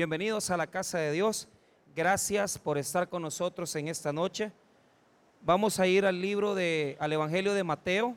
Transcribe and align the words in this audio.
bienvenidos 0.00 0.48
a 0.48 0.56
la 0.56 0.66
casa 0.66 0.96
de 0.96 1.12
Dios. 1.12 1.46
Gracias 1.94 2.56
por 2.56 2.78
estar 2.78 3.10
con 3.10 3.20
nosotros 3.20 3.76
en 3.76 3.86
esta 3.86 4.14
noche. 4.14 4.50
Vamos 5.42 5.78
a 5.78 5.86
ir 5.86 6.06
al 6.06 6.22
libro 6.22 6.54
de, 6.54 6.96
al 6.98 7.12
Evangelio 7.12 7.52
de 7.52 7.62
Mateo, 7.62 8.16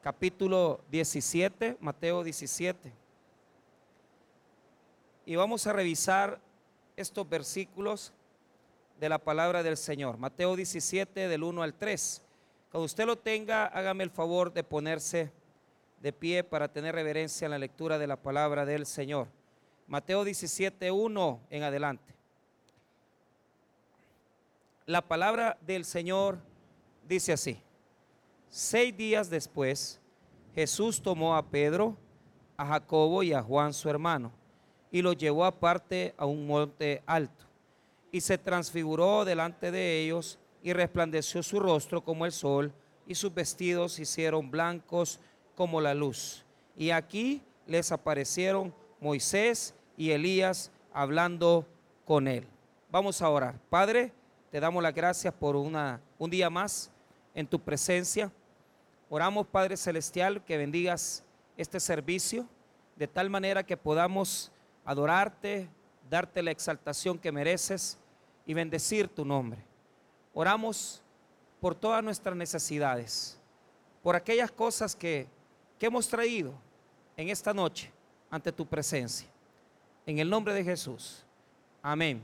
capítulo 0.00 0.80
17, 0.90 1.76
Mateo 1.80 2.24
17. 2.24 2.94
Y 5.26 5.36
vamos 5.36 5.66
a 5.66 5.74
revisar 5.74 6.40
estos 6.96 7.28
versículos 7.28 8.14
de 8.98 9.10
la 9.10 9.18
palabra 9.18 9.62
del 9.62 9.76
Señor. 9.76 10.16
Mateo 10.16 10.56
17, 10.56 11.28
del 11.28 11.42
1 11.42 11.62
al 11.62 11.74
3. 11.74 12.22
Cuando 12.70 12.86
usted 12.86 13.04
lo 13.04 13.16
tenga, 13.16 13.66
hágame 13.66 14.02
el 14.02 14.10
favor 14.10 14.50
de 14.50 14.64
ponerse 14.64 15.30
de 16.00 16.14
pie 16.14 16.42
para 16.42 16.72
tener 16.72 16.94
reverencia 16.94 17.44
en 17.44 17.50
la 17.50 17.58
lectura 17.58 17.98
de 17.98 18.06
la 18.06 18.16
palabra 18.16 18.64
del 18.64 18.86
Señor. 18.86 19.28
Mateo 19.86 20.24
17, 20.24 20.90
1 20.90 21.40
en 21.48 21.62
adelante. 21.62 22.12
La 24.84 25.00
palabra 25.00 25.56
del 25.60 25.84
Señor 25.84 26.38
dice 27.08 27.32
así. 27.32 27.60
Seis 28.48 28.96
días 28.96 29.30
después, 29.30 30.00
Jesús 30.56 31.00
tomó 31.00 31.36
a 31.36 31.44
Pedro, 31.44 31.96
a 32.56 32.66
Jacobo 32.66 33.22
y 33.22 33.32
a 33.32 33.42
Juan 33.42 33.72
su 33.72 33.88
hermano, 33.88 34.32
y 34.90 35.02
los 35.02 35.16
llevó 35.16 35.44
aparte 35.44 36.14
a 36.16 36.26
un 36.26 36.48
monte 36.48 37.02
alto, 37.06 37.44
y 38.10 38.20
se 38.20 38.38
transfiguró 38.38 39.24
delante 39.24 39.70
de 39.70 40.02
ellos, 40.02 40.38
y 40.64 40.72
resplandeció 40.72 41.44
su 41.44 41.60
rostro 41.60 42.02
como 42.02 42.26
el 42.26 42.32
sol, 42.32 42.72
y 43.06 43.14
sus 43.14 43.32
vestidos 43.32 44.00
hicieron 44.00 44.50
blancos 44.50 45.20
como 45.54 45.80
la 45.80 45.94
luz. 45.94 46.44
Y 46.76 46.90
aquí 46.90 47.40
les 47.68 47.92
aparecieron 47.92 48.74
Moisés 49.00 49.74
y 49.96 50.10
Elías 50.10 50.70
hablando 50.92 51.66
con 52.04 52.28
él. 52.28 52.46
Vamos 52.90 53.20
a 53.22 53.28
orar. 53.28 53.58
Padre, 53.68 54.12
te 54.50 54.60
damos 54.60 54.82
las 54.82 54.94
gracias 54.94 55.34
por 55.34 55.56
una, 55.56 56.00
un 56.18 56.30
día 56.30 56.48
más 56.50 56.90
en 57.34 57.46
tu 57.46 57.60
presencia. 57.60 58.30
Oramos, 59.08 59.46
Padre 59.46 59.76
Celestial, 59.76 60.44
que 60.44 60.56
bendigas 60.56 61.24
este 61.56 61.80
servicio 61.80 62.46
de 62.96 63.06
tal 63.06 63.28
manera 63.28 63.64
que 63.64 63.76
podamos 63.76 64.50
adorarte, 64.84 65.68
darte 66.08 66.42
la 66.42 66.50
exaltación 66.50 67.18
que 67.18 67.32
mereces 67.32 67.98
y 68.46 68.54
bendecir 68.54 69.08
tu 69.08 69.24
nombre. 69.24 69.62
Oramos 70.32 71.02
por 71.60 71.74
todas 71.74 72.02
nuestras 72.02 72.36
necesidades, 72.36 73.38
por 74.02 74.16
aquellas 74.16 74.50
cosas 74.50 74.94
que, 74.94 75.26
que 75.78 75.86
hemos 75.86 76.08
traído 76.08 76.54
en 77.16 77.28
esta 77.28 77.52
noche 77.52 77.92
ante 78.30 78.52
tu 78.52 78.66
presencia. 78.66 79.28
En 80.06 80.20
el 80.20 80.30
nombre 80.30 80.54
de 80.54 80.62
Jesús. 80.62 81.24
Amén 81.82 82.22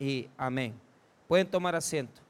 y 0.00 0.28
amén. 0.36 0.74
Pueden 1.28 1.48
tomar 1.48 1.76
asiento. 1.76 2.20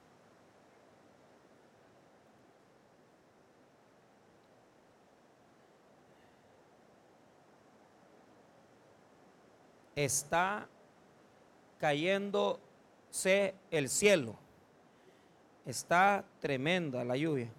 Está 9.96 10.68
cayéndose 11.78 13.54
el 13.70 13.88
cielo. 13.88 14.36
Está 15.64 16.24
tremenda 16.40 17.04
la 17.04 17.16
lluvia. 17.16 17.50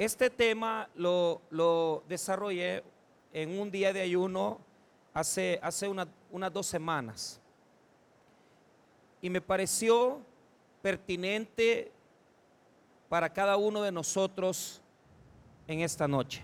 Este 0.00 0.30
tema 0.30 0.88
lo, 0.94 2.02
desarrollé 2.08 2.82
en 3.34 3.60
un 3.60 3.70
día 3.70 3.92
de 3.92 4.00
ayuno 4.00 4.58
hace, 5.12 5.60
hace 5.62 5.88
unas 5.88 6.52
dos 6.54 6.66
semanas. 6.66 7.38
Y 9.20 9.28
me 9.28 9.42
pareció 9.42 10.22
pertinente 10.80 11.92
para 13.10 13.30
cada 13.30 13.58
uno 13.58 13.82
de 13.82 13.92
nosotros 13.92 14.80
en 15.66 15.80
esta 15.80 16.08
noche. 16.08 16.42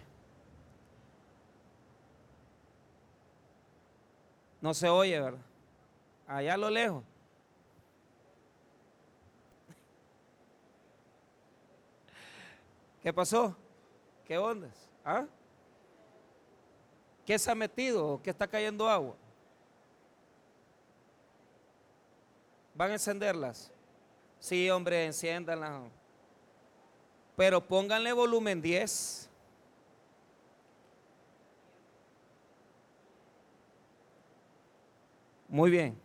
No 4.60 4.74
se 4.74 4.90
oye, 4.90 5.18
¿verdad? 5.18 5.40
Allá 6.26 6.52
a 6.52 6.58
lo 6.58 6.68
lejos. 6.68 7.02
¿Qué 13.06 13.12
pasó? 13.12 13.56
¿Qué 14.24 14.36
ondas? 14.36 14.90
¿Ah? 15.04 15.26
¿Qué 17.24 17.38
se 17.38 17.48
ha 17.48 17.54
metido? 17.54 18.20
¿Qué 18.20 18.30
está 18.30 18.48
cayendo 18.48 18.88
agua? 18.88 19.14
¿Van 22.74 22.90
a 22.90 22.94
encenderlas? 22.94 23.70
Sí, 24.40 24.68
hombre, 24.70 25.04
enciéndanlas. 25.04 25.82
Pero 27.36 27.64
pónganle 27.64 28.12
volumen 28.12 28.60
10. 28.60 29.30
Muy 35.46 35.70
bien. 35.70 35.96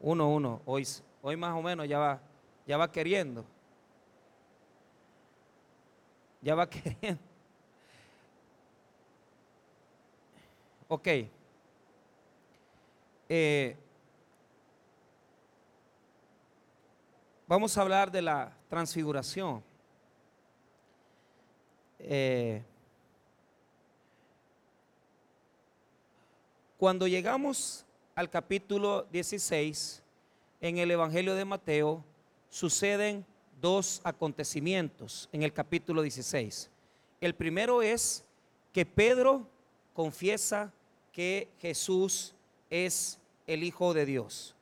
Uno, 0.00 0.28
uno. 0.28 0.60
Hoy, 0.64 0.88
hoy 1.22 1.36
más 1.36 1.56
o 1.56 1.62
menos 1.62 1.86
ya 1.86 2.00
va, 2.00 2.20
ya 2.66 2.76
va 2.76 2.90
queriendo 2.90 3.53
ya 6.44 6.54
va 6.54 6.68
queriendo. 6.70 7.22
Ok. 10.86 11.08
Eh, 13.30 13.76
vamos 17.46 17.76
a 17.76 17.80
hablar 17.80 18.10
de 18.10 18.20
la 18.20 18.52
transfiguración. 18.68 19.64
Eh, 21.98 22.62
cuando 26.76 27.06
llegamos 27.06 27.86
al 28.14 28.28
capítulo 28.28 29.06
16, 29.10 30.02
en 30.60 30.76
el 30.76 30.90
Evangelio 30.90 31.34
de 31.34 31.46
Mateo, 31.46 32.04
suceden 32.50 33.24
dos 33.64 34.02
acontecimientos 34.04 35.26
en 35.32 35.42
el 35.42 35.50
capítulo 35.50 36.02
16. 36.02 36.68
El 37.18 37.34
primero 37.34 37.80
es 37.80 38.22
que 38.74 38.84
Pedro 38.84 39.48
confiesa 39.94 40.70
que 41.10 41.48
Jesús 41.60 42.34
es 42.68 43.18
el 43.46 43.62
Hijo 43.62 43.94
de 43.94 44.04
Dios. 44.04 44.54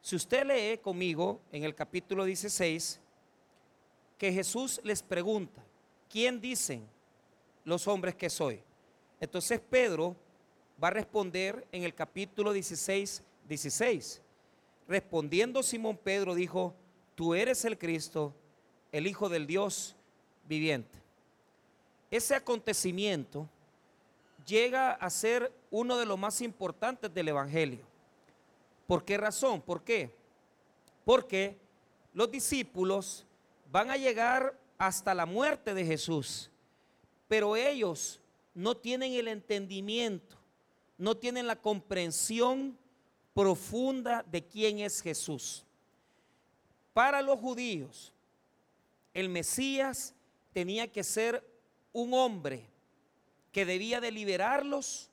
Si 0.00 0.14
usted 0.14 0.46
lee 0.46 0.78
conmigo 0.78 1.40
en 1.50 1.64
el 1.64 1.74
capítulo 1.74 2.24
16, 2.24 3.00
que 4.18 4.32
Jesús 4.32 4.80
les 4.84 5.02
pregunta, 5.02 5.60
¿quién 6.08 6.40
dicen 6.40 6.86
los 7.64 7.88
hombres 7.88 8.14
que 8.14 8.30
soy? 8.30 8.62
Entonces 9.20 9.58
Pedro 9.58 10.14
va 10.80 10.86
a 10.88 10.92
responder 10.92 11.66
en 11.72 11.82
el 11.82 11.92
capítulo 11.92 12.52
16, 12.52 13.20
16. 13.48 14.22
Respondiendo 14.86 15.60
Simón 15.64 15.96
Pedro 15.96 16.36
dijo, 16.36 16.72
tú 17.16 17.34
eres 17.34 17.64
el 17.64 17.76
Cristo, 17.76 18.32
el 18.94 19.08
Hijo 19.08 19.28
del 19.28 19.48
Dios 19.48 19.96
viviente. 20.46 20.96
Ese 22.12 22.36
acontecimiento 22.36 23.48
llega 24.46 24.92
a 24.92 25.10
ser 25.10 25.52
uno 25.72 25.98
de 25.98 26.06
los 26.06 26.16
más 26.16 26.40
importantes 26.40 27.12
del 27.12 27.26
Evangelio. 27.26 27.84
¿Por 28.86 29.04
qué 29.04 29.16
razón? 29.16 29.60
¿Por 29.60 29.82
qué? 29.82 30.14
Porque 31.04 31.58
los 32.12 32.30
discípulos 32.30 33.26
van 33.72 33.90
a 33.90 33.96
llegar 33.96 34.56
hasta 34.78 35.12
la 35.12 35.26
muerte 35.26 35.74
de 35.74 35.84
Jesús, 35.84 36.48
pero 37.26 37.56
ellos 37.56 38.20
no 38.54 38.76
tienen 38.76 39.12
el 39.14 39.26
entendimiento, 39.26 40.36
no 40.96 41.16
tienen 41.16 41.48
la 41.48 41.56
comprensión 41.56 42.78
profunda 43.34 44.24
de 44.30 44.46
quién 44.46 44.78
es 44.78 45.02
Jesús. 45.02 45.64
Para 46.92 47.22
los 47.22 47.40
judíos, 47.40 48.13
el 49.14 49.28
Mesías 49.28 50.14
tenía 50.52 50.90
que 50.92 51.04
ser 51.04 51.48
un 51.92 52.12
hombre 52.12 52.68
que 53.52 53.64
debía 53.64 54.00
de 54.00 54.10
liberarlos 54.10 55.10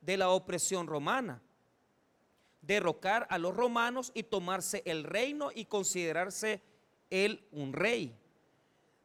de 0.00 0.16
la 0.16 0.30
opresión 0.30 0.86
romana, 0.86 1.42
derrocar 2.62 3.26
a 3.30 3.38
los 3.38 3.54
romanos 3.54 4.10
y 4.14 4.22
tomarse 4.22 4.82
el 4.86 5.04
reino 5.04 5.50
y 5.54 5.66
considerarse 5.66 6.62
él 7.10 7.46
un 7.52 7.74
rey. 7.74 8.16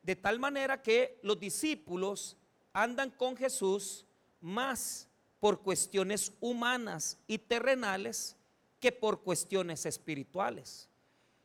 De 0.01 0.15
tal 0.15 0.39
manera 0.39 0.81
que 0.81 1.19
los 1.21 1.37
discípulos 1.37 2.37
andan 2.71 3.11
con 3.11 3.35
Jesús 3.35 4.05
más 4.39 5.09
por 5.41 5.61
cuestiones 5.61 6.33
humanas 6.39 7.19
y 7.27 7.37
terrenales 7.37 8.37
que 8.79 8.91
por 8.91 9.21
cuestiones 9.21 9.85
espirituales. 9.85 10.87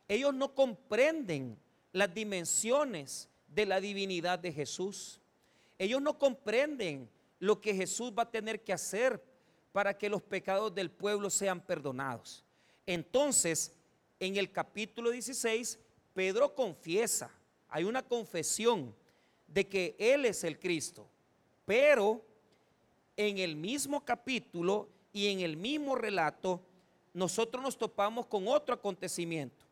Ellos 0.06 0.34
no 0.34 0.55
comprenden 0.55 1.58
las 1.92 2.12
dimensiones 2.12 3.28
de 3.48 3.66
la 3.66 3.80
divinidad 3.80 4.38
de 4.38 4.52
Jesús. 4.52 5.20
Ellos 5.78 6.00
no 6.00 6.18
comprenden 6.18 7.08
lo 7.38 7.60
que 7.60 7.74
Jesús 7.74 8.12
va 8.16 8.22
a 8.24 8.30
tener 8.30 8.62
que 8.62 8.72
hacer 8.72 9.22
para 9.72 9.96
que 9.96 10.08
los 10.08 10.22
pecados 10.22 10.74
del 10.74 10.90
pueblo 10.90 11.30
sean 11.30 11.60
perdonados. 11.60 12.44
Entonces, 12.86 13.72
en 14.20 14.36
el 14.36 14.50
capítulo 14.52 15.10
16, 15.10 15.78
Pedro 16.14 16.54
confiesa, 16.54 17.30
hay 17.68 17.84
una 17.84 18.02
confesión 18.02 18.94
de 19.46 19.66
que 19.66 19.96
Él 19.98 20.24
es 20.24 20.44
el 20.44 20.58
Cristo, 20.58 21.06
pero 21.64 22.24
en 23.16 23.38
el 23.38 23.56
mismo 23.56 24.04
capítulo 24.04 24.88
y 25.12 25.28
en 25.28 25.40
el 25.40 25.56
mismo 25.56 25.94
relato, 25.94 26.60
nosotros 27.12 27.62
nos 27.62 27.76
topamos 27.76 28.26
con 28.26 28.48
otro 28.48 28.74
acontecimiento. 28.74 29.64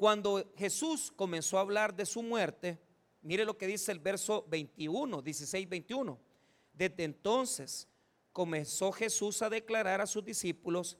Cuando 0.00 0.50
Jesús 0.56 1.12
comenzó 1.14 1.58
a 1.58 1.60
hablar 1.60 1.94
de 1.94 2.06
su 2.06 2.22
muerte, 2.22 2.78
mire 3.20 3.44
lo 3.44 3.58
que 3.58 3.66
dice 3.66 3.92
el 3.92 3.98
verso 3.98 4.46
21, 4.48 5.20
16, 5.20 5.68
21. 5.68 6.18
Desde 6.72 7.04
entonces 7.04 7.86
comenzó 8.32 8.92
Jesús 8.92 9.42
a 9.42 9.50
declarar 9.50 10.00
a 10.00 10.06
sus 10.06 10.24
discípulos 10.24 10.96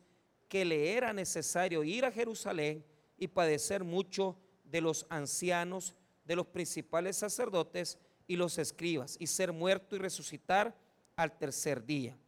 que 0.50 0.67
le 0.67 0.93
era 0.93 1.14
necesario 1.14 1.82
ir 1.82 2.05
a 2.05 2.12
Jerusalén 2.12 2.85
y 3.17 3.26
padecer 3.26 3.85
mucho 3.85 4.37
de 4.64 4.82
los 4.82 5.06
ancianos, 5.08 5.94
de 6.26 6.37
los 6.37 6.49
principales 6.49 7.17
sacerdotes 7.17 7.99
y 8.26 8.37
los 8.37 8.58
escribas, 8.58 9.17
y 9.19 9.29
ser 9.29 9.50
muerto 9.50 9.96
y 9.96 9.99
resucitar 9.99 10.76
al 11.17 11.38
tercer 11.38 11.87
día. 11.87 12.19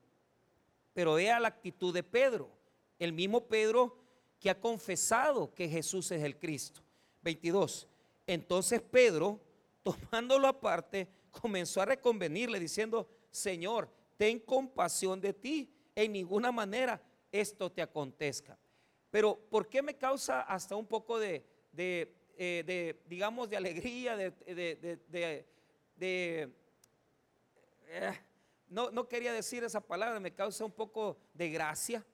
Pero 0.94 1.12
vea 1.16 1.38
la 1.38 1.48
actitud 1.48 1.92
de 1.92 2.02
Pedro, 2.02 2.48
el 2.98 3.12
mismo 3.12 3.46
Pedro 3.46 4.01
que 4.42 4.50
ha 4.50 4.60
confesado 4.60 5.54
que 5.54 5.68
Jesús 5.68 6.10
es 6.10 6.20
el 6.24 6.36
Cristo. 6.36 6.82
22. 7.22 7.86
Entonces 8.26 8.82
Pedro, 8.82 9.40
tomándolo 9.84 10.48
aparte, 10.48 11.06
comenzó 11.30 11.80
a 11.80 11.84
reconvenirle 11.84 12.58
diciendo, 12.58 13.08
Señor, 13.30 13.88
ten 14.16 14.40
compasión 14.40 15.20
de 15.20 15.32
ti, 15.32 15.72
en 15.94 16.12
ninguna 16.12 16.50
manera 16.50 17.00
esto 17.30 17.70
te 17.70 17.82
acontezca. 17.82 18.58
Pero 19.10 19.38
¿por 19.48 19.68
qué 19.68 19.80
me 19.80 19.96
causa 19.96 20.40
hasta 20.40 20.74
un 20.74 20.86
poco 20.86 21.20
de, 21.20 21.44
eh, 21.76 23.00
digamos, 23.06 23.48
de 23.48 23.56
alegría, 23.56 24.16
de, 24.16 24.32
eh, 27.86 28.18
no, 28.68 28.90
no 28.90 29.06
quería 29.06 29.32
decir 29.32 29.62
esa 29.62 29.80
palabra, 29.80 30.18
me 30.18 30.34
causa 30.34 30.64
un 30.64 30.72
poco 30.72 31.16
de 31.32 31.50
gracia, 31.50 32.04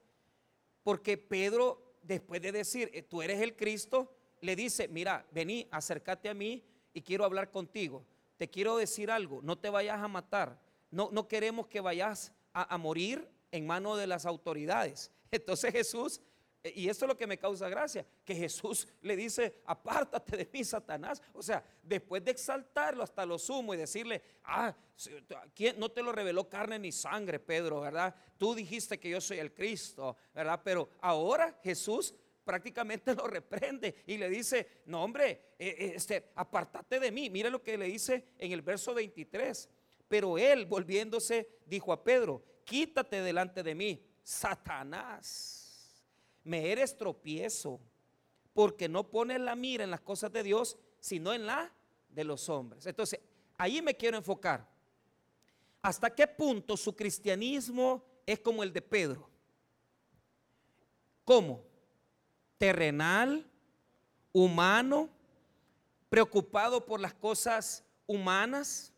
porque 0.83 1.17
Pedro, 1.17 1.88
después 2.09 2.41
de 2.41 2.51
decir, 2.51 2.91
eh, 2.95 3.03
tú 3.03 3.23
eres 3.23 3.41
el 3.41 3.55
Cristo, 3.55 4.11
le 4.41 4.57
dice, 4.57 4.89
mira, 4.89 5.27
vení, 5.31 5.69
acércate 5.71 6.29
a 6.29 6.35
mí 6.35 6.65
y 6.93 7.03
quiero 7.03 7.25
hablar 7.25 7.51
contigo. 7.51 8.05
Te 8.39 8.49
quiero 8.49 8.77
decir 8.77 9.11
algo, 9.11 9.41
no 9.43 9.59
te 9.59 9.69
vayas 9.69 10.01
a 10.01 10.09
matar, 10.09 10.61
no, 10.91 11.11
no 11.13 11.29
queremos 11.29 11.67
que 11.67 11.81
vayas 11.81 12.33
a, 12.53 12.75
a 12.75 12.79
morir 12.79 13.29
en 13.53 13.67
manos 13.67 13.99
de 13.99 14.07
las 14.07 14.27
autoridades. 14.27 15.13
Entonces 15.31 15.73
Jesús 15.73 16.21
y 16.63 16.89
esto 16.89 17.05
es 17.05 17.09
lo 17.09 17.17
que 17.17 17.27
me 17.27 17.39
causa 17.39 17.69
gracia, 17.69 18.05
que 18.25 18.35
Jesús 18.35 18.89
le 19.03 19.17
dice, 19.17 19.61
apártate 19.65 20.37
de 20.37 20.51
mí, 20.53 20.65
Satanás. 20.65 21.23
O 21.33 21.43
sea, 21.43 21.65
después 21.83 22.25
de 22.25 22.33
exaltarlo 22.33 23.03
hasta 23.03 23.25
lo 23.25 23.39
sumo 23.39 23.75
y 23.75 23.77
decirle, 23.77 24.23
ah, 24.45 24.75
¿quién 25.55 25.79
no 25.79 25.91
te 25.91 26.03
lo 26.03 26.13
reveló 26.13 26.49
carne 26.49 26.79
ni 26.79 26.93
sangre, 26.93 27.39
Pedro, 27.39 27.81
verdad? 27.81 28.15
Tú 28.37 28.55
dijiste 28.55 28.99
que 28.99 29.11
yo 29.11 29.21
soy 29.21 29.39
el 29.39 29.53
Cristo, 29.55 30.17
¿verdad? 30.35 30.61
Pero 30.65 30.91
ahora 31.01 31.59
Jesús 31.63 32.15
prácticamente 32.45 33.15
lo 33.15 33.27
reprende 33.27 34.03
y 34.07 34.17
le 34.17 34.29
dice, 34.29 34.83
no 34.87 35.05
hombre, 35.05 35.31
eh, 35.59 35.77
eh, 35.79 35.93
este, 35.95 36.31
apártate 36.35 36.99
de 36.99 37.13
mí. 37.13 37.31
Mire 37.31 37.51
lo 37.51 37.63
que 37.63 37.79
le 37.79 37.87
dice 37.87 38.25
en 38.39 38.53
el 38.53 38.63
verso 38.63 38.95
23. 38.95 39.69
Pero 40.09 40.39
él, 40.39 40.67
volviéndose, 40.67 41.61
dijo 41.67 41.93
a 41.93 42.03
Pedro, 42.03 42.43
quítate 42.65 43.21
delante 43.21 43.63
de 43.63 43.75
mí, 43.75 44.03
Satanás 44.23 45.58
me 46.45 46.71
eres 46.71 46.97
tropiezo, 46.97 47.81
porque 48.53 48.89
no 48.89 49.09
pones 49.09 49.41
la 49.41 49.55
mira 49.55 49.85
en 49.85 49.91
las 49.91 50.01
cosas 50.01 50.33
de 50.33 50.43
Dios, 50.43 50.77
sino 51.01 51.33
en 51.33 51.47
la 51.47 51.73
de 52.09 52.25
los 52.25 52.49
hombres. 52.49 52.87
Entonces, 52.87 53.21
ahí 53.57 53.81
me 53.83 53.97
quiero 53.97 54.17
enfocar. 54.17 54.69
¿Hasta 55.83 56.15
qué 56.15 56.27
punto 56.27 56.77
su 56.77 56.95
cristianismo 56.95 58.03
es 58.27 58.41
como 58.41 58.63
el 58.63 58.73
de 58.73 58.83
Pedro? 58.83 59.31
¿Cómo? 61.25 61.63
Terrenal, 62.57 63.47
humano, 64.33 65.09
preocupado 66.09 66.85
por 66.85 67.01
las 67.01 67.15
cosas 67.15 67.85
humanas, 68.07 68.93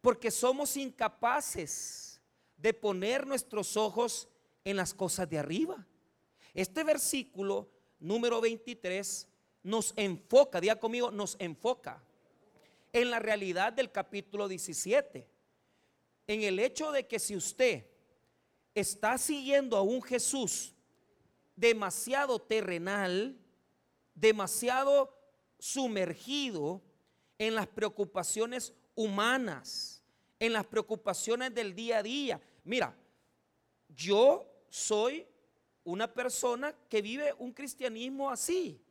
porque 0.00 0.30
somos 0.30 0.76
incapaces 0.76 2.20
de 2.56 2.72
poner 2.72 3.26
nuestros 3.26 3.76
ojos 3.76 4.28
en 4.64 4.76
las 4.76 4.94
cosas 4.94 5.28
de 5.28 5.38
arriba. 5.38 5.86
Este 6.54 6.84
versículo 6.84 7.70
número 7.98 8.40
23 8.40 9.28
nos 9.62 9.92
enfoca, 9.96 10.60
diga 10.60 10.76
conmigo, 10.76 11.10
nos 11.10 11.36
enfoca 11.38 12.02
en 12.92 13.10
la 13.10 13.18
realidad 13.18 13.72
del 13.72 13.92
capítulo 13.92 14.48
17. 14.48 15.26
En 16.26 16.42
el 16.42 16.58
hecho 16.58 16.92
de 16.92 17.06
que 17.06 17.18
si 17.18 17.36
usted 17.36 17.86
está 18.74 19.18
siguiendo 19.18 19.76
a 19.76 19.82
un 19.82 20.02
Jesús 20.02 20.74
demasiado 21.56 22.38
terrenal, 22.40 23.36
demasiado 24.14 25.16
sumergido 25.58 26.82
en 27.38 27.54
las 27.54 27.66
preocupaciones 27.66 28.72
humanas, 28.94 30.02
en 30.38 30.52
las 30.52 30.66
preocupaciones 30.66 31.54
del 31.54 31.74
día 31.74 31.98
a 31.98 32.02
día. 32.02 32.40
Mira, 32.64 32.96
yo 33.88 34.46
soy 34.68 35.26
una 35.84 36.12
persona 36.12 36.74
que 36.88 37.02
vive 37.02 37.32
un 37.38 37.52
cristianismo 37.52 38.30
así. 38.30 38.82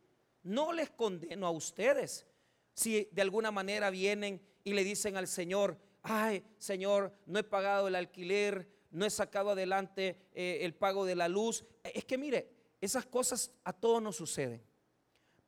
No 0.44 0.72
les 0.72 0.90
condeno 0.90 1.48
a 1.48 1.52
ustedes. 1.52 2.26
Si 2.74 3.08
de 3.12 3.22
alguna 3.22 3.52
manera 3.52 3.90
vienen 3.90 4.42
y 4.64 4.74
le 4.74 4.84
dicen 4.84 5.18
al 5.18 5.28
Señor, 5.28 5.78
ay, 6.02 6.44
Señor, 6.58 7.14
no 7.26 7.40
he 7.40 7.44
pagado 7.44 7.88
el 7.88 7.96
alquiler, 7.96 8.70
no 8.92 9.06
he 9.06 9.10
sacado 9.10 9.52
adelante 9.52 10.18
eh, 10.34 10.60
el 10.62 10.74
pago 10.74 11.06
de 11.06 11.16
la 11.16 11.28
luz. 11.28 11.66
Es 11.84 12.06
que 12.06 12.18
mire, 12.18 12.50
esas 12.82 13.06
cosas 13.06 13.52
a 13.64 13.74
todos 13.74 14.02
nos 14.02 14.16
suceden. 14.16 14.64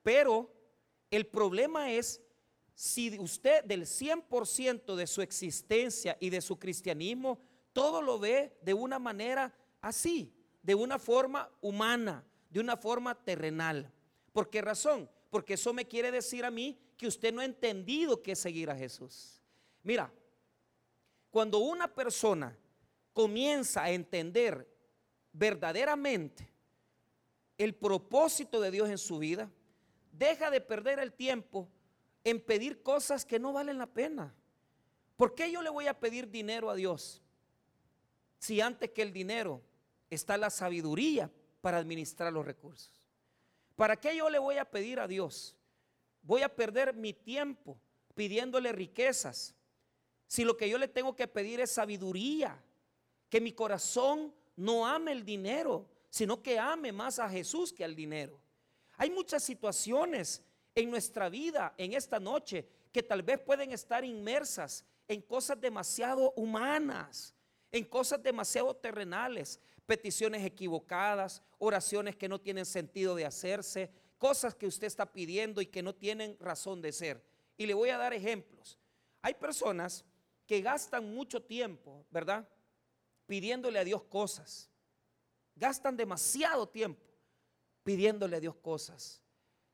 Pero 0.03 0.53
el 1.09 1.25
problema 1.27 1.91
es 1.91 2.21
si 2.73 3.17
usted 3.19 3.63
del 3.63 3.83
100% 3.83 4.95
de 4.95 5.07
su 5.07 5.21
existencia 5.21 6.17
y 6.19 6.29
de 6.29 6.41
su 6.41 6.57
cristianismo, 6.57 7.39
todo 7.73 8.01
lo 8.01 8.19
ve 8.19 8.57
de 8.61 8.73
una 8.73 8.99
manera 8.99 9.53
así 9.81 10.33
de 10.61 10.75
una 10.75 10.99
forma 10.99 11.49
humana, 11.61 12.23
de 12.49 12.59
una 12.59 12.77
forma 12.77 13.15
terrenal. 13.15 13.91
¿Por 14.31 14.49
qué 14.49 14.61
razón? 14.61 15.09
Porque 15.29 15.55
eso 15.55 15.73
me 15.73 15.87
quiere 15.87 16.11
decir 16.11 16.45
a 16.45 16.51
mí 16.51 16.77
que 16.97 17.07
usted 17.07 17.33
no 17.33 17.41
ha 17.41 17.45
entendido 17.45 18.21
qué 18.21 18.33
es 18.33 18.39
seguir 18.39 18.69
a 18.69 18.75
Jesús. 18.75 19.41
Mira, 19.83 20.11
cuando 21.29 21.59
una 21.59 21.87
persona 21.87 22.57
comienza 23.13 23.83
a 23.83 23.91
entender 23.91 24.67
verdaderamente 25.33 26.51
el 27.57 27.73
propósito 27.73 28.59
de 28.59 28.71
Dios 28.71 28.89
en 28.89 28.97
su 28.97 29.19
vida, 29.19 29.49
deja 30.11 30.51
de 30.51 30.61
perder 30.61 30.99
el 30.99 31.13
tiempo 31.13 31.69
en 32.23 32.39
pedir 32.39 32.83
cosas 32.83 33.25
que 33.25 33.39
no 33.39 33.53
valen 33.53 33.77
la 33.77 33.87
pena. 33.87 34.33
¿Por 35.15 35.35
qué 35.35 35.51
yo 35.51 35.61
le 35.61 35.69
voy 35.69 35.87
a 35.87 35.99
pedir 35.99 36.29
dinero 36.29 36.69
a 36.69 36.75
Dios? 36.75 37.21
Si 38.39 38.59
antes 38.61 38.91
que 38.91 39.01
el 39.01 39.13
dinero 39.13 39.61
está 40.11 40.37
la 40.37 40.51
sabiduría 40.51 41.31
para 41.61 41.77
administrar 41.77 42.31
los 42.31 42.45
recursos. 42.45 43.01
¿Para 43.75 43.95
qué 43.95 44.15
yo 44.15 44.29
le 44.29 44.37
voy 44.37 44.57
a 44.57 44.69
pedir 44.69 44.99
a 44.99 45.07
Dios? 45.07 45.57
Voy 46.21 46.43
a 46.43 46.55
perder 46.55 46.93
mi 46.93 47.13
tiempo 47.13 47.79
pidiéndole 48.13 48.71
riquezas. 48.71 49.55
Si 50.27 50.43
lo 50.43 50.55
que 50.55 50.69
yo 50.69 50.77
le 50.77 50.87
tengo 50.87 51.15
que 51.15 51.27
pedir 51.27 51.59
es 51.59 51.71
sabiduría, 51.71 52.61
que 53.29 53.41
mi 53.41 53.53
corazón 53.53 54.33
no 54.55 54.85
ame 54.85 55.13
el 55.13 55.25
dinero, 55.25 55.89
sino 56.09 56.43
que 56.43 56.59
ame 56.59 56.91
más 56.91 57.17
a 57.17 57.29
Jesús 57.29 57.73
que 57.73 57.83
al 57.83 57.95
dinero. 57.95 58.39
Hay 58.97 59.09
muchas 59.09 59.43
situaciones 59.43 60.43
en 60.75 60.91
nuestra 60.91 61.29
vida 61.29 61.73
en 61.77 61.93
esta 61.93 62.19
noche 62.19 62.67
que 62.91 63.01
tal 63.01 63.23
vez 63.23 63.39
pueden 63.39 63.71
estar 63.71 64.03
inmersas 64.03 64.85
en 65.07 65.21
cosas 65.21 65.59
demasiado 65.59 66.33
humanas, 66.35 67.33
en 67.71 67.85
cosas 67.85 68.21
demasiado 68.21 68.75
terrenales, 68.75 69.59
peticiones 69.85 70.45
equivocadas, 70.45 71.41
oraciones 71.59 72.15
que 72.15 72.29
no 72.29 72.39
tienen 72.39 72.65
sentido 72.65 73.15
de 73.15 73.25
hacerse, 73.25 73.91
cosas 74.17 74.55
que 74.55 74.67
usted 74.67 74.87
está 74.87 75.11
pidiendo 75.11 75.61
y 75.61 75.65
que 75.65 75.83
no 75.83 75.95
tienen 75.95 76.37
razón 76.39 76.81
de 76.81 76.91
ser. 76.91 77.23
Y 77.57 77.65
le 77.65 77.73
voy 77.73 77.89
a 77.89 77.97
dar 77.97 78.13
ejemplos. 78.13 78.77
Hay 79.21 79.33
personas 79.33 80.05
que 80.45 80.61
gastan 80.61 81.13
mucho 81.13 81.41
tiempo, 81.43 82.05
¿verdad? 82.09 82.47
Pidiéndole 83.25 83.79
a 83.79 83.83
Dios 83.83 84.03
cosas. 84.03 84.69
Gastan 85.55 85.97
demasiado 85.97 86.67
tiempo 86.67 87.11
pidiéndole 87.83 88.37
a 88.37 88.39
Dios 88.39 88.55
cosas. 88.55 89.21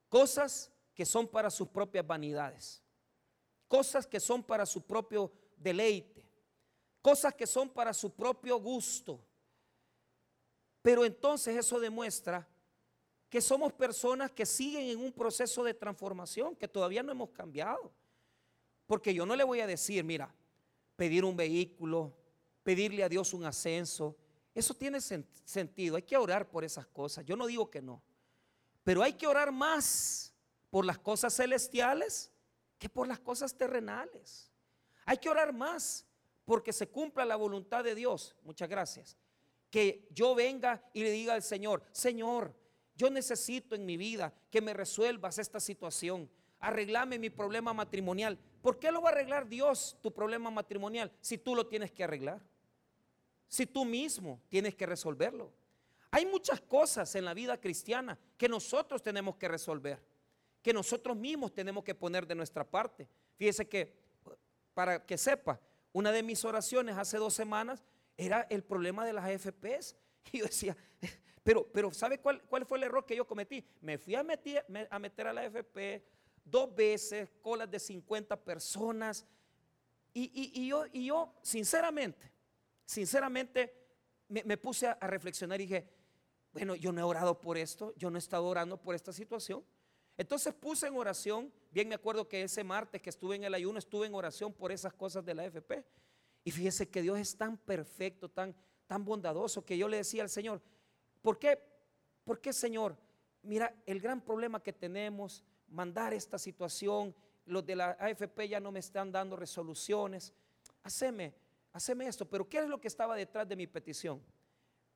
Cosas 0.09 0.71
que 0.93 1.05
son 1.05 1.27
para 1.27 1.49
sus 1.49 1.67
propias 1.67 2.05
vanidades. 2.05 2.83
cosas 3.67 4.07
que 4.07 4.21
son 4.21 4.43
para 4.43 4.65
su 4.65 4.81
propio 4.81 5.29
deleite, 5.57 6.25
cosas 7.01 7.35
que 7.35 7.45
son 7.45 7.69
para 7.69 7.93
su 7.93 8.13
propio 8.15 8.61
gusto. 8.61 9.26
Pero 10.87 11.03
entonces 11.03 11.57
eso 11.57 11.81
demuestra 11.81 12.47
que 13.29 13.41
somos 13.41 13.73
personas 13.73 14.31
que 14.31 14.45
siguen 14.45 14.83
en 14.85 14.99
un 14.99 15.11
proceso 15.11 15.61
de 15.65 15.73
transformación, 15.73 16.55
que 16.55 16.65
todavía 16.65 17.03
no 17.03 17.11
hemos 17.11 17.31
cambiado. 17.31 17.91
Porque 18.85 19.13
yo 19.13 19.25
no 19.25 19.35
le 19.35 19.43
voy 19.43 19.59
a 19.59 19.67
decir, 19.67 20.01
mira, 20.05 20.33
pedir 20.95 21.25
un 21.25 21.35
vehículo, 21.35 22.15
pedirle 22.63 23.03
a 23.03 23.09
Dios 23.09 23.33
un 23.33 23.43
ascenso, 23.43 24.15
eso 24.55 24.73
tiene 24.73 25.01
sentido, 25.01 25.97
hay 25.97 26.03
que 26.03 26.15
orar 26.15 26.49
por 26.49 26.63
esas 26.63 26.87
cosas, 26.87 27.25
yo 27.25 27.35
no 27.35 27.47
digo 27.47 27.69
que 27.69 27.81
no, 27.81 28.01
pero 28.85 29.03
hay 29.03 29.11
que 29.11 29.27
orar 29.27 29.51
más 29.51 30.33
por 30.69 30.85
las 30.85 30.99
cosas 30.99 31.35
celestiales 31.35 32.31
que 32.79 32.87
por 32.87 33.09
las 33.09 33.19
cosas 33.19 33.57
terrenales. 33.57 34.53
Hay 35.03 35.17
que 35.17 35.27
orar 35.27 35.51
más 35.51 36.05
porque 36.45 36.71
se 36.71 36.87
cumpla 36.87 37.25
la 37.25 37.35
voluntad 37.35 37.83
de 37.83 37.93
Dios. 37.93 38.37
Muchas 38.41 38.69
gracias. 38.69 39.17
Que 39.69 40.07
yo 40.11 40.35
venga 40.35 40.83
y 40.93 41.03
le 41.03 41.11
diga 41.11 41.33
al 41.33 41.43
Señor, 41.43 41.83
Señor, 41.91 42.55
yo 42.95 43.09
necesito 43.09 43.75
en 43.75 43.85
mi 43.85 43.97
vida 43.97 44.33
que 44.49 44.61
me 44.61 44.73
resuelvas 44.73 45.37
esta 45.37 45.59
situación. 45.59 46.29
Arreglame 46.59 47.19
mi 47.19 47.29
problema 47.29 47.73
matrimonial. 47.73 48.39
¿Por 48.61 48.79
qué 48.79 48.91
lo 48.91 49.01
va 49.01 49.09
a 49.09 49.11
arreglar 49.11 49.47
Dios 49.47 49.97
tu 50.01 50.13
problema 50.13 50.49
matrimonial 50.49 51.11
si 51.21 51.37
tú 51.37 51.55
lo 51.55 51.67
tienes 51.67 51.91
que 51.91 52.03
arreglar? 52.03 52.41
Si 53.47 53.65
tú 53.65 53.85
mismo 53.85 54.41
tienes 54.49 54.75
que 54.75 54.85
resolverlo. 54.85 55.53
Hay 56.11 56.25
muchas 56.25 56.61
cosas 56.61 57.13
en 57.15 57.25
la 57.25 57.33
vida 57.33 57.59
cristiana 57.59 58.17
que 58.37 58.49
nosotros 58.49 59.03
tenemos 59.03 59.35
que 59.35 59.47
resolver 59.47 60.01
que 60.67 60.73
nosotros 60.73 61.15
mismos 61.15 61.53
tenemos 61.53 61.81
que 61.81 61.95
poner 61.95 62.27
de 62.27 62.35
nuestra 62.35 62.69
parte. 62.69 63.07
Fíjese 63.37 63.69
que, 63.69 63.93
para 64.73 65.05
que 65.05 65.17
sepa, 65.17 65.61
una 65.93 66.11
de 66.11 66.21
mis 66.21 66.43
oraciones 66.43 66.97
hace 66.97 67.15
dos 67.15 67.33
semanas 67.33 67.85
era 68.17 68.47
el 68.49 68.63
problema 68.63 69.05
de 69.05 69.13
las 69.13 69.25
AFPs. 69.25 69.95
Y 70.33 70.39
yo 70.39 70.45
decía, 70.45 70.75
pero, 71.43 71.65
pero 71.71 71.93
¿sabe 71.93 72.19
cuál, 72.19 72.41
cuál 72.43 72.65
fue 72.65 72.77
el 72.79 72.83
error 72.83 73.05
que 73.05 73.15
yo 73.15 73.25
cometí? 73.25 73.65
Me 73.79 73.97
fui 73.97 74.13
a 74.15 74.23
meter, 74.23 74.65
a, 74.89 74.99
meter 74.99 75.27
a 75.27 75.33
la 75.33 75.41
AFP 75.43 76.03
dos 76.43 76.75
veces, 76.75 77.29
colas 77.41 77.71
de 77.71 77.79
50 77.79 78.35
personas. 78.43 79.25
Y, 80.13 80.67
yo, 80.67 80.85
y 80.91 81.05
yo, 81.05 81.33
sinceramente, 81.43 82.31
sinceramente, 82.85 83.73
me, 84.27 84.57
puse 84.57 84.87
a 84.87 84.95
reflexionar 85.07 85.61
y 85.61 85.65
dije, 85.65 85.87
bueno, 86.51 86.75
yo 86.75 86.91
no 86.91 86.99
he 86.99 87.03
orado 87.03 87.39
por 87.39 87.57
esto, 87.57 87.93
yo 87.97 88.09
no 88.09 88.17
he 88.17 88.19
estado 88.19 88.45
orando 88.45 88.81
por 88.81 88.95
esta 88.95 89.13
situación. 89.13 89.63
Entonces 90.17 90.53
puse 90.55 90.87
en 90.87 90.97
oración, 90.97 91.53
bien 91.71 91.87
me 91.87 91.95
acuerdo 91.95 92.27
que 92.27 92.41
ese 92.41 92.63
martes 92.63 93.01
que 93.01 93.11
estuve 93.11 93.35
en 93.35 93.43
el 93.43 93.53
ayuno, 93.53 93.77
estuve 93.77 94.07
en 94.07 94.15
oración 94.15 94.51
por 94.51 94.71
esas 94.71 94.91
cosas 94.93 95.23
de 95.23 95.35
la 95.35 95.45
FP. 95.45 95.85
Y 96.47 96.51
fíjese 96.51 96.87
que 96.87 97.01
Dios 97.01 97.19
es 97.19 97.35
tan 97.35 97.57
perfecto, 97.57 98.29
tan, 98.29 98.55
tan 98.87 99.03
bondadoso, 99.03 99.65
que 99.65 99.77
yo 99.77 99.89
le 99.89 99.97
decía 99.97 100.23
al 100.23 100.29
Señor, 100.29 100.61
¿por 101.21 101.37
qué? 101.37 101.59
¿Por 102.23 102.39
qué, 102.39 102.53
Señor? 102.53 102.95
Mira, 103.41 103.75
el 103.85 103.99
gran 103.99 104.21
problema 104.21 104.63
que 104.63 104.71
tenemos, 104.71 105.43
mandar 105.67 106.13
esta 106.13 106.39
situación, 106.39 107.13
los 107.47 107.65
de 107.65 107.75
la 107.75 107.97
AFP 107.99 108.47
ya 108.47 108.61
no 108.61 108.71
me 108.71 108.79
están 108.79 109.11
dando 109.11 109.35
resoluciones. 109.35 110.33
Haceme, 110.83 111.33
haceme 111.73 112.07
esto. 112.07 112.23
Pero 112.23 112.47
¿qué 112.47 112.59
es 112.59 112.69
lo 112.69 112.79
que 112.79 112.87
estaba 112.87 113.17
detrás 113.17 113.45
de 113.45 113.57
mi 113.57 113.67
petición? 113.67 114.23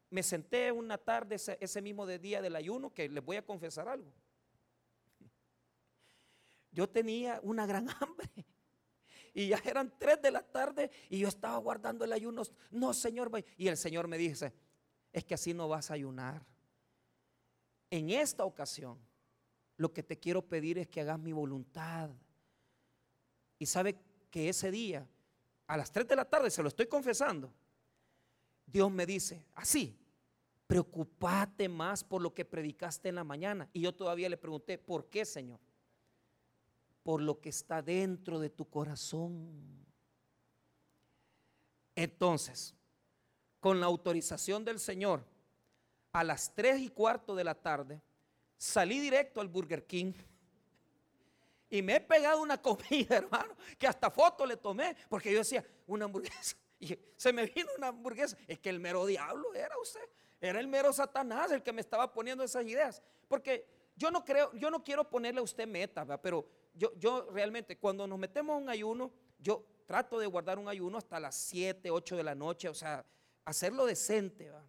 Me 0.10 0.24
senté 0.24 0.72
una 0.72 0.98
tarde 0.98 1.36
ese, 1.36 1.82
mismo 1.82 2.08
día 2.08 2.42
del 2.42 2.56
ayuno, 2.56 2.94
que 2.94 3.10
les 3.10 3.26
voy 3.26 3.36
a 3.36 3.46
confesar 3.46 3.90
algo 3.90 4.10
yo 6.72 6.88
tenía 6.88 7.42
una 7.44 7.66
gran 7.66 7.90
hambre. 8.00 8.30
Y 9.34 9.48
ya 9.48 9.62
eran 9.66 9.94
tres 9.98 10.22
de 10.22 10.32
la 10.32 10.42
tarde 10.42 10.92
y 11.10 11.20
yo 11.20 11.28
estaba 11.28 11.58
guardando 11.58 12.04
el 12.04 12.12
ayuno. 12.12 12.44
No, 12.70 12.94
Señor. 12.94 13.32
Y 13.58 13.68
el 13.68 13.78
Señor 13.78 14.08
me 14.08 14.18
dice, 14.18 14.54
es 15.14 15.24
que 15.24 15.34
así 15.34 15.54
no 15.54 15.68
vas 15.68 15.90
a 15.92 15.94
ayunar. 15.94 16.46
En 17.90 18.10
esta 18.10 18.46
ocasión, 18.46 19.00
lo 19.78 19.94
que 19.94 20.04
te 20.04 20.20
quiero 20.20 20.42
pedir 20.42 20.78
es 20.78 20.88
que 20.88 21.02
hagas 21.02 21.20
mi 21.20 21.32
voluntad. 21.32 22.10
Y 23.58 23.66
sabe 23.66 23.98
que 24.30 24.50
ese 24.50 24.72
día, 24.72 25.08
a 25.68 25.78
las 25.78 25.92
tres 25.92 26.08
de 26.08 26.16
la 26.16 26.26
tarde, 26.26 26.50
se 26.50 26.62
lo 26.62 26.70
estoy 26.70 26.88
confesando, 26.88 27.54
Dios 28.66 28.92
me 28.92 29.06
dice, 29.06 29.46
así, 29.54 29.98
preocupate 30.68 31.68
más 31.68 32.04
por 32.04 32.22
lo 32.22 32.34
que 32.34 32.46
predicaste 32.46 33.10
en 33.10 33.16
la 33.16 33.24
mañana. 33.24 33.70
Y 33.74 33.82
yo 33.82 33.94
todavía 33.94 34.30
le 34.30 34.38
pregunté, 34.38 34.78
¿por 34.78 35.10
qué, 35.10 35.26
Señor? 35.26 35.60
Por 37.04 37.22
lo 37.22 37.40
que 37.40 37.50
está 37.50 37.82
dentro 37.82 38.40
de 38.40 38.50
tu 38.50 38.70
corazón. 38.70 39.86
Entonces, 41.96 42.76
con 43.60 43.80
la 43.80 43.88
autorización 43.88 44.64
del 44.66 44.80
Señor, 44.80 45.26
a 46.12 46.24
las 46.24 46.54
tres 46.54 46.80
y 46.82 46.90
cuarto 46.90 47.36
de 47.36 47.44
la 47.44 47.56
tarde, 47.56 48.02
salí 48.58 49.00
directo 49.00 49.42
al 49.42 49.48
Burger 49.48 49.86
King 49.86 50.14
y 51.72 51.82
me 51.82 51.96
he 51.96 52.02
pegado 52.02 52.42
una 52.42 52.62
comida, 52.62 53.16
hermano, 53.18 53.56
que 53.80 53.88
hasta 53.88 54.12
foto 54.12 54.46
le 54.46 54.58
tomé, 54.58 54.96
porque 55.10 55.32
yo 55.32 55.40
decía, 55.40 55.66
una 55.88 56.06
hamburguesa. 56.06 56.58
Y 56.84 56.98
se 57.16 57.32
me 57.32 57.46
vino 57.46 57.70
una 57.78 57.90
hamburguesa. 57.90 58.36
Es 58.48 58.58
que 58.58 58.72
el 58.72 58.80
mero 58.80 59.06
diablo 59.06 59.54
era 59.54 59.78
usted. 59.80 60.02
Era 60.40 60.60
el 60.60 60.68
mero 60.68 60.92
Satanás 60.92 61.52
el 61.52 61.62
que 61.62 61.72
me 61.72 61.80
estaba 61.80 62.12
poniendo 62.12 62.44
esas 62.44 62.66
ideas. 62.66 63.04
Porque 63.28 63.68
yo 63.96 64.10
no 64.10 64.26
creo, 64.26 64.52
yo 64.54 64.72
no 64.72 64.84
quiero 64.84 65.08
ponerle 65.08 65.42
a 65.42 65.44
usted 65.44 65.68
meta, 65.68 66.20
pero 66.20 66.44
yo, 66.74 67.28
realmente 67.32 67.78
cuando 67.78 68.08
nos 68.08 68.18
metemos 68.18 68.56
a 68.56 68.58
un 68.58 68.70
ayuno, 68.70 69.12
yo 69.40 69.66
trato 69.86 70.20
de 70.20 70.28
guardar 70.28 70.60
un 70.60 70.68
ayuno 70.68 70.98
hasta 70.98 71.20
las 71.20 71.36
7, 71.36 71.92
8 71.92 72.18
de 72.18 72.24
la 72.24 72.36
noche, 72.36 72.70
o 72.70 72.74
sea, 72.74 73.06
hacerlo 73.46 73.86
decente, 73.86 74.50
¿va? 74.50 74.64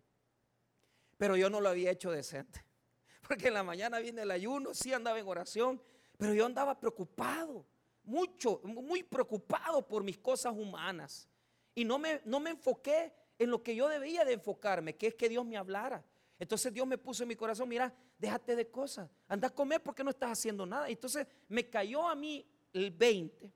Pero 1.17 1.37
yo 1.37 1.49
no 1.49 1.61
lo 1.61 1.69
había 1.69 1.91
hecho 1.91 2.11
decente. 2.11 2.65
Porque 3.29 3.49
en 3.49 3.55
la 3.55 3.63
mañana 3.63 3.99
viene 4.01 4.23
el 4.23 4.31
ayuno, 4.31 4.75
sí 4.75 4.93
andaba 4.93 5.19
en 5.19 5.29
oración, 5.29 5.81
pero 6.19 6.35
yo 6.35 6.47
andaba 6.47 6.79
preocupado, 6.79 7.65
mucho, 8.05 8.61
muy 8.65 9.03
preocupado 9.03 9.87
por 9.87 10.03
mis 10.03 10.19
cosas 10.19 10.53
humanas. 10.55 11.29
Y 11.75 11.85
no 11.85 11.99
me, 11.99 12.21
no 12.25 12.41
me 12.41 12.51
enfoqué 12.51 13.13
en 13.39 13.51
lo 13.51 13.63
que 13.63 13.75
yo 13.75 13.89
debía 13.89 14.25
de 14.25 14.35
enfocarme, 14.35 14.97
que 14.97 15.09
es 15.09 15.15
que 15.15 15.29
Dios 15.29 15.45
me 15.45 15.57
hablara. 15.57 16.05
Entonces 16.43 16.73
Dios 16.73 16.89
me 16.89 16.99
puso 16.99 17.23
en 17.23 17.29
mi 17.29 17.37
corazón, 17.37 17.69
mira, 17.69 17.95
déjate 18.19 18.57
de 18.57 18.69
cosas, 18.69 19.09
anda 19.29 19.47
a 19.47 19.55
comer 19.55 19.81
porque 19.81 20.03
no 20.03 20.11
estás 20.11 20.33
haciendo 20.33 20.67
nada. 20.67 20.89
Entonces 20.89 21.25
me 21.47 21.71
cayó 21.71 22.09
a 22.09 22.17
mí 22.17 22.45
el 22.73 22.91
20, 22.91 23.53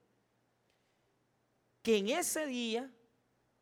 que 1.81 1.97
en 1.97 2.07
ese 2.07 2.45
día 2.45 2.89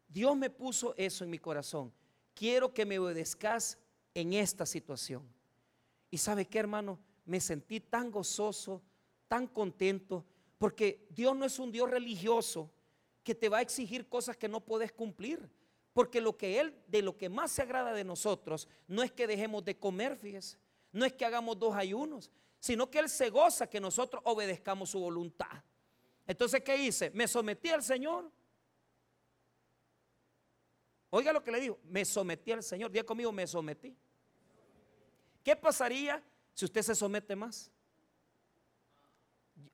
Dios 0.08 0.38
me 0.38 0.52
puso 0.52 0.94
eso 0.96 1.24
en 1.24 1.32
mi 1.32 1.40
corazón. 1.40 1.92
Quiero 2.36 2.72
que 2.72 2.86
me 2.86 3.00
obedezcas 3.00 3.80
en 4.14 4.34
esta 4.34 4.64
situación. 4.64 5.28
Y 6.12 6.20
sabe 6.20 6.46
qué, 6.46 6.60
hermano, 6.60 7.00
me 7.26 7.42
sentí 7.42 7.80
tan 7.80 8.12
gozoso, 8.12 8.84
tan 9.28 9.48
contento, 9.48 10.24
porque 10.60 11.08
Dios 11.10 11.36
no 11.36 11.46
es 11.46 11.58
un 11.58 11.72
Dios 11.72 11.90
religioso 11.90 12.70
que 13.24 13.34
te 13.34 13.50
va 13.50 13.58
a 13.58 13.62
exigir 13.62 14.08
cosas 14.08 14.38
que 14.38 14.48
no 14.48 14.64
puedes 14.64 14.92
cumplir. 14.92 15.50
Porque 15.96 16.20
lo 16.20 16.36
que 16.36 16.60
Él, 16.60 16.78
de 16.88 17.02
lo 17.02 17.18
que 17.18 17.30
más 17.30 17.54
se 17.54 17.62
agrada 17.62 17.94
de 17.94 18.04
nosotros, 18.04 18.68
no 18.86 19.02
es 19.02 19.14
que 19.14 19.28
dejemos 19.28 19.64
de 19.64 19.80
comer, 19.80 20.18
fíjese, 20.18 20.58
no 20.92 21.06
es 21.06 21.14
que 21.14 21.24
hagamos 21.24 21.58
dos 21.58 21.74
ayunos, 21.74 22.30
sino 22.60 22.92
que 22.92 23.00
Él 23.00 23.08
se 23.08 23.30
goza 23.30 23.70
que 23.70 23.80
nosotros 23.80 24.22
obedezcamos 24.26 24.90
su 24.90 25.00
voluntad. 25.00 25.64
Entonces, 26.28 26.62
¿qué 26.66 26.76
hice? 26.76 27.12
Me 27.12 27.30
sometí 27.30 27.70
al 27.70 27.82
Señor. 27.82 28.30
Oiga 31.12 31.32
lo 31.32 31.42
que 31.42 31.52
le 31.52 31.62
digo, 31.62 31.80
me 31.86 32.04
sometí 32.04 32.52
al 32.52 32.62
Señor. 32.62 32.92
Día 32.92 33.06
conmigo, 33.06 33.32
me 33.32 33.48
sometí. 33.48 33.96
¿Qué 35.46 35.56
pasaría 35.56 36.22
si 36.54 36.66
usted 36.66 36.82
se 36.82 36.94
somete 36.94 37.38
más? 37.38 37.72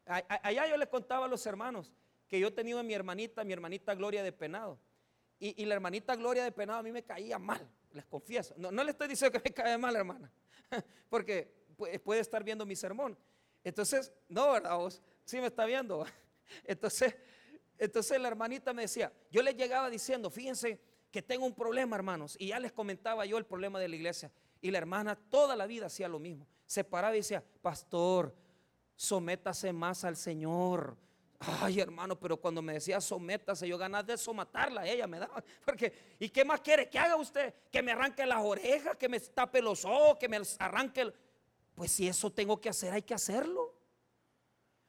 Allá 0.05 0.67
yo 0.67 0.77
le 0.77 0.85
contaba 0.87 1.25
a 1.25 1.27
los 1.27 1.43
hermanos 1.47 1.91
que 2.27 2.39
yo 2.39 2.53
tenido 2.53 2.77
a 2.77 2.83
mi 2.83 2.93
hermanita, 2.93 3.43
mi 3.43 3.53
hermanita 3.53 3.95
Gloria 3.95 4.21
de 4.21 4.31
Penado. 4.31 4.77
Y, 5.43 5.65
la 5.65 5.74
hermanita 5.74 6.15
Gloria 6.15 6.43
de 6.43 6.51
Penado 6.51 6.77
a 6.77 6.83
mí 6.83 6.91
me 6.91 7.01
caía 7.01 7.39
mal, 7.39 7.67
les 7.93 8.05
confieso. 8.05 8.53
No, 8.57 8.71
le 8.71 8.91
estoy 8.91 9.07
diciendo 9.07 9.31
que 9.31 9.50
me 9.50 9.55
cae 9.55 9.75
mal, 9.75 9.95
hermana, 9.95 10.31
porque 11.10 11.51
puede 12.03 12.21
estar 12.21 12.43
viendo 12.43 12.63
mi 12.63 12.75
sermón. 12.75 13.17
Entonces, 13.63 14.13
no, 14.29 14.51
¿verdad? 14.51 14.77
Vos 14.77 15.01
sí 15.25 15.39
me 15.39 15.48
está 15.48 15.65
viendo. 15.65 16.05
Entonces, 16.63 17.15
entonces 17.79 18.21
la 18.21 18.27
hermanita 18.27 18.71
me 18.74 18.83
decía, 18.83 19.12
yo 19.31 19.41
le 19.41 19.55
llegaba 19.55 19.89
diciendo, 19.89 20.29
fíjense 20.29 20.79
que 21.10 21.24
tengo 21.24 21.48
un 21.48 21.55
problema, 21.55 21.95
hermanos, 21.95 22.36
y 22.38 22.50
ya 22.50 22.60
les 22.60 22.71
comentaba 22.71 23.25
yo 23.25 23.39
el 23.39 23.45
problema 23.45 23.79
de 23.79 23.88
la 23.88 23.95
iglesia. 23.95 24.31
Y 24.62 24.69
la 24.69 24.77
hermana 24.77 25.15
toda 25.15 25.55
la 25.55 25.65
vida 25.65 25.88
hacía 25.88 26.07
lo 26.07 26.19
mismo. 26.19 26.48
Se 26.67 26.83
paraba 26.83 27.15
y 27.15 27.19
decía, 27.21 27.43
pastor, 27.63 28.36
sométase 28.95 29.74
más 29.74 30.03
al 30.03 30.15
Señor 30.15 30.95
Ay, 31.43 31.79
hermano, 31.79 32.19
pero 32.19 32.38
cuando 32.38 32.62
me 32.62 32.74
decía 32.74 33.01
sométase, 33.01 33.67
yo 33.67 33.75
ganas 33.77 34.05
de 34.05 34.15
somatarla, 34.15 34.88
ella 34.88 35.07
me 35.07 35.17
daba. 35.17 35.43
Porque, 35.65 36.15
¿y 36.19 36.29
qué 36.29 36.45
más 36.45 36.62
quiere 36.62 36.88
que 36.88 37.00
haga 37.00 37.15
usted? 37.15 37.55
Que 37.71 37.81
me 37.81 37.91
arranque 37.91 38.25
las 38.27 38.43
orejas, 38.43 38.95
que 38.95 39.10
me 39.10 39.19
tape 39.19 39.62
los 39.62 39.83
ojos, 39.83 40.17
que 40.19 40.29
me 40.29 40.39
arranque. 40.60 41.12
Pues 41.74 41.91
si 41.91 42.07
eso 42.07 42.31
tengo 42.31 42.62
que 42.62 42.69
hacer, 42.69 42.93
hay 42.93 43.01
que 43.01 43.15
hacerlo. 43.15 43.74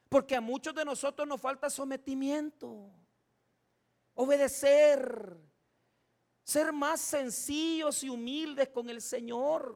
Porque 0.09 0.35
a 0.35 0.41
muchos 0.41 0.75
de 0.75 0.85
nosotros 0.85 1.27
nos 1.27 1.41
falta 1.41 1.71
sometimiento, 1.71 2.91
obedecer, 4.13 5.35
ser 6.43 6.71
más 6.71 7.01
sencillos 7.01 8.03
y 8.03 8.09
humildes 8.09 8.69
con 8.69 8.91
el 8.91 9.01
Señor. 9.01 9.75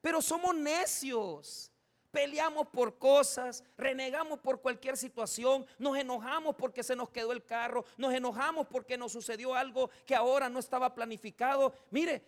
Pero 0.00 0.20
somos 0.20 0.52
necios. 0.56 1.70
Peleamos 2.16 2.68
por 2.68 2.96
cosas, 2.96 3.62
renegamos 3.76 4.38
por 4.38 4.62
cualquier 4.62 4.96
situación, 4.96 5.66
nos 5.78 5.98
enojamos 5.98 6.56
porque 6.56 6.82
se 6.82 6.96
nos 6.96 7.10
quedó 7.10 7.30
el 7.30 7.44
carro, 7.44 7.84
nos 7.98 8.14
enojamos 8.14 8.66
porque 8.68 8.96
nos 8.96 9.12
sucedió 9.12 9.54
algo 9.54 9.90
que 10.06 10.14
ahora 10.14 10.48
no 10.48 10.58
estaba 10.58 10.94
planificado. 10.94 11.74
Mire, 11.90 12.24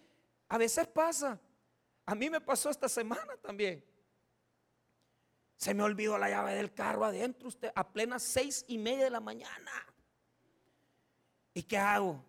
a 0.47 0.59
veces 0.59 0.87
pasa. 0.87 1.41
A 2.05 2.15
mí 2.15 2.29
me 2.29 2.39
pasó 2.39 2.69
esta 2.69 2.87
semana 2.87 3.35
también. 3.39 3.83
Se 5.57 5.73
me 5.73 5.83
olvidó 5.83 6.19
la 6.19 6.29
llave 6.29 6.55
del 6.55 6.75
carro 6.75 7.07
adentro, 7.07 7.49
usted, 7.49 7.73
a 7.75 7.89
plena 7.89 8.19
seis 8.19 8.67
y 8.69 8.77
media 8.77 9.05
de 9.05 9.11
la 9.11 9.21
mañana. 9.21 9.73
¿Y 11.55 11.63
qué 11.63 11.79
hago? 11.79 12.23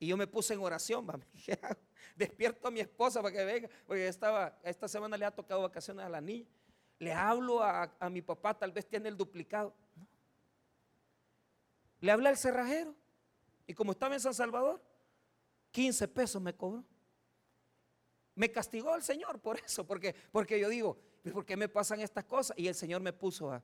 Y 0.00 0.08
yo 0.08 0.16
me 0.16 0.26
puse 0.26 0.54
en 0.54 0.58
oración, 0.58 1.06
Despierto 2.16 2.66
a 2.66 2.72
mi 2.72 2.80
esposa 2.80 3.22
para 3.22 3.32
que 3.32 3.44
venga, 3.44 3.68
porque 3.86 4.08
estaba, 4.08 4.58
esta 4.64 4.88
semana 4.88 5.16
le 5.16 5.24
ha 5.24 5.30
tocado 5.30 5.62
vacaciones 5.62 6.04
a 6.04 6.08
la 6.08 6.20
niña. 6.20 6.48
Le 6.98 7.12
hablo 7.12 7.62
a, 7.62 7.90
mi 8.10 8.22
papá, 8.22 8.54
tal 8.58 8.72
vez 8.72 8.86
tiene 8.86 9.08
el 9.08 9.16
duplicado. 9.16 9.74
Le 12.00 12.12
habla 12.12 12.30
al 12.30 12.36
cerrajero. 12.36 12.94
Y 13.66 13.74
como 13.74 13.92
estaba 13.92 14.14
en 14.14 14.20
San 14.20 14.34
Salvador, 14.34 14.82
15 15.72 16.08
pesos 16.08 16.40
me 16.40 16.54
cobró. 16.54 16.84
Me 18.34 18.50
castigó 18.50 18.94
el 18.94 19.02
Señor 19.02 19.40
por 19.40 19.58
eso, 19.60 19.86
porque, 19.86 20.14
porque 20.32 20.58
yo 20.58 20.68
digo, 20.68 20.98
¿por 21.32 21.44
qué 21.44 21.56
me 21.56 21.68
pasan 21.68 22.00
estas 22.00 22.24
cosas? 22.24 22.56
Y 22.58 22.66
el 22.66 22.74
Señor 22.74 23.00
me 23.00 23.12
puso 23.12 23.50
a, 23.50 23.62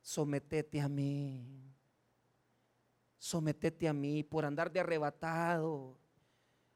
sometete 0.00 0.80
a 0.80 0.88
mí, 0.88 1.74
sometete 3.18 3.88
a 3.88 3.92
mí 3.92 4.22
por 4.22 4.44
andar 4.44 4.70
de 4.70 4.80
arrebatado. 4.80 6.01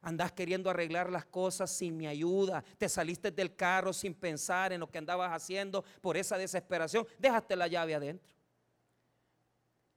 Andás 0.06 0.30
queriendo 0.30 0.70
arreglar 0.70 1.10
las 1.10 1.26
cosas 1.26 1.68
sin 1.68 1.96
mi 1.96 2.06
ayuda. 2.06 2.62
Te 2.78 2.88
saliste 2.88 3.32
del 3.32 3.56
carro 3.56 3.92
sin 3.92 4.14
pensar 4.14 4.72
en 4.72 4.78
lo 4.78 4.88
que 4.88 4.98
andabas 4.98 5.32
haciendo 5.32 5.84
por 6.00 6.16
esa 6.16 6.38
desesperación. 6.38 7.04
Déjate 7.18 7.56
la 7.56 7.66
llave 7.66 7.96
adentro. 7.96 8.32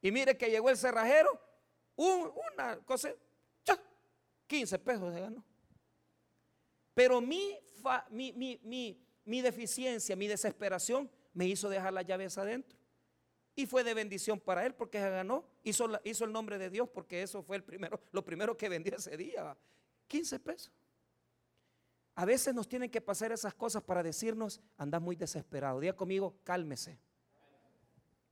Y 0.02 0.12
mire 0.12 0.36
que 0.36 0.50
llegó 0.50 0.72
el 0.72 0.78
cerrajero. 0.78 1.40
una 1.96 2.78
cosa, 2.86 3.14
15 4.48 4.80
pesos 4.80 5.14
se 5.14 5.20
ganó. 5.20 5.46
Pero 6.96 7.22
mi, 7.22 7.56
mi, 8.10 9.42
deficiencia, 9.44 10.16
mi 10.16 10.28
desesperación 10.28 11.08
me 11.36 11.46
hizo 11.46 11.70
dejar 11.70 11.94
las 11.94 12.08
llaves 12.08 12.36
adentro. 12.40 12.80
Y 13.56 13.68
fue 13.68 13.84
de 13.84 13.94
bendición 13.94 14.40
para 14.40 14.66
él 14.66 14.74
porque 14.74 14.98
se 14.98 15.10
ganó. 15.12 15.46
Hizo, 15.62 15.88
hizo 16.04 16.26
el 16.26 16.32
nombre 16.32 16.58
de 16.58 16.72
Dios 16.72 16.90
porque 16.90 17.22
eso 17.22 17.44
fue 17.44 17.58
el 17.58 17.64
primero, 17.64 18.02
lo 18.12 18.26
primero 18.26 18.58
que 18.58 18.70
vendió 18.70 18.96
ese 18.96 19.16
día. 19.16 19.56
15 20.10 20.40
pesos. 20.40 20.74
A 22.16 22.26
veces 22.26 22.54
nos 22.54 22.68
tienen 22.68 22.90
que 22.90 23.00
pasar 23.00 23.32
esas 23.32 23.54
cosas 23.54 23.82
para 23.82 24.04
decirnos, 24.04 24.60
anda 24.78 25.00
muy 25.00 25.16
desesperado. 25.16 25.80
Diga 25.80 25.94
conmigo, 25.94 26.36
cálmese. 26.44 27.00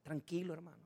Tranquilo, 0.04 0.54
hermano. 0.54 0.84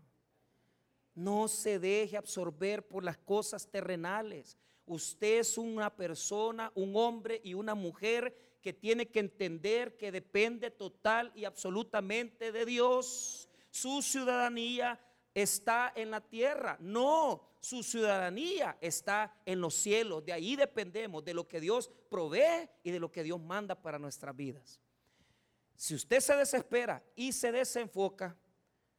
No 1.15 1.48
se 1.48 1.79
deje 1.79 2.15
absorber 2.15 2.88
por 2.88 3.03
las 3.03 3.17
cosas 3.17 3.67
terrenales. 3.67 4.55
Usted 4.86 5.39
es 5.39 5.57
una 5.57 5.95
persona, 5.95 6.71
un 6.75 6.95
hombre 6.95 7.41
y 7.43 7.55
una 7.55 7.74
mujer 7.74 8.36
que 8.62 8.74
tiene 8.74 9.07
que 9.07 9.19
entender 9.19 9.98
que 9.98 10.12
depende 10.12 10.69
total 10.69 11.31
y 11.33 11.45
absolutamente 11.45 12.51
de 12.51 12.65
Dios. 12.65 13.50
Su 13.71 14.03
ciudadanía 14.03 15.00
está 15.33 15.91
en 15.95 16.12
la 16.12 16.21
tierra. 16.21 16.77
No, 16.79 17.50
su 17.62 17.84
ciudadanía 17.84 18.75
está 18.82 19.39
en 19.46 19.62
los 19.62 19.75
cielos. 19.75 20.26
De 20.26 20.34
ahí 20.34 20.56
dependemos 20.56 21.24
de 21.24 21.36
lo 21.36 21.47
que 21.47 21.62
Dios 21.62 21.91
provee 22.10 22.67
y 22.84 22.89
de 22.89 23.00
lo 23.00 23.12
que 23.12 23.21
Dios 23.21 23.39
manda 23.39 23.76
para 23.76 24.00
nuestras 24.00 24.36
vidas. 24.36 24.82
Si 25.76 25.93
usted 25.93 26.19
se 26.19 26.36
desespera 26.36 27.04
y 27.15 27.32
se 27.32 27.52
desenfoca, 27.52 28.36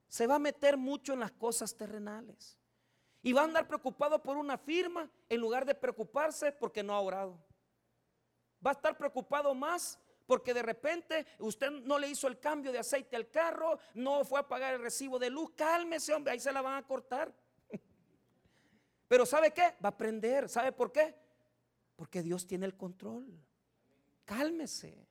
se 0.07 0.29
va 0.29 0.37
a 0.37 0.39
meter 0.39 0.77
mucho 0.77 1.13
en 1.13 1.21
las 1.21 1.33
cosas 1.33 1.77
terrenales. 1.77 2.57
Y 3.21 3.33
va 3.33 3.41
a 3.41 3.45
andar 3.45 3.67
preocupado 3.67 4.23
por 4.23 4.37
una 4.37 4.57
firma 4.57 5.11
en 5.29 5.41
lugar 5.41 5.65
de 5.65 5.75
preocuparse 5.75 6.53
porque 6.53 6.85
no 6.85 6.95
ha 6.95 7.01
orado. 7.01 7.45
Va 8.65 8.71
a 8.71 8.75
estar 8.75 8.97
preocupado 8.97 9.55
más 9.57 9.99
porque 10.25 10.55
de 10.55 10.63
repente 10.63 11.27
usted 11.41 11.69
no 11.71 11.99
le 11.99 12.09
hizo 12.09 12.29
el 12.29 12.39
cambio 12.39 12.71
de 12.71 12.79
aceite 12.79 13.17
al 13.17 13.29
carro, 13.29 13.79
no 13.95 14.25
fue 14.25 14.39
a 14.39 14.47
pagar 14.47 14.75
el 14.75 14.83
recibo 14.83 15.19
de 15.19 15.31
luz. 15.31 15.51
Cálmese, 15.57 16.15
hombre, 16.15 16.33
ahí 16.33 16.41
se 16.41 16.53
la 16.53 16.63
van 16.63 16.77
a 16.77 16.87
cortar. 16.87 17.35
Pero 19.13 19.27
¿sabe 19.27 19.51
qué? 19.51 19.75
Va 19.85 19.89
a 19.89 19.89
aprender. 19.89 20.49
¿Sabe 20.49 20.73
por 20.73 20.91
qué? 20.91 21.15
Porque 21.97 22.23
Dios 22.23 22.47
tiene 22.47 22.65
el 22.65 22.75
control. 22.75 23.27
Cálmese. 24.25 25.07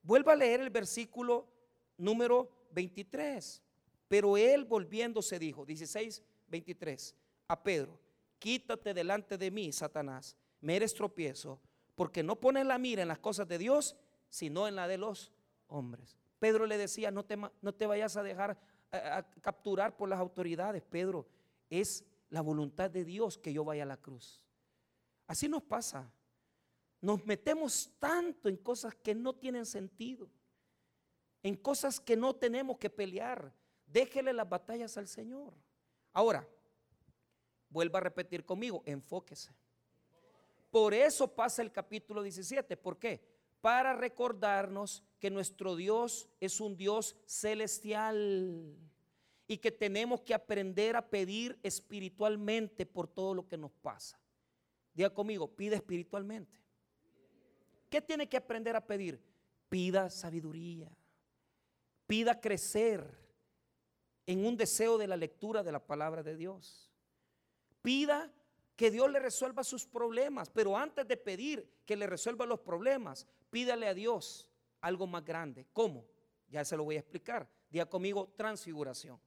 Vuelva 0.00 0.34
a 0.34 0.36
leer 0.36 0.60
el 0.60 0.70
versículo 0.70 1.48
número 1.98 2.68
23. 2.70 3.60
Pero 4.06 4.36
él 4.36 4.64
volviéndose 4.64 5.40
dijo, 5.40 5.66
16, 5.66 6.22
23, 6.46 7.16
a 7.48 7.60
Pedro, 7.60 7.98
quítate 8.38 8.94
delante 8.94 9.36
de 9.36 9.50
mí, 9.50 9.72
Satanás, 9.72 10.36
me 10.60 10.76
eres 10.76 10.94
tropiezo, 10.94 11.60
porque 11.96 12.22
no 12.22 12.38
pones 12.38 12.64
la 12.64 12.78
mira 12.78 13.02
en 13.02 13.08
las 13.08 13.18
cosas 13.18 13.48
de 13.48 13.58
Dios, 13.58 13.96
sino 14.28 14.68
en 14.68 14.76
la 14.76 14.86
de 14.86 14.98
los 14.98 15.32
hombres. 15.66 16.16
Pedro 16.38 16.66
le 16.66 16.78
decía, 16.78 17.10
no 17.10 17.24
te, 17.24 17.36
no 17.36 17.74
te 17.74 17.86
vayas 17.88 18.16
a 18.16 18.22
dejar 18.22 18.56
capturar 19.40 19.96
por 19.96 20.08
las 20.08 20.20
autoridades, 20.20 20.84
Pedro, 20.88 21.26
es 21.68 22.04
la 22.32 22.40
voluntad 22.40 22.90
de 22.90 23.04
Dios 23.04 23.36
que 23.36 23.52
yo 23.52 23.62
vaya 23.62 23.82
a 23.82 23.86
la 23.86 23.98
cruz. 23.98 24.40
Así 25.26 25.50
nos 25.50 25.62
pasa. 25.62 26.10
Nos 27.02 27.26
metemos 27.26 27.90
tanto 27.98 28.48
en 28.48 28.56
cosas 28.56 28.94
que 28.94 29.14
no 29.14 29.34
tienen 29.34 29.66
sentido, 29.66 30.30
en 31.42 31.54
cosas 31.56 32.00
que 32.00 32.16
no 32.16 32.34
tenemos 32.34 32.78
que 32.78 32.88
pelear. 32.88 33.52
Déjele 33.86 34.32
las 34.32 34.48
batallas 34.48 34.96
al 34.96 35.08
Señor. 35.08 35.52
Ahora, 36.14 36.48
vuelva 37.68 37.98
a 37.98 38.02
repetir 38.02 38.46
conmigo, 38.46 38.82
enfóquese. 38.86 39.54
Por 40.70 40.94
eso 40.94 41.34
pasa 41.34 41.60
el 41.60 41.70
capítulo 41.70 42.22
17. 42.22 42.78
¿Por 42.78 42.98
qué? 42.98 43.22
Para 43.60 43.92
recordarnos 43.92 45.04
que 45.18 45.30
nuestro 45.30 45.76
Dios 45.76 46.30
es 46.40 46.60
un 46.60 46.78
Dios 46.78 47.14
celestial 47.26 48.74
y 49.52 49.58
que 49.58 49.70
tenemos 49.70 50.22
que 50.22 50.32
aprender 50.32 50.96
a 50.96 51.06
pedir 51.06 51.58
espiritualmente 51.62 52.86
por 52.86 53.06
todo 53.06 53.34
lo 53.34 53.46
que 53.46 53.58
nos 53.58 53.70
pasa. 53.70 54.18
Diga 54.94 55.10
conmigo, 55.10 55.46
pide 55.46 55.76
espiritualmente. 55.76 56.58
¿Qué 57.90 58.00
tiene 58.00 58.26
que 58.26 58.38
aprender 58.38 58.74
a 58.76 58.86
pedir? 58.86 59.22
Pida 59.68 60.08
sabiduría, 60.08 60.90
pida 62.06 62.40
crecer 62.40 63.06
en 64.24 64.46
un 64.46 64.56
deseo 64.56 64.96
de 64.96 65.06
la 65.06 65.18
lectura 65.18 65.62
de 65.62 65.72
la 65.72 65.84
palabra 65.84 66.22
de 66.22 66.34
Dios. 66.34 66.90
Pida 67.82 68.32
que 68.74 68.90
Dios 68.90 69.10
le 69.10 69.18
resuelva 69.18 69.64
sus 69.64 69.86
problemas, 69.86 70.48
pero 70.48 70.78
antes 70.78 71.06
de 71.06 71.18
pedir 71.18 71.82
que 71.84 71.96
le 71.96 72.06
resuelva 72.06 72.46
los 72.46 72.60
problemas, 72.60 73.26
pídale 73.50 73.86
a 73.86 73.92
Dios 73.92 74.50
algo 74.80 75.06
más 75.06 75.22
grande. 75.26 75.66
¿Cómo? 75.74 76.06
Ya 76.48 76.64
se 76.64 76.74
lo 76.74 76.84
voy 76.84 76.96
a 76.96 77.00
explicar. 77.00 77.46
Diga 77.68 77.84
conmigo, 77.84 78.32
transfiguración. 78.34 79.20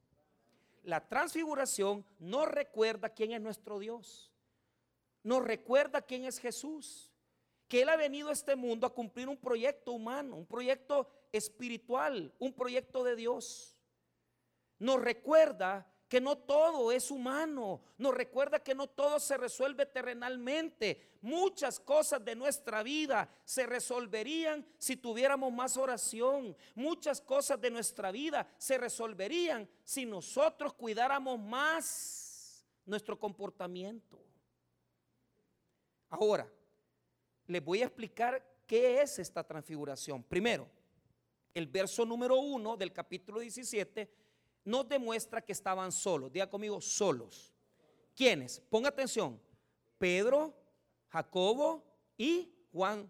La 0.85 1.07
transfiguración 1.07 2.05
nos 2.19 2.47
recuerda 2.47 3.09
quién 3.09 3.33
es 3.33 3.41
nuestro 3.41 3.79
Dios. 3.79 4.31
Nos 5.23 5.43
recuerda 5.43 6.01
quién 6.01 6.25
es 6.25 6.39
Jesús. 6.39 7.11
Que 7.67 7.81
Él 7.81 7.89
ha 7.89 7.95
venido 7.95 8.29
a 8.29 8.33
este 8.33 8.55
mundo 8.55 8.87
a 8.87 8.93
cumplir 8.93 9.27
un 9.27 9.37
proyecto 9.37 9.91
humano, 9.91 10.35
un 10.35 10.45
proyecto 10.45 11.09
espiritual, 11.31 12.33
un 12.39 12.53
proyecto 12.53 13.03
de 13.03 13.15
Dios 13.15 13.75
nos 14.79 15.01
recuerda 15.01 15.87
que 16.15 16.21
no 16.21 16.37
todo 16.37 16.93
es 16.93 17.11
humano, 17.11 17.81
nos 17.97 18.15
recuerda 18.15 18.63
que 18.63 18.73
no 18.73 18.87
todo 18.87 19.19
se 19.19 19.35
resuelve 19.35 19.85
terrenalmente. 19.85 21.17
Muchas 21.21 21.77
cosas 21.77 22.23
de 22.23 22.37
nuestra 22.37 22.83
vida 22.83 23.29
se 23.43 23.65
resolverían 23.65 24.65
si 24.77 24.95
tuviéramos 24.95 25.51
más 25.51 25.75
oración. 25.75 26.55
Muchas 26.73 27.19
cosas 27.19 27.59
de 27.59 27.69
nuestra 27.69 28.13
vida 28.13 28.47
se 28.57 28.77
resolverían 28.77 29.67
si 29.83 30.05
nosotros 30.05 30.73
cuidáramos 30.75 31.37
más 31.37 32.65
nuestro 32.85 33.19
comportamiento. 33.19 34.17
Ahora, 36.07 36.49
les 37.45 37.61
voy 37.61 37.81
a 37.81 37.87
explicar 37.87 38.41
qué 38.65 39.01
es 39.01 39.19
esta 39.19 39.43
transfiguración. 39.43 40.23
Primero, 40.23 40.65
el 41.53 41.67
verso 41.67 42.05
número 42.05 42.37
uno 42.37 42.77
del 42.77 42.93
capítulo 42.93 43.41
17 43.41 44.24
nos 44.65 44.89
demuestra 44.89 45.41
que 45.41 45.51
estaban 45.51 45.91
solos. 45.91 46.31
Diga 46.31 46.49
conmigo, 46.49 46.81
solos. 46.81 47.53
¿Quiénes? 48.15 48.59
Ponga 48.69 48.89
atención. 48.89 49.39
Pedro, 49.97 50.53
Jacobo 51.07 51.83
y 52.17 52.51
Juan. 52.73 53.09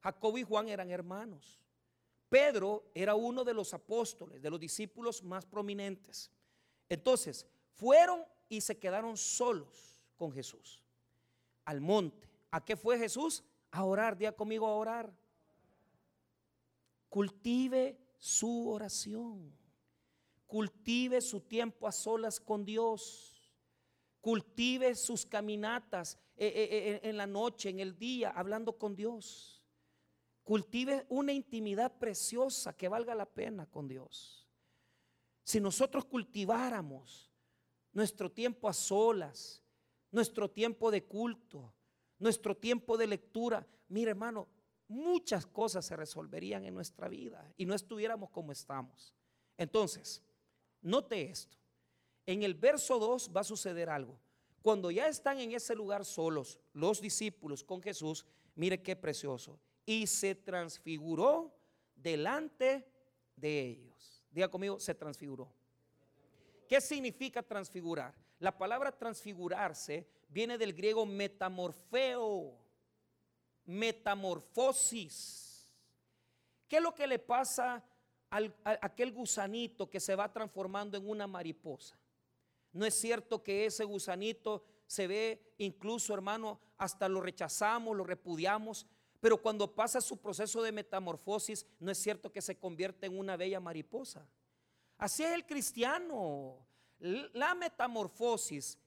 Jacobo 0.00 0.38
y 0.38 0.42
Juan 0.42 0.68
eran 0.68 0.90
hermanos. 0.90 1.58
Pedro 2.28 2.84
era 2.94 3.14
uno 3.14 3.44
de 3.44 3.54
los 3.54 3.74
apóstoles, 3.74 4.40
de 4.40 4.50
los 4.50 4.60
discípulos 4.60 5.22
más 5.22 5.44
prominentes. 5.44 6.30
Entonces, 6.88 7.46
fueron 7.74 8.24
y 8.48 8.60
se 8.60 8.78
quedaron 8.78 9.16
solos 9.16 10.02
con 10.16 10.32
Jesús 10.32 10.82
al 11.64 11.80
monte. 11.80 12.28
¿A 12.50 12.64
qué 12.64 12.76
fue 12.76 12.98
Jesús? 12.98 13.42
A 13.70 13.84
orar, 13.84 14.16
día 14.16 14.32
conmigo 14.32 14.66
a 14.66 14.74
orar. 14.74 15.12
Cultive 17.08 17.98
su 18.18 18.68
oración. 18.68 19.52
Cultive 20.52 21.22
su 21.22 21.40
tiempo 21.40 21.88
a 21.88 21.92
solas 21.92 22.38
con 22.38 22.62
Dios. 22.66 23.50
Cultive 24.20 24.94
sus 24.94 25.24
caminatas 25.24 26.18
eh, 26.36 26.46
eh, 26.46 26.68
eh, 26.70 27.00
en 27.04 27.16
la 27.16 27.26
noche, 27.26 27.70
en 27.70 27.80
el 27.80 27.96
día, 27.96 28.28
hablando 28.28 28.76
con 28.76 28.94
Dios. 28.94 29.64
Cultive 30.42 31.06
una 31.08 31.32
intimidad 31.32 31.96
preciosa 31.96 32.76
que 32.76 32.86
valga 32.86 33.14
la 33.14 33.24
pena 33.24 33.64
con 33.64 33.88
Dios. 33.88 34.46
Si 35.42 35.58
nosotros 35.58 36.04
cultiváramos 36.04 37.32
nuestro 37.94 38.30
tiempo 38.30 38.68
a 38.68 38.74
solas, 38.74 39.62
nuestro 40.10 40.50
tiempo 40.50 40.90
de 40.90 41.02
culto, 41.06 41.72
nuestro 42.18 42.54
tiempo 42.58 42.98
de 42.98 43.06
lectura, 43.06 43.66
mire 43.88 44.10
hermano, 44.10 44.48
muchas 44.86 45.46
cosas 45.46 45.86
se 45.86 45.96
resolverían 45.96 46.66
en 46.66 46.74
nuestra 46.74 47.08
vida 47.08 47.50
y 47.56 47.64
no 47.64 47.72
estuviéramos 47.72 48.28
como 48.28 48.52
estamos. 48.52 49.14
Entonces, 49.56 50.22
note 50.82 51.22
esto. 51.22 51.56
En 52.26 52.42
el 52.42 52.54
verso 52.54 52.98
2 52.98 53.30
va 53.34 53.40
a 53.40 53.44
suceder 53.44 53.88
algo. 53.88 54.18
Cuando 54.60 54.90
ya 54.90 55.08
están 55.08 55.38
en 55.38 55.52
ese 55.52 55.74
lugar 55.74 56.04
solos, 56.04 56.60
los 56.72 57.00
discípulos 57.00 57.64
con 57.64 57.82
Jesús, 57.82 58.24
mire 58.54 58.82
qué 58.82 58.94
precioso. 58.94 59.58
Y 59.84 60.06
se 60.06 60.36
transfiguró 60.36 61.52
delante 61.96 62.86
de 63.34 63.60
ellos. 63.60 64.22
Diga 64.30 64.48
conmigo, 64.48 64.78
se 64.78 64.94
transfiguró. 64.94 65.52
¿Qué 66.68 66.80
significa 66.80 67.42
transfigurar? 67.42 68.14
La 68.38 68.56
palabra 68.56 68.96
transfigurarse 68.96 70.06
viene 70.28 70.56
del 70.56 70.72
griego 70.72 71.04
metamorfeo, 71.04 72.56
metamorfosis. 73.66 75.68
¿Qué 76.68 76.76
es 76.76 76.82
lo 76.82 76.94
que 76.94 77.06
le 77.06 77.18
pasa 77.18 77.84
aquel 78.32 79.12
gusanito 79.12 79.90
que 79.90 80.00
se 80.00 80.14
va 80.14 80.32
transformando 80.32 80.96
en 80.96 81.08
una 81.08 81.26
mariposa? 81.26 81.98
No 82.72 82.86
es 82.86 82.94
cierto 82.94 83.42
que 83.42 83.66
ese 83.66 83.84
gusanito 83.84 84.64
se 84.86 85.06
ve 85.06 85.54
incluso, 85.58 86.14
hermano, 86.14 86.58
hasta 86.78 87.08
lo 87.08 87.20
rechazamos, 87.20 87.96
lo 87.96 88.04
repudiamos, 88.04 88.86
pero 89.20 89.40
cuando 89.40 89.72
pasa 89.74 90.00
su 90.00 90.16
proceso 90.16 90.62
de 90.62 90.72
metamorfosis, 90.72 91.66
no 91.78 91.90
es 91.90 91.98
cierto 91.98 92.32
que 92.32 92.42
se 92.42 92.58
convierte 92.58 93.06
en 93.06 93.18
una 93.18 93.36
bella 93.36 93.60
mariposa. 93.60 94.26
Así 94.98 95.22
es 95.22 95.32
el 95.32 95.46
cristiano. 95.46 96.58
La 96.98 97.54
metamorfosis, 97.54 98.78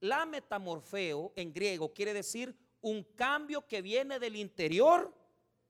la 0.00 0.24
metamorfeo 0.24 1.32
en 1.36 1.52
griego 1.52 1.92
quiere 1.92 2.14
decir 2.14 2.56
un 2.80 3.02
cambio 3.02 3.66
que 3.66 3.82
viene 3.82 4.18
del 4.18 4.36
interior 4.36 5.14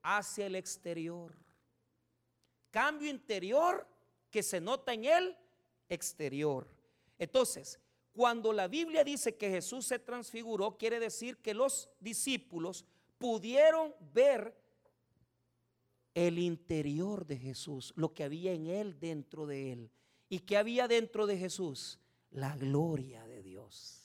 hacia 0.03 0.47
el 0.47 0.57
exterior. 0.57 1.42
Cambio 2.73 3.09
interior 3.09 3.87
que 4.31 4.43
se 4.43 4.61
nota 4.61 4.93
en 4.95 5.05
el 5.05 5.37
exterior. 5.89 6.67
Entonces, 7.19 7.79
cuando 8.13 8.53
la 8.53 8.67
Biblia 8.67 9.05
dice 9.05 9.37
que 9.37 9.51
Jesús 9.51 9.87
se 9.87 9.99
transfiguró, 9.99 10.77
quiere 10.77 10.99
decir 10.99 11.37
que 11.37 11.55
los 11.55 11.89
discípulos 12.01 12.85
pudieron 13.19 13.95
ver 14.13 14.57
el 16.15 16.39
interior 16.39 17.27
de 17.27 17.39
Jesús, 17.39 17.93
lo 17.95 18.13
que 18.13 18.25
había 18.25 18.53
en 18.53 18.67
él 18.67 18.99
dentro 18.99 19.47
de 19.47 19.73
él. 19.73 19.91
¿Y 20.29 20.41
que 20.41 20.57
había 20.57 20.89
dentro 20.89 21.27
de 21.27 21.37
Jesús? 21.37 22.01
La 22.31 22.57
gloria 22.57 23.27
de 23.27 23.43
Dios. 23.43 24.03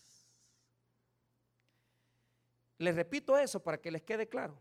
Les 2.79 2.93
repito 2.93 3.37
eso 3.37 3.63
para 3.63 3.79
que 3.79 3.91
les 3.91 4.03
quede 4.03 4.27
claro. 4.27 4.59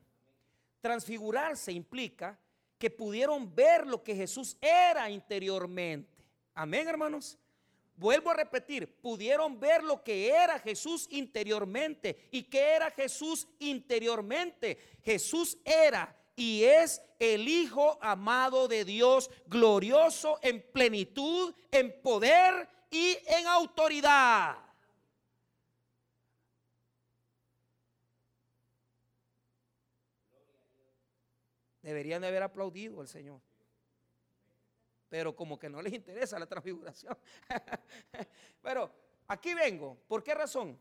Transfigurarse 0.81 1.73
implica 1.73 2.39
que 2.79 2.91
pudieron 2.91 3.55
ver 3.55 3.87
lo 3.87 4.03
que 4.03 4.15
Jesús 4.15 4.57
era 4.61 5.09
interiormente. 5.11 6.25
Amén, 6.55 6.89
hermanos. 6.89 7.39
Vuelvo 7.97 8.31
a 8.31 8.35
repetir, 8.35 9.01
pudieron 9.01 9.59
ver 9.59 9.83
lo 9.83 10.05
que 10.05 10.29
era 10.29 10.59
Jesús 10.59 11.07
interiormente. 11.11 12.29
¿Y 12.31 12.43
qué 12.43 12.75
era 12.75 12.91
Jesús 12.91 13.49
interiormente? 13.59 14.77
Jesús 15.03 15.57
era 15.65 16.15
y 16.37 16.65
es 16.65 17.01
el 17.19 17.49
Hijo 17.49 17.99
amado 18.03 18.69
de 18.69 18.85
Dios, 18.85 19.31
glorioso 19.47 20.39
en 20.43 20.63
plenitud, 20.73 21.55
en 21.71 22.03
poder 22.03 22.69
y 22.91 23.17
en 23.27 23.47
autoridad. 23.47 24.66
Deberían 31.87 32.21
de 32.21 32.27
haber 32.27 32.43
aplaudido 32.43 33.01
al 33.01 33.07
Señor. 33.07 33.41
Pero 35.09 35.37
como 35.37 35.57
que 35.57 35.69
no 35.71 35.81
les 35.81 35.93
interesa 35.93 36.37
la 36.37 36.49
transfiguración. 36.49 37.17
Pero 38.61 38.91
aquí 39.29 39.55
vengo. 39.55 39.97
¿Por 40.09 40.25
qué 40.25 40.35
razón? 40.35 40.77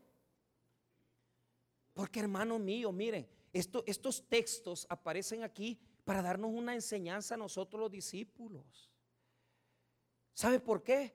Porque 1.94 2.18
hermanos 2.18 2.58
míos, 2.58 2.92
miren, 2.92 3.24
estos 3.52 4.28
textos 4.28 4.84
aparecen 4.90 5.44
aquí 5.44 5.78
para 6.04 6.22
darnos 6.22 6.50
una 6.52 6.74
enseñanza 6.74 7.36
a 7.36 7.38
nosotros 7.38 7.80
los 7.80 7.90
discípulos. 7.92 8.90
¿Sabe 10.34 10.58
por 10.58 10.82
qué? 10.82 11.14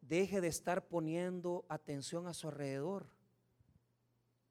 Deje 0.00 0.40
de 0.40 0.46
estar 0.46 0.86
poniendo 0.86 1.66
atención 1.68 2.28
a 2.28 2.32
su 2.32 2.46
alrededor 2.46 3.10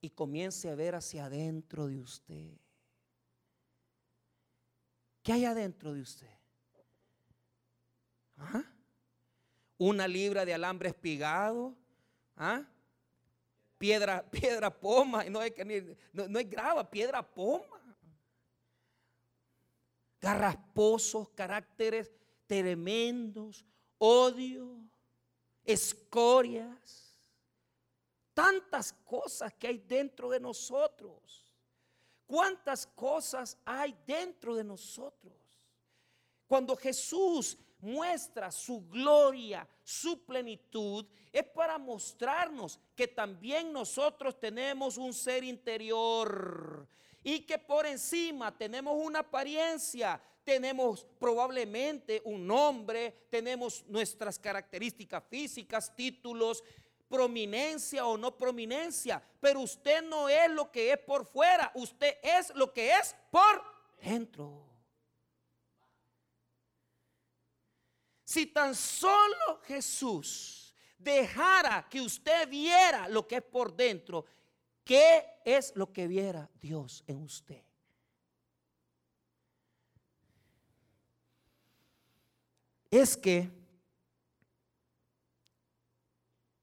y 0.02 0.10
comience 0.10 0.70
a 0.70 0.76
ver 0.76 0.96
hacia 0.96 1.28
adentro 1.28 1.88
de 1.88 2.02
usted. 2.02 2.65
¿Qué 5.26 5.34
hay 5.34 5.44
adentro 5.44 5.94
de 5.94 6.02
usted? 6.02 6.30
¿Ah? 8.38 8.64
Una 9.78 10.08
libra 10.08 10.46
de 10.46 10.54
alambre 10.54 10.88
espigado. 10.88 11.76
¿Ah? 12.38 12.64
piedra, 13.78 14.24
piedra 14.30 14.70
poma, 14.70 15.24
no 15.26 15.40
no, 16.14 16.28
no 16.28 16.40
es 16.40 16.50
grava, 16.50 16.90
piedra 16.90 17.22
poma. 17.22 17.82
Garrasposos, 20.22 21.30
caracteres 21.30 22.12
tremendos, 22.48 23.66
odio, 23.98 24.80
escorias, 25.64 27.20
tantas 28.34 28.94
cosas 28.94 29.54
que 29.54 29.68
hay 29.68 29.78
dentro 29.78 30.30
de 30.30 30.40
nosotros. 30.40 31.45
¿Cuántas 32.26 32.88
cosas 32.88 33.58
hay 33.66 33.96
dentro 34.06 34.56
de 34.56 34.64
nosotros? 34.64 35.34
Cuando 36.48 36.76
Jesús 36.76 37.58
muestra 37.80 38.52
su 38.52 38.88
gloria, 38.88 39.68
su 39.84 40.26
plenitud, 40.26 41.06
es 41.32 41.44
para 41.44 41.78
mostrarnos 41.78 42.80
que 42.96 43.08
también 43.08 43.72
nosotros 43.72 44.40
tenemos 44.40 44.98
un 44.98 45.14
ser 45.14 45.44
interior 45.44 46.88
y 47.24 47.42
que 47.42 47.60
por 47.60 47.86
encima 47.86 48.56
tenemos 48.58 48.96
una 48.96 49.20
apariencia, 49.20 50.22
tenemos 50.44 51.06
probablemente 51.20 52.22
un 52.26 52.46
nombre, 52.46 53.26
tenemos 53.30 53.84
nuestras 53.88 54.40
características 54.40 55.24
físicas, 55.30 55.96
títulos, 55.96 56.64
prominencia 57.08 58.06
o 58.06 58.18
no 58.18 58.36
prominencia, 58.36 59.22
pero 59.40 59.62
usted 59.62 60.02
no 60.04 60.28
es 60.28 60.50
lo 60.50 60.72
que 60.72 60.92
es 60.92 60.98
por 61.00 61.26
fuera, 61.26 61.72
usted 61.76 62.18
es 62.22 62.54
lo 62.56 62.74
que 62.74 62.94
es 62.94 63.16
por 63.32 63.64
dentro. 64.02 64.66
Si 68.24 68.48
tan 68.48 68.74
solo 68.74 69.62
Jesús 69.64 70.76
dejara 70.98 71.88
que 71.90 72.02
usted 72.02 72.50
viera 72.50 73.08
lo 73.08 73.28
que 73.28 73.36
es 73.36 73.44
por 73.44 73.76
dentro, 73.76 74.26
¿qué 74.84 75.26
es 75.46 75.76
lo 75.76 75.94
que 75.94 76.08
viera 76.08 76.50
Dios 76.60 77.04
en 77.08 77.22
usted? 77.22 77.64
Es 82.90 83.16
que 83.16 83.50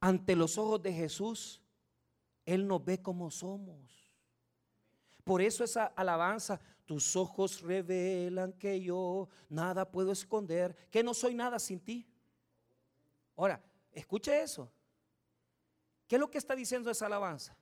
ante 0.03 0.35
los 0.35 0.59
ojos 0.59 0.83
de 0.83 0.93
Jesús, 0.93 1.63
Él 2.45 2.67
nos 2.67 2.85
ve 2.85 3.01
como 3.01 3.31
somos. 3.31 4.13
Por 5.23 5.41
eso 5.41 5.63
esa 5.63 5.87
alabanza, 5.87 6.61
tus 6.85 7.15
ojos 7.15 7.61
revelan 7.61 8.53
que 8.55 8.81
yo 8.83 9.29
nada 9.49 9.89
puedo 9.89 10.11
esconder, 10.11 10.75
que 10.91 11.05
no 11.05 11.15
soy 11.15 11.35
nada 11.35 11.61
sin 11.61 11.79
ti. 11.79 12.05
Ahora, 13.37 13.63
escuche 13.93 14.43
eso. 14.43 14.69
¿Qué 16.09 16.17
es 16.17 16.21
lo 16.21 16.29
que 16.29 16.39
está 16.39 16.57
diciendo 16.57 16.91
esa 16.91 17.07
alabanza? 17.07 17.57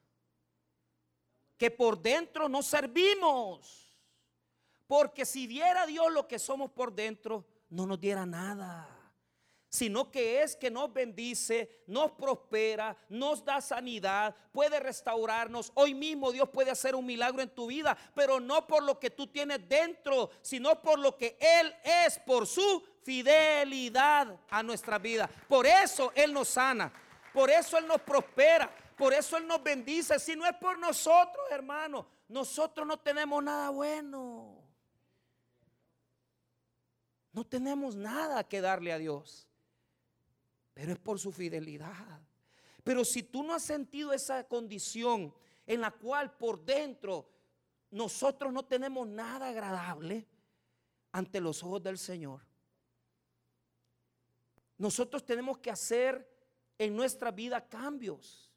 Que 1.58 1.70
por 1.70 2.00
dentro 2.00 2.48
no 2.48 2.62
servimos. 2.62 3.98
Porque 4.86 5.26
si 5.26 5.46
diera 5.46 5.84
Dios 5.84 6.10
lo 6.10 6.26
que 6.26 6.38
somos 6.38 6.70
por 6.70 6.94
dentro, 6.94 7.44
no 7.68 7.84
nos 7.84 8.00
diera 8.00 8.24
nada 8.24 8.99
sino 9.70 10.10
que 10.10 10.42
es 10.42 10.56
que 10.56 10.68
nos 10.68 10.92
bendice, 10.92 11.82
nos 11.86 12.10
prospera, 12.10 12.96
nos 13.08 13.44
da 13.44 13.60
sanidad, 13.60 14.34
puede 14.50 14.80
restaurarnos. 14.80 15.70
Hoy 15.74 15.94
mismo 15.94 16.32
Dios 16.32 16.48
puede 16.48 16.72
hacer 16.72 16.96
un 16.96 17.06
milagro 17.06 17.40
en 17.40 17.54
tu 17.54 17.68
vida, 17.68 17.96
pero 18.12 18.40
no 18.40 18.66
por 18.66 18.82
lo 18.82 18.98
que 18.98 19.10
tú 19.10 19.28
tienes 19.28 19.66
dentro, 19.68 20.30
sino 20.42 20.82
por 20.82 20.98
lo 20.98 21.16
que 21.16 21.38
Él 21.40 21.72
es, 21.84 22.18
por 22.18 22.48
su 22.48 22.84
fidelidad 23.04 24.36
a 24.50 24.62
nuestra 24.64 24.98
vida. 24.98 25.30
Por 25.48 25.64
eso 25.66 26.10
Él 26.16 26.32
nos 26.34 26.48
sana, 26.48 26.92
por 27.32 27.48
eso 27.48 27.78
Él 27.78 27.86
nos 27.86 28.00
prospera, 28.00 28.68
por 28.96 29.14
eso 29.14 29.36
Él 29.36 29.46
nos 29.46 29.62
bendice. 29.62 30.18
Si 30.18 30.34
no 30.34 30.46
es 30.46 30.56
por 30.56 30.80
nosotros, 30.80 31.46
hermano, 31.48 32.04
nosotros 32.26 32.84
no 32.84 32.98
tenemos 32.98 33.40
nada 33.40 33.70
bueno. 33.70 34.56
No 37.32 37.46
tenemos 37.46 37.94
nada 37.94 38.42
que 38.42 38.60
darle 38.60 38.92
a 38.92 38.98
Dios 38.98 39.46
pero 40.80 40.92
es 40.92 40.98
por 40.98 41.18
su 41.18 41.30
fidelidad. 41.30 42.22
Pero 42.82 43.04
si 43.04 43.22
tú 43.22 43.42
no 43.42 43.52
has 43.52 43.62
sentido 43.62 44.14
esa 44.14 44.44
condición 44.44 45.34
en 45.66 45.82
la 45.82 45.90
cual 45.90 46.34
por 46.38 46.64
dentro 46.64 47.28
nosotros 47.90 48.50
no 48.50 48.64
tenemos 48.64 49.06
nada 49.06 49.48
agradable 49.48 50.26
ante 51.12 51.38
los 51.38 51.62
ojos 51.62 51.82
del 51.82 51.98
Señor, 51.98 52.40
nosotros 54.78 55.22
tenemos 55.22 55.58
que 55.58 55.70
hacer 55.70 56.26
en 56.78 56.96
nuestra 56.96 57.30
vida 57.30 57.68
cambios. 57.68 58.50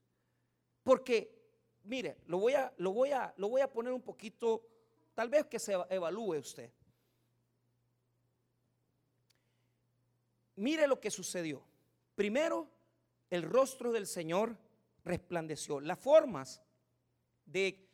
Porque, 0.82 1.44
mire, 1.84 2.20
lo 2.28 2.38
voy 2.38 2.54
a, 2.54 2.74
lo 2.78 2.94
voy 2.94 3.12
a, 3.12 3.34
lo 3.36 3.50
voy 3.50 3.60
a 3.60 3.70
poner 3.70 3.92
un 3.92 4.02
poquito, 4.02 4.66
tal 5.14 5.28
vez 5.28 5.46
que 5.48 5.60
se 5.60 5.74
evalúe 5.90 6.38
usted. 6.38 6.72
Mire 10.56 10.88
lo 10.88 11.02
que 11.02 11.12
sucedió. 11.12 11.73
Primero, 12.16 12.70
el 13.30 13.44
rostro 13.44 13.92
del 13.92 14.06
Señor 14.06 14.58
resplandeció. 15.04 15.80
Las 15.80 16.00
formas 16.00 16.62
de, 17.46 17.90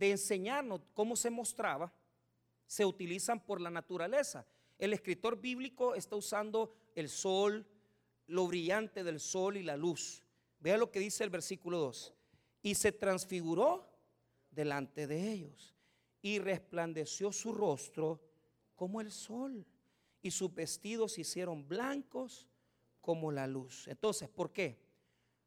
enseñarnos 0.00 0.80
cómo 0.94 1.16
se 1.16 1.30
mostraba 1.30 1.92
se 2.66 2.84
utilizan 2.84 3.44
por 3.44 3.60
la 3.60 3.70
naturaleza. 3.70 4.46
El 4.78 4.92
escritor 4.92 5.40
bíblico 5.40 5.94
está 5.94 6.16
usando 6.16 6.74
el 6.94 7.08
sol, 7.08 7.66
lo 8.26 8.46
brillante 8.46 9.02
del 9.04 9.20
sol 9.20 9.56
y 9.56 9.62
la 9.62 9.76
luz. 9.76 10.22
Vea 10.60 10.76
lo 10.76 10.90
que 10.90 11.00
dice 11.00 11.24
el 11.24 11.30
versículo 11.30 11.78
2. 11.78 12.14
Y 12.62 12.74
se 12.74 12.92
transfiguró 12.92 13.88
delante 14.50 15.06
de 15.06 15.32
ellos 15.32 15.74
y 16.22 16.38
resplandeció 16.38 17.32
su 17.32 17.52
rostro 17.52 18.20
como 18.74 19.00
el 19.00 19.10
sol 19.10 19.66
y 20.20 20.30
sus 20.30 20.54
vestidos 20.54 21.12
se 21.12 21.22
hicieron 21.22 21.66
blancos 21.66 22.48
como 23.08 23.32
la 23.32 23.46
luz. 23.46 23.88
Entonces, 23.88 24.28
¿por 24.28 24.52
qué? 24.52 24.78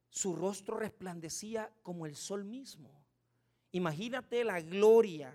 Su 0.10 0.36
rostro 0.36 0.80
resplandecía 0.80 1.71
como 1.84 2.08
el 2.08 2.15
sol 2.15 2.43
mismo. 2.43 2.89
Imagínate 3.71 4.43
la 4.43 4.60
gloria, 4.62 5.32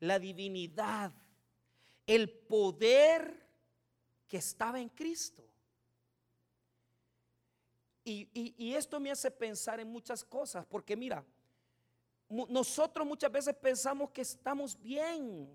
la 0.00 0.18
divinidad, 0.18 1.10
el 2.06 2.28
poder 2.28 3.48
que 4.28 4.36
estaba 4.36 4.78
en 4.78 4.90
Cristo. 4.90 5.42
Y, 8.04 8.74
esto 8.74 9.00
me 9.00 9.10
hace 9.10 9.30
pensar 9.30 9.80
en 9.80 9.88
muchas 9.88 10.22
cosas, 10.22 10.66
porque 10.66 10.96
mira, 10.96 11.24
nosotros 12.28 13.06
muchas 13.06 13.32
veces 13.32 13.54
pensamos 13.54 14.10
que 14.10 14.20
estamos 14.20 14.78
bien, 14.78 15.48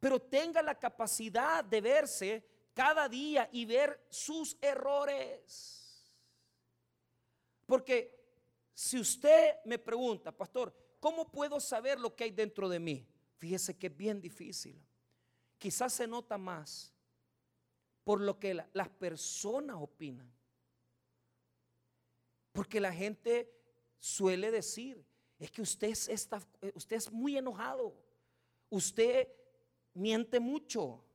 pero 0.00 0.18
tenga 0.18 0.62
la 0.62 0.74
capacidad 0.74 1.62
de 1.62 1.82
verse 1.82 2.55
cada 2.76 3.08
día 3.08 3.48
y 3.52 3.64
ver 3.64 4.06
sus 4.10 4.54
errores. 4.60 6.12
Porque 7.64 8.14
si 8.74 9.00
usted 9.00 9.54
me 9.64 9.78
pregunta, 9.78 10.30
pastor, 10.30 10.76
¿cómo 11.00 11.32
puedo 11.32 11.58
saber 11.58 11.98
lo 11.98 12.14
que 12.14 12.24
hay 12.24 12.30
dentro 12.32 12.68
de 12.68 12.78
mí? 12.78 13.08
Fíjese 13.38 13.78
que 13.78 13.86
es 13.86 13.96
bien 13.96 14.20
difícil. 14.20 14.78
Quizás 15.56 15.94
se 15.94 16.06
nota 16.06 16.36
más 16.36 16.92
por 18.04 18.20
lo 18.20 18.38
que 18.38 18.52
las 18.52 18.88
personas 18.90 19.76
opinan. 19.80 20.30
Porque 22.52 22.78
la 22.78 22.92
gente 22.92 23.50
suele 23.98 24.50
decir, 24.50 25.02
es 25.38 25.50
que 25.50 25.62
usted, 25.62 25.94
está, 26.08 26.46
usted 26.74 26.96
es 26.96 27.10
muy 27.10 27.38
enojado, 27.38 27.96
usted 28.68 29.28
miente 29.94 30.40
mucho, 30.40 31.05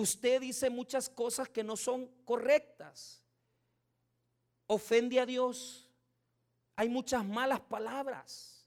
Usted 0.00 0.40
dice 0.40 0.70
muchas 0.70 1.10
cosas 1.10 1.46
que 1.50 1.62
no 1.62 1.76
son 1.76 2.06
correctas. 2.24 3.22
Ofende 4.66 5.20
a 5.20 5.26
Dios. 5.26 5.90
Hay 6.74 6.88
muchas 6.88 7.22
malas 7.22 7.60
palabras. 7.60 8.66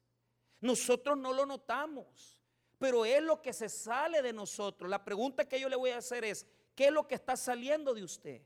Nosotros 0.61 1.17
no 1.17 1.33
lo 1.33 1.47
notamos, 1.47 2.39
pero 2.77 3.03
es 3.03 3.23
lo 3.23 3.41
que 3.41 3.51
se 3.51 3.67
sale 3.67 4.21
de 4.21 4.31
nosotros. 4.31 4.87
La 4.87 5.03
pregunta 5.03 5.49
que 5.49 5.59
yo 5.59 5.69
le 5.69 5.75
voy 5.75 5.89
a 5.89 5.97
hacer 5.97 6.23
es, 6.23 6.45
¿qué 6.75 6.85
es 6.85 6.91
lo 6.91 7.07
que 7.07 7.15
está 7.15 7.35
saliendo 7.35 7.95
de 7.95 8.03
usted? 8.03 8.41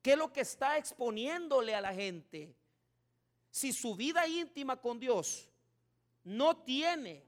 ¿Qué 0.00 0.12
es 0.12 0.18
lo 0.18 0.32
que 0.32 0.40
está 0.40 0.78
exponiéndole 0.78 1.74
a 1.74 1.82
la 1.82 1.92
gente? 1.92 2.56
Si 3.50 3.74
su 3.74 3.94
vida 3.94 4.26
íntima 4.26 4.80
con 4.80 4.98
Dios 4.98 5.50
no 6.24 6.56
tiene 6.56 7.26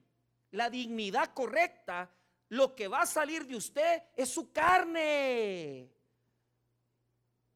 la 0.51 0.71
dignidad 0.71 1.35
correcta, 1.35 2.11
lo 2.49 2.75
que 2.75 2.89
va 2.89 3.03
a 3.03 3.07
salir 3.07 3.47
de 3.47 3.57
usted 3.57 4.03
es 4.17 4.29
su 4.29 4.53
carne. 4.53 5.91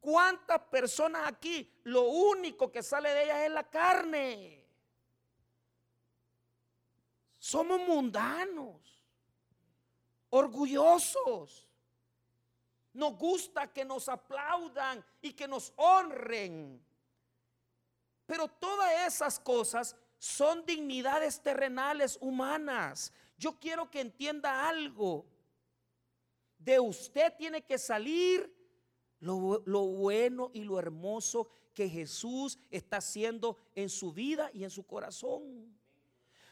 ¿Cuántas 0.00 0.60
personas 0.62 1.26
aquí 1.26 1.70
lo 1.84 2.02
único 2.02 2.70
que 2.70 2.82
sale 2.82 3.10
de 3.10 3.24
ellas 3.24 3.38
es 3.40 3.50
la 3.50 3.68
carne? 3.68 4.64
Somos 7.38 7.80
mundanos, 7.80 9.04
orgullosos. 10.30 11.66
Nos 12.92 13.16
gusta 13.16 13.72
que 13.72 13.84
nos 13.84 14.08
aplaudan 14.08 15.04
y 15.20 15.32
que 15.32 15.46
nos 15.46 15.72
honren. 15.76 16.84
Pero 18.26 18.48
todas 18.48 19.06
esas 19.06 19.38
cosas 19.38 19.96
son 20.18 20.66
dignidades 20.66 21.40
terrenales 21.40 22.18
humanas. 22.20 23.12
Yo 23.38 23.58
quiero 23.58 23.90
que 23.90 24.00
entienda 24.00 24.68
algo. 24.68 25.26
De 26.58 26.80
usted 26.80 27.32
tiene 27.38 27.64
que 27.64 27.78
salir 27.78 28.52
lo, 29.20 29.62
lo, 29.64 29.86
bueno 29.86 30.50
y 30.52 30.64
lo 30.64 30.78
hermoso 30.78 31.48
que 31.72 31.88
Jesús 31.88 32.58
está 32.70 32.96
haciendo 32.96 33.56
en 33.76 33.88
su 33.88 34.12
vida 34.12 34.50
y 34.52 34.64
en 34.64 34.70
su 34.70 34.84
corazón. 34.84 35.78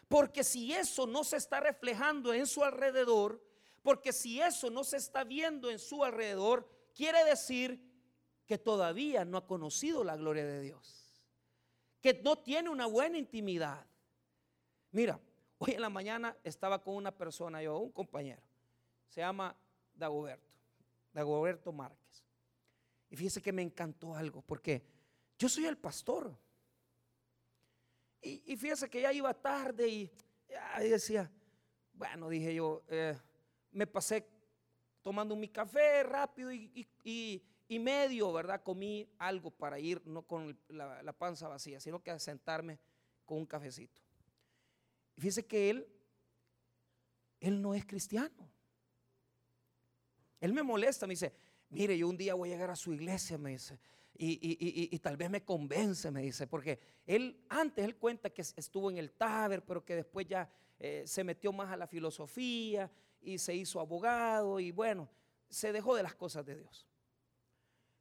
Porque 0.08 0.44
si 0.44 0.72
eso 0.72 1.06
no 1.06 1.24
se 1.24 1.36
está 1.36 1.58
reflejando 1.58 2.32
en 2.32 2.46
su 2.46 2.62
alrededor, 2.62 3.44
porque 3.82 4.12
si 4.12 4.40
eso 4.40 4.70
no 4.70 4.84
se 4.84 4.96
está 4.96 5.24
viendo 5.24 5.70
en 5.70 5.80
su 5.80 6.04
alrededor, 6.04 6.68
quiere 6.94 7.24
decir 7.24 7.80
que 8.46 8.58
todavía 8.58 9.24
no 9.24 9.38
ha 9.38 9.46
conocido 9.46 10.04
la 10.04 10.16
gloria 10.16 10.44
de 10.46 10.60
Dios, 10.60 11.24
que 12.00 12.14
no 12.22 12.38
tiene 12.38 12.70
una 12.70 12.86
buena 12.86 13.18
intimidad. 13.18 13.84
Mira, 14.92 15.20
Hoy 15.58 15.72
en 15.72 15.80
la 15.80 15.88
mañana 15.88 16.36
estaba 16.44 16.82
con 16.82 16.94
una 16.94 17.16
persona, 17.16 17.62
yo, 17.62 17.78
un 17.78 17.90
compañero, 17.90 18.42
se 19.08 19.20
llama 19.20 19.56
Dagoberto, 19.94 20.54
Dagoberto 21.12 21.72
Márquez. 21.72 22.24
Y 23.08 23.16
fíjese 23.16 23.40
que 23.40 23.52
me 23.52 23.62
encantó 23.62 24.14
algo, 24.14 24.42
porque 24.42 24.82
yo 25.38 25.48
soy 25.48 25.64
el 25.64 25.78
pastor. 25.78 26.36
Y, 28.20 28.56
fíjese 28.56 28.90
que 28.90 29.00
ya 29.00 29.12
iba 29.12 29.32
tarde 29.32 29.88
y, 29.88 30.10
decía, 30.80 31.30
bueno, 31.92 32.28
dije 32.28 32.54
yo, 32.54 32.82
eh, 32.88 33.16
me 33.70 33.86
pasé 33.86 34.28
tomando 35.00 35.36
mi 35.36 35.48
café 35.48 36.02
rápido 36.02 36.52
y, 36.52 37.42
medio, 37.68 38.32
¿verdad? 38.32 38.62
Comí 38.62 39.08
algo 39.18 39.50
para 39.50 39.78
ir, 39.78 40.04
no 40.06 40.22
con 40.22 40.58
la, 40.68 41.02
la 41.02 41.12
panza 41.12 41.48
vacía, 41.48 41.78
sino 41.78 42.02
que 42.02 42.10
a 42.10 42.18
sentarme 42.18 42.80
con 43.24 43.38
un 43.38 43.46
cafecito. 43.46 44.05
Y 45.16 45.20
fíjese 45.20 45.46
que 45.46 45.70
él, 45.70 45.88
él 47.40 47.60
no 47.60 47.74
es 47.74 47.84
cristiano. 47.86 48.50
Él 50.40 50.52
me 50.52 50.62
molesta, 50.62 51.06
me 51.06 51.14
dice, 51.14 51.32
mire, 51.70 51.96
yo 51.96 52.08
un 52.08 52.16
día 52.16 52.34
voy 52.34 52.50
a 52.50 52.52
llegar 52.52 52.70
a 52.70 52.76
su 52.76 52.92
iglesia, 52.92 53.38
me 53.38 53.50
dice, 53.50 53.78
y, 54.18 54.98
tal 54.98 55.16
vez 55.16 55.30
me 55.30 55.44
convence, 55.44 56.10
me 56.10 56.22
dice, 56.22 56.46
porque 56.46 56.78
él 57.06 57.44
antes, 57.48 57.84
él 57.84 57.96
cuenta 57.96 58.30
que 58.30 58.42
estuvo 58.42 58.90
en 58.90 58.98
el 58.98 59.12
Taber, 59.12 59.64
pero 59.64 59.84
que 59.84 59.96
después 59.96 60.26
ya 60.26 60.50
eh, 60.78 61.04
se 61.06 61.24
metió 61.24 61.52
más 61.52 61.70
a 61.70 61.76
la 61.76 61.86
filosofía 61.86 62.90
y 63.20 63.38
se 63.38 63.54
hizo 63.54 63.80
abogado 63.80 64.60
y 64.60 64.70
bueno, 64.70 65.08
se 65.48 65.72
dejó 65.72 65.96
de 65.96 66.02
las 66.02 66.14
cosas 66.14 66.44
de 66.44 66.56
Dios. 66.56 66.86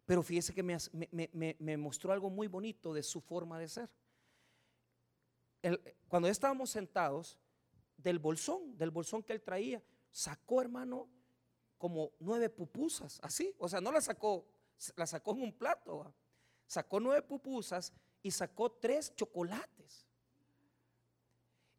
Pero 0.05 0.21
fíjese 0.21 0.53
que 0.53 0.63
me 0.63 1.77
mostró 1.77 2.13
algo 2.13 2.29
muy 2.29 2.47
bonito 2.47 2.93
de 2.93 3.01
su 3.01 3.21
forma 3.21 3.59
de 3.59 3.67
ser 3.67 3.89
cuando 6.07 6.27
estábamos 6.27 6.69
sentados, 6.69 7.37
del 7.97 8.19
bolsón, 8.19 8.77
del 8.77 8.91
bolsón 8.91 9.23
que 9.23 9.33
él 9.33 9.41
traía, 9.41 9.81
sacó, 10.11 10.61
hermano, 10.61 11.09
como 11.77 12.11
nueve 12.19 12.49
pupusas, 12.49 13.19
así. 13.23 13.53
O 13.57 13.67
sea, 13.67 13.81
no 13.81 13.91
la 13.91 14.01
sacó, 14.01 14.45
la 14.95 15.07
sacó 15.07 15.31
en 15.31 15.41
un 15.41 15.53
plato. 15.53 16.13
Sacó 16.67 16.99
nueve 16.99 17.21
pupusas 17.21 17.93
y 18.21 18.31
sacó 18.31 18.71
tres 18.71 19.13
chocolates. 19.15 20.05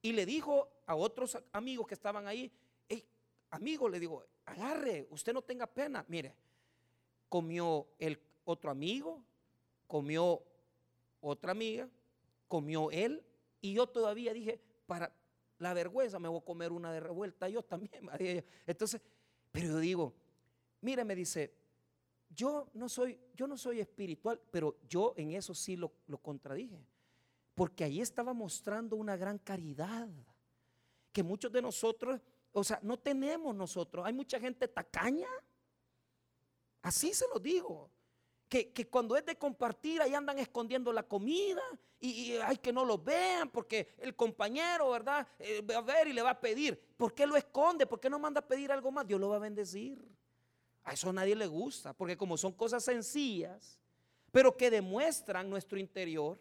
Y 0.03 0.13
le 0.13 0.25
dijo 0.25 0.69
a 0.87 0.95
otros 0.95 1.37
amigos 1.53 1.87
que 1.87 1.95
estaban 1.95 2.29
ahí, 2.29 2.53
hey, 2.89 3.05
amigo, 3.51 3.89
le 3.89 3.99
digo, 3.99 4.25
agarre, 4.45 5.09
usted 5.11 5.33
no 5.33 5.43
tenga 5.43 5.67
pena. 5.67 6.05
Mire, 6.09 6.35
comió 7.29 7.89
el 7.99 8.21
otro 8.45 8.71
amigo, 8.71 9.25
comió 9.89 10.43
otra 11.21 11.51
amiga, 11.51 11.89
comió 12.47 12.91
él, 12.93 13.26
y 13.61 13.75
yo 13.75 13.87
todavía 13.87 14.33
dije, 14.33 14.61
para 14.87 15.13
la 15.59 15.75
vergüenza 15.75 16.19
me 16.19 16.29
voy 16.29 16.41
a 16.41 16.45
comer 16.45 16.73
una 16.73 16.93
de 16.93 17.01
revuelta, 17.01 17.49
yo 17.49 17.63
también. 17.63 18.11
Entonces, 18.67 19.01
pero 19.51 19.69
yo 19.69 19.79
digo, 19.79 20.15
mire, 20.81 21.05
me 21.05 21.15
dice, 21.15 21.55
yo 22.31 22.69
no 22.75 22.89
soy, 22.89 23.19
yo 23.35 23.47
no 23.47 23.57
soy 23.57 23.81
espiritual, 23.81 24.41
pero 24.51 24.77
yo 24.89 25.15
en 25.17 25.33
eso 25.33 25.55
sí 25.55 25.77
lo, 25.77 25.93
lo 26.07 26.19
contradije. 26.19 26.85
Porque 27.55 27.85
ahí 27.85 28.01
estaba 28.01 28.35
mostrando 28.35 28.97
una 28.97 29.17
gran 29.17 29.39
caridad. 29.39 30.09
Que 31.11 31.23
muchos 31.23 31.51
de 31.51 31.63
nosotros, 31.63 32.21
o 32.53 32.63
sea, 32.63 32.79
no 32.83 32.99
tenemos 32.99 33.55
nosotros. 33.55 34.05
Hay 34.05 34.13
mucha 34.13 34.39
gente 34.39 34.69
tacaña. 34.69 35.29
Así 36.83 37.15
se 37.15 37.27
lo 37.33 37.41
digo. 37.41 37.91
Que, 38.49 38.73
cuando 38.89 39.17
es 39.17 39.27
de 39.27 39.37
compartir, 39.37 40.01
ahí 40.01 40.15
andan 40.15 40.39
escondiendo 40.39 40.93
la 40.93 41.03
comida 41.03 41.63
y, 41.99 42.33
hay 42.37 42.59
que 42.59 42.73
no 42.73 42.85
lo 42.85 42.99
vean 42.99 43.51
porque 43.51 43.95
el 43.99 44.15
compañero, 44.15 44.91
¿verdad? 44.91 45.27
Eh, 45.39 45.63
va 45.63 45.79
a 45.79 45.81
ver 45.81 46.09
y 46.09 46.13
le 46.13 46.23
va 46.23 46.31
a 46.31 46.41
pedir. 46.41 46.81
¿Por 46.97 47.13
qué 47.13 47.27
lo 47.27 47.37
esconde? 47.37 47.87
¿Por 47.87 47.99
qué 47.99 48.09
no 48.09 48.19
manda 48.19 48.41
a 48.41 48.47
pedir 48.47 48.71
algo 48.71 48.93
más? 48.93 49.07
Dios 49.07 49.21
lo 49.21 49.29
va 49.29 49.37
a 49.37 49.41
bendecir. 49.41 50.07
A 50.85 50.93
eso 50.93 51.13
nadie 51.13 51.35
le 51.35 51.49
gusta, 51.49 51.93
porque 51.93 52.17
como 52.17 52.37
son 52.37 52.53
cosas 52.53 52.85
sencillas, 52.85 53.81
pero 54.31 54.57
que 54.57 54.71
demuestran 54.71 55.51
nuestro 55.51 55.79
interior, 55.79 56.41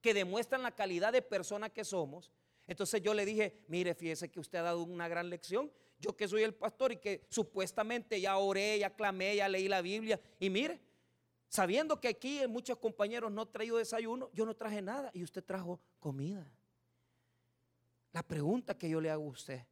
que 0.00 0.14
demuestran 0.14 0.62
la 0.62 0.74
calidad 0.74 1.12
de 1.12 1.20
persona 1.20 1.68
que 1.68 1.84
somos. 1.84 2.32
Entonces 2.66 3.02
yo 3.02 3.12
le 3.12 3.26
dije, 3.26 3.64
mire, 3.68 3.94
fíjese 3.94 4.30
que 4.30 4.40
usted 4.40 4.58
ha 4.58 4.62
dado 4.62 4.82
una 4.82 5.08
gran 5.08 5.28
lección. 5.28 5.70
Yo 5.98 6.16
que 6.16 6.28
soy 6.28 6.42
el 6.42 6.54
pastor 6.54 6.92
y 6.92 6.96
que 6.96 7.26
supuestamente 7.28 8.20
ya 8.20 8.36
oré, 8.38 8.78
ya 8.78 8.94
clamé, 8.94 9.36
ya 9.36 9.48
leí 9.48 9.68
la 9.68 9.82
Biblia. 9.82 10.20
Y 10.38 10.50
mire, 10.50 10.80
sabiendo 11.48 12.00
que 12.00 12.08
aquí 12.08 12.46
muchos 12.48 12.78
compañeros 12.78 13.30
no 13.30 13.46
traído 13.46 13.78
desayuno, 13.78 14.30
yo 14.32 14.46
no 14.46 14.54
traje 14.54 14.82
nada 14.82 15.10
y 15.14 15.22
usted 15.22 15.44
trajo 15.44 15.80
comida. 15.98 16.46
La 18.12 18.22
pregunta 18.22 18.76
que 18.76 18.88
yo 18.88 19.00
le 19.00 19.10
hago 19.10 19.24
a 19.24 19.32
usted, 19.32 19.66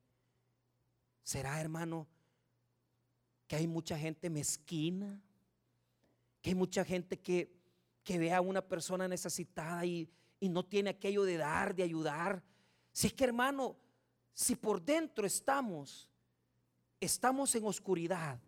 ¿será 1.22 1.60
hermano 1.60 2.06
que 3.46 3.56
hay 3.56 3.66
mucha 3.66 3.98
gente 3.98 4.28
mezquina? 4.30 5.20
Que 6.42 6.50
hay 6.50 6.54
mucha 6.54 6.84
gente 6.84 7.18
que, 7.18 7.50
que 8.02 8.18
ve 8.18 8.32
a 8.32 8.40
una 8.40 8.60
persona 8.60 9.08
necesitada 9.08 9.84
y, 9.86 10.10
y 10.40 10.48
no 10.48 10.64
tiene 10.64 10.90
aquello 10.90 11.24
de 11.24 11.38
dar, 11.38 11.74
de 11.74 11.82
ayudar. 11.82 12.42
Si 12.92 13.06
es 13.06 13.14
que 13.14 13.24
hermano, 13.24 13.76
si 14.34 14.56
por 14.56 14.82
dentro 14.82 15.26
estamos, 15.26 16.10
estamos 17.00 17.54
en 17.54 17.64
oscuridad, 17.64 18.40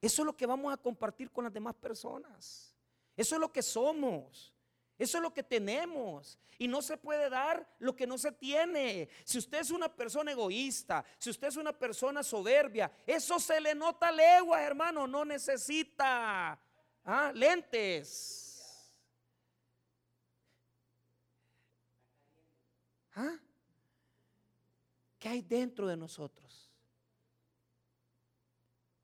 eso 0.00 0.22
es 0.22 0.26
lo 0.26 0.36
que 0.36 0.46
vamos 0.46 0.72
a 0.72 0.76
compartir 0.76 1.30
con 1.30 1.44
las 1.44 1.52
demás 1.52 1.74
personas. 1.74 2.74
Eso 3.16 3.34
es 3.34 3.40
lo 3.40 3.52
que 3.52 3.62
somos. 3.62 4.54
Eso 4.98 5.18
es 5.18 5.22
lo 5.22 5.32
que 5.32 5.42
tenemos. 5.42 6.38
Y 6.58 6.68
no 6.68 6.82
se 6.82 6.96
puede 6.96 7.30
dar 7.30 7.66
lo 7.78 7.96
que 7.96 8.06
no 8.06 8.18
se 8.18 8.32
tiene. 8.32 9.08
Si 9.24 9.38
usted 9.38 9.60
es 9.60 9.70
una 9.70 9.94
persona 9.94 10.32
egoísta, 10.32 11.04
si 11.18 11.30
usted 11.30 11.48
es 11.48 11.56
una 11.56 11.72
persona 11.72 12.22
soberbia, 12.22 12.92
eso 13.06 13.38
se 13.40 13.60
le 13.60 13.74
nota 13.74 14.12
legua, 14.12 14.62
hermano. 14.62 15.06
No 15.06 15.24
necesita 15.24 16.58
¿ah? 17.04 17.32
lentes. 17.34 18.94
¿Ah? 23.14 23.38
¿Qué 25.18 25.28
hay 25.28 25.42
dentro 25.42 25.86
de 25.86 25.96
nosotros? 25.96 26.59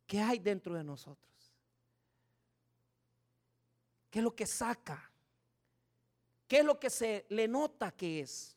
¿Qué 0.06 0.20
hay 0.20 0.38
dentro 0.38 0.74
de 0.74 0.84
nosotros? 0.84 1.26
¿Qué 4.10 4.20
es 4.20 4.24
lo 4.24 4.34
que 4.34 4.46
saca? 4.46 5.10
¿Qué 6.46 6.58
es 6.58 6.64
lo 6.64 6.78
que 6.78 6.90
se 6.90 7.26
le 7.28 7.48
nota 7.48 7.90
que 7.90 8.20
es? 8.20 8.56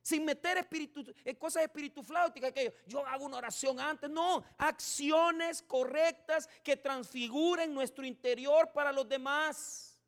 Sin 0.00 0.24
meter 0.24 0.58
espíritu, 0.58 1.04
eh, 1.24 1.36
cosas 1.36 1.68
flauticas 2.04 2.52
que 2.52 2.74
yo 2.86 3.06
hago 3.06 3.24
una 3.24 3.36
oración 3.36 3.78
antes. 3.78 4.10
No, 4.10 4.44
acciones 4.58 5.62
correctas 5.62 6.48
que 6.64 6.76
transfiguren 6.76 7.72
nuestro 7.72 8.04
interior 8.04 8.72
para 8.72 8.92
los 8.92 9.08
demás. 9.08 10.00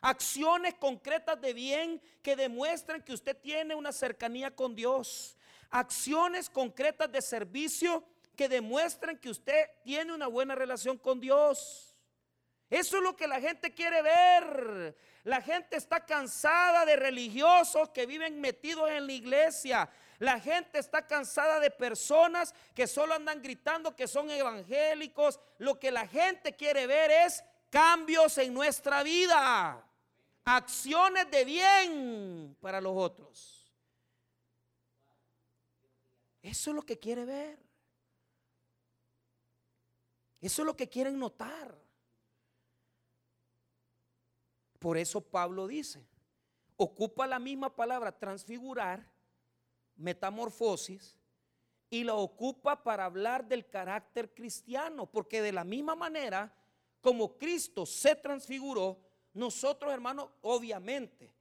Acciones 0.00 0.74
concretas 0.74 1.40
de 1.40 1.54
bien 1.54 2.02
que 2.22 2.36
demuestren 2.36 3.02
que 3.02 3.12
usted 3.12 3.36
tiene 3.40 3.74
una 3.74 3.92
cercanía 3.92 4.54
con 4.54 4.74
Dios. 4.74 5.36
Acciones 5.70 6.50
concretas 6.50 7.10
de 7.10 7.22
servicio 7.22 8.04
que 8.34 8.48
demuestren 8.48 9.18
que 9.18 9.30
usted 9.30 9.66
tiene 9.82 10.12
una 10.12 10.26
buena 10.26 10.54
relación 10.54 10.98
con 10.98 11.20
Dios. 11.20 11.94
Eso 12.70 12.96
es 12.96 13.02
lo 13.02 13.14
que 13.14 13.26
la 13.26 13.40
gente 13.40 13.72
quiere 13.72 14.02
ver. 14.02 14.96
La 15.22 15.40
gente 15.40 15.76
está 15.76 16.04
cansada 16.04 16.84
de 16.84 16.96
religiosos 16.96 17.90
que 17.90 18.06
viven 18.06 18.40
metidos 18.40 18.90
en 18.90 19.06
la 19.06 19.12
iglesia. 19.12 19.88
La 20.18 20.40
gente 20.40 20.78
está 20.78 21.06
cansada 21.06 21.60
de 21.60 21.70
personas 21.70 22.54
que 22.74 22.86
solo 22.86 23.14
andan 23.14 23.42
gritando 23.42 23.94
que 23.94 24.08
son 24.08 24.30
evangélicos. 24.30 25.38
Lo 25.58 25.78
que 25.78 25.90
la 25.90 26.06
gente 26.06 26.56
quiere 26.56 26.86
ver 26.86 27.10
es 27.10 27.44
cambios 27.70 28.38
en 28.38 28.52
nuestra 28.52 29.02
vida. 29.02 29.86
Acciones 30.44 31.30
de 31.30 31.44
bien 31.44 32.56
para 32.60 32.80
los 32.80 32.92
otros. 32.96 33.72
Eso 36.42 36.70
es 36.70 36.76
lo 36.76 36.82
que 36.82 36.98
quiere 36.98 37.24
ver. 37.24 37.58
Eso 40.44 40.60
es 40.60 40.66
lo 40.66 40.76
que 40.76 40.90
quieren 40.90 41.18
notar. 41.18 41.74
Por 44.78 44.98
eso 44.98 45.22
Pablo 45.22 45.66
dice, 45.66 46.06
ocupa 46.76 47.26
la 47.26 47.38
misma 47.38 47.74
palabra 47.74 48.12
transfigurar, 48.12 49.10
metamorfosis, 49.96 51.16
y 51.88 52.04
la 52.04 52.16
ocupa 52.16 52.82
para 52.82 53.06
hablar 53.06 53.48
del 53.48 53.66
carácter 53.70 54.34
cristiano, 54.34 55.06
porque 55.06 55.40
de 55.40 55.52
la 55.52 55.64
misma 55.64 55.94
manera 55.94 56.54
como 57.00 57.38
Cristo 57.38 57.86
se 57.86 58.14
transfiguró, 58.14 59.00
nosotros 59.32 59.94
hermanos, 59.94 60.28
obviamente, 60.42 61.32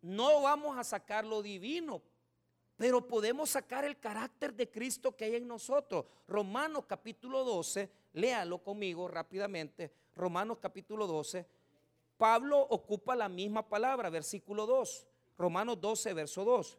no 0.00 0.40
vamos 0.40 0.78
a 0.78 0.84
sacar 0.84 1.26
lo 1.26 1.42
divino, 1.42 2.00
pero 2.78 3.04
podemos 3.06 3.50
sacar 3.50 3.84
el 3.84 3.98
carácter 3.98 4.54
de 4.54 4.70
Cristo 4.70 5.14
que 5.14 5.24
hay 5.24 5.34
en 5.34 5.48
nosotros. 5.48 6.06
Romanos 6.28 6.84
capítulo 6.86 7.42
12, 7.42 7.90
léalo 8.12 8.62
conmigo 8.62 9.08
rápidamente. 9.08 9.90
Romanos 10.14 10.58
capítulo 10.62 11.08
12. 11.08 11.44
Pablo 12.16 12.60
ocupa 12.60 13.16
la 13.16 13.28
misma 13.28 13.68
palabra, 13.68 14.10
versículo 14.10 14.64
2. 14.64 15.06
Romanos 15.36 15.80
12, 15.80 16.14
verso 16.14 16.44
2. 16.44 16.78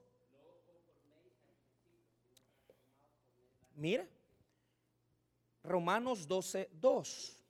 Mira. 3.75 4.07
Romanos 5.63 6.25
12, 6.25 6.69
2. 6.79 7.43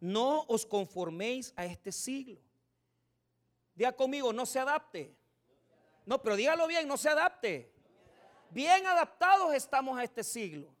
No 0.00 0.46
os 0.48 0.64
conforméis 0.64 1.52
a 1.56 1.66
este 1.66 1.92
siglo. 1.92 2.40
Diga 3.74 3.92
conmigo, 3.92 4.32
no 4.32 4.46
se 4.46 4.58
adapte. 4.58 5.14
No, 6.08 6.22
pero 6.22 6.36
dígalo 6.36 6.66
bien, 6.66 6.88
no 6.88 6.96
se 6.96 7.10
adapte. 7.10 7.70
Bien 8.48 8.86
adaptados 8.86 9.52
estamos 9.52 9.98
a 9.98 10.04
este 10.04 10.24
siglo. 10.24 10.74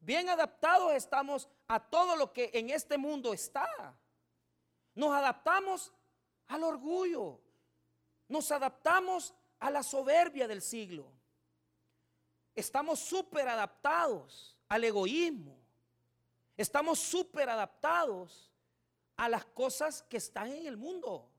Bien 0.00 0.28
adaptados 0.28 0.92
estamos 0.92 1.48
a 1.66 1.80
todo 1.80 2.14
lo 2.14 2.30
que 2.30 2.50
en 2.52 2.68
este 2.68 2.98
mundo 2.98 3.32
está. 3.32 3.96
Nos 4.94 5.14
adaptamos 5.14 5.94
al 6.48 6.62
orgullo. 6.62 7.40
Nos 8.28 8.52
adaptamos 8.52 9.32
a 9.60 9.70
la 9.70 9.82
soberbia 9.82 10.46
del 10.46 10.60
siglo. 10.60 11.10
Estamos 12.54 13.00
súper 13.00 13.48
adaptados 13.48 14.58
al 14.68 14.84
egoísmo. 14.84 15.56
Estamos 16.54 16.98
súper 16.98 17.48
adaptados 17.48 18.52
a 19.16 19.26
las 19.26 19.46
cosas 19.46 20.02
que 20.02 20.18
están 20.18 20.52
en 20.52 20.66
el 20.66 20.76
mundo. 20.76 21.30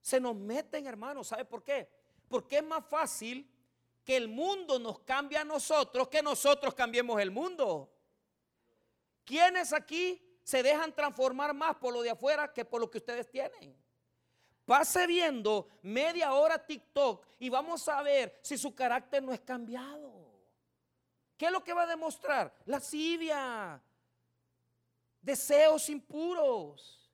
Se 0.00 0.20
nos 0.20 0.36
meten, 0.36 0.86
hermanos. 0.86 1.26
¿Sabe 1.26 1.44
por 1.44 1.64
qué? 1.64 2.01
Porque 2.32 2.56
es 2.56 2.64
más 2.64 2.82
fácil 2.86 3.46
que 4.02 4.16
el 4.16 4.26
mundo 4.26 4.78
nos 4.78 5.00
cambie 5.00 5.36
a 5.36 5.44
nosotros 5.44 6.08
que 6.08 6.22
nosotros 6.22 6.72
cambiemos 6.72 7.20
el 7.20 7.30
mundo. 7.30 7.92
¿Quiénes 9.22 9.74
aquí 9.74 10.18
se 10.42 10.62
dejan 10.62 10.94
transformar 10.94 11.52
más 11.52 11.76
por 11.76 11.92
lo 11.92 12.00
de 12.00 12.08
afuera 12.08 12.50
que 12.50 12.64
por 12.64 12.80
lo 12.80 12.90
que 12.90 12.96
ustedes 12.96 13.30
tienen? 13.30 13.76
Pase 14.64 15.06
viendo 15.06 15.68
media 15.82 16.32
hora 16.32 16.56
TikTok 16.58 17.26
y 17.38 17.50
vamos 17.50 17.86
a 17.86 18.00
ver 18.02 18.40
si 18.42 18.56
su 18.56 18.74
carácter 18.74 19.22
no 19.22 19.34
es 19.34 19.40
cambiado. 19.40 20.32
¿Qué 21.36 21.44
es 21.46 21.52
lo 21.52 21.62
que 21.62 21.74
va 21.74 21.82
a 21.82 21.86
demostrar? 21.86 22.54
Lascivia, 22.64 23.78
deseos 25.20 25.86
impuros. 25.90 27.10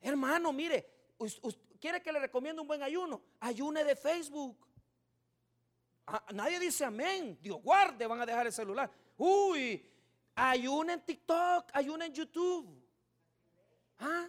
Hermano, 0.00 0.52
mire, 0.52 0.88
¿quiere 1.84 2.00
que 2.00 2.12
le 2.12 2.18
recomiende 2.18 2.62
un 2.62 2.66
buen 2.66 2.82
ayuno? 2.82 3.20
Ayune 3.40 3.84
de 3.84 3.94
Facebook. 3.94 4.56
Ah, 6.06 6.24
nadie 6.32 6.58
dice 6.58 6.82
amén. 6.82 7.38
Dios 7.42 7.60
guarde, 7.62 8.06
van 8.06 8.22
a 8.22 8.24
dejar 8.24 8.46
el 8.46 8.54
celular. 8.54 8.90
Uy, 9.18 9.86
ayune 10.34 10.94
en 10.94 11.04
TikTok, 11.04 11.68
ayune 11.74 12.06
en 12.06 12.14
YouTube. 12.14 12.82
¿Ah? 13.98 14.26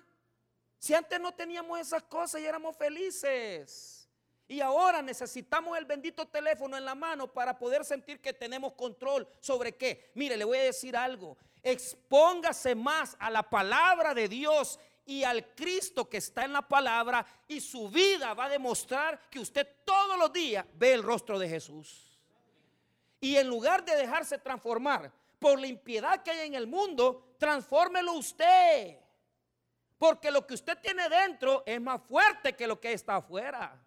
Si 0.77 0.93
antes 0.93 1.17
no 1.17 1.33
teníamos 1.33 1.79
esas 1.79 2.03
cosas 2.03 2.41
y 2.41 2.45
éramos 2.45 2.75
felices. 2.75 4.09
Y 4.49 4.59
ahora 4.59 5.01
necesitamos 5.01 5.77
el 5.77 5.85
bendito 5.85 6.27
teléfono 6.27 6.75
en 6.75 6.83
la 6.83 6.93
mano 6.93 7.31
para 7.31 7.57
poder 7.57 7.85
sentir 7.85 8.19
que 8.19 8.33
tenemos 8.33 8.73
control 8.73 9.25
sobre 9.39 9.77
qué. 9.77 10.11
Mire, 10.13 10.35
le 10.35 10.43
voy 10.43 10.57
a 10.57 10.63
decir 10.63 10.97
algo. 10.97 11.37
Expóngase 11.63 12.75
más 12.75 13.15
a 13.17 13.29
la 13.29 13.49
palabra 13.49 14.13
de 14.13 14.27
Dios 14.27 14.77
y 15.05 15.23
al 15.23 15.53
Cristo 15.53 16.09
que 16.09 16.17
está 16.17 16.45
en 16.45 16.53
la 16.53 16.67
palabra 16.67 17.25
y 17.47 17.61
su 17.61 17.89
vida 17.89 18.33
va 18.33 18.45
a 18.45 18.49
demostrar 18.49 19.29
que 19.29 19.39
usted 19.39 19.67
todos 19.85 20.17
los 20.17 20.33
días 20.33 20.65
ve 20.73 20.93
el 20.93 21.03
rostro 21.03 21.37
de 21.37 21.47
Jesús. 21.47 22.19
Y 23.19 23.37
en 23.37 23.47
lugar 23.47 23.85
de 23.85 23.95
dejarse 23.95 24.37
transformar 24.39 25.11
por 25.39 25.59
la 25.59 25.67
impiedad 25.67 26.23
que 26.23 26.31
hay 26.31 26.47
en 26.47 26.55
el 26.55 26.67
mundo, 26.67 27.35
transfórmelo 27.37 28.13
usted. 28.13 28.99
Porque 29.97 30.31
lo 30.31 30.45
que 30.45 30.55
usted 30.55 30.77
tiene 30.79 31.07
dentro 31.07 31.63
es 31.65 31.79
más 31.79 32.01
fuerte 32.01 32.55
que 32.55 32.67
lo 32.67 32.79
que 32.79 32.93
está 32.93 33.17
afuera. 33.17 33.81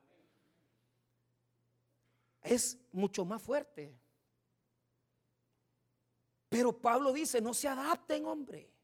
Es 2.42 2.78
mucho 2.92 3.24
más 3.24 3.42
fuerte. 3.42 3.94
Pero 6.48 6.72
Pablo 6.80 7.12
dice, 7.12 7.40
no 7.40 7.52
se 7.52 7.68
adapten, 7.68 8.24
hombre. 8.24 8.77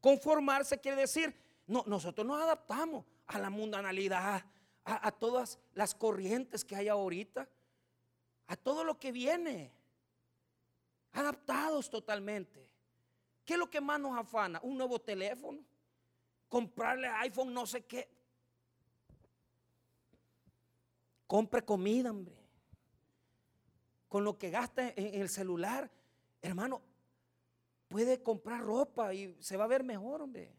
Conformarse 0.00 0.80
quiere 0.80 1.00
decir, 1.00 1.34
no, 1.66 1.84
nosotros 1.86 2.26
nos 2.26 2.40
adaptamos 2.40 3.04
a 3.26 3.38
la 3.38 3.50
mundanalidad, 3.50 4.44
a, 4.84 5.06
a 5.06 5.10
todas 5.12 5.58
las 5.74 5.94
corrientes 5.94 6.64
que 6.64 6.76
hay 6.76 6.88
ahorita, 6.88 7.48
a 8.46 8.56
todo 8.56 8.84
lo 8.84 8.98
que 8.98 9.12
viene. 9.12 9.72
Adaptados 11.12 11.90
totalmente. 11.90 12.70
¿Qué 13.44 13.54
es 13.54 13.58
lo 13.58 13.70
que 13.70 13.80
más 13.80 13.98
nos 13.98 14.16
afana? 14.18 14.60
Un 14.62 14.76
nuevo 14.76 15.00
teléfono 15.00 15.64
comprarle 16.48 17.08
iPhone 17.08 17.52
no 17.52 17.66
sé 17.66 17.84
qué. 17.84 18.08
Compre 21.26 21.64
comida, 21.64 22.10
hombre. 22.10 22.36
Con 24.08 24.24
lo 24.24 24.38
que 24.38 24.50
gasta 24.50 24.88
en 24.90 25.20
el 25.20 25.28
celular, 25.28 25.90
hermano, 26.40 26.80
puede 27.96 28.22
comprar 28.22 28.62
ropa 28.62 29.14
y 29.14 29.34
se 29.40 29.56
va 29.56 29.64
a 29.64 29.68
ver 29.68 29.82
mejor, 29.82 30.20
hombre. 30.20 30.54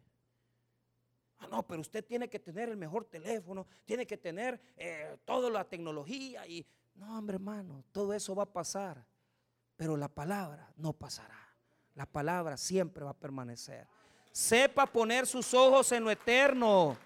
Ah, 1.37 1.45
no, 1.45 1.61
pero 1.67 1.81
usted 1.81 2.03
tiene 2.03 2.27
que 2.27 2.39
tener 2.39 2.67
el 2.67 2.77
mejor 2.77 3.05
teléfono, 3.05 3.67
tiene 3.85 4.07
que 4.07 4.17
tener 4.17 4.59
eh, 4.75 5.15
toda 5.23 5.47
la 5.51 5.63
tecnología 5.63 6.47
y... 6.47 6.65
No, 6.95 7.15
hombre, 7.15 7.35
hermano, 7.35 7.83
todo 7.91 8.11
eso 8.15 8.33
va 8.33 8.41
a 8.41 8.51
pasar, 8.51 9.05
pero 9.75 9.95
la 9.95 10.07
palabra 10.07 10.73
no 10.77 10.93
pasará. 10.93 11.37
La 11.93 12.07
palabra 12.07 12.57
siempre 12.57 13.03
va 13.03 13.11
a 13.11 13.19
permanecer. 13.19 13.87
Sepa 14.31 14.87
poner 14.87 15.27
sus 15.27 15.53
ojos 15.53 15.91
en 15.91 16.05
lo 16.05 16.09
eterno. 16.09 16.97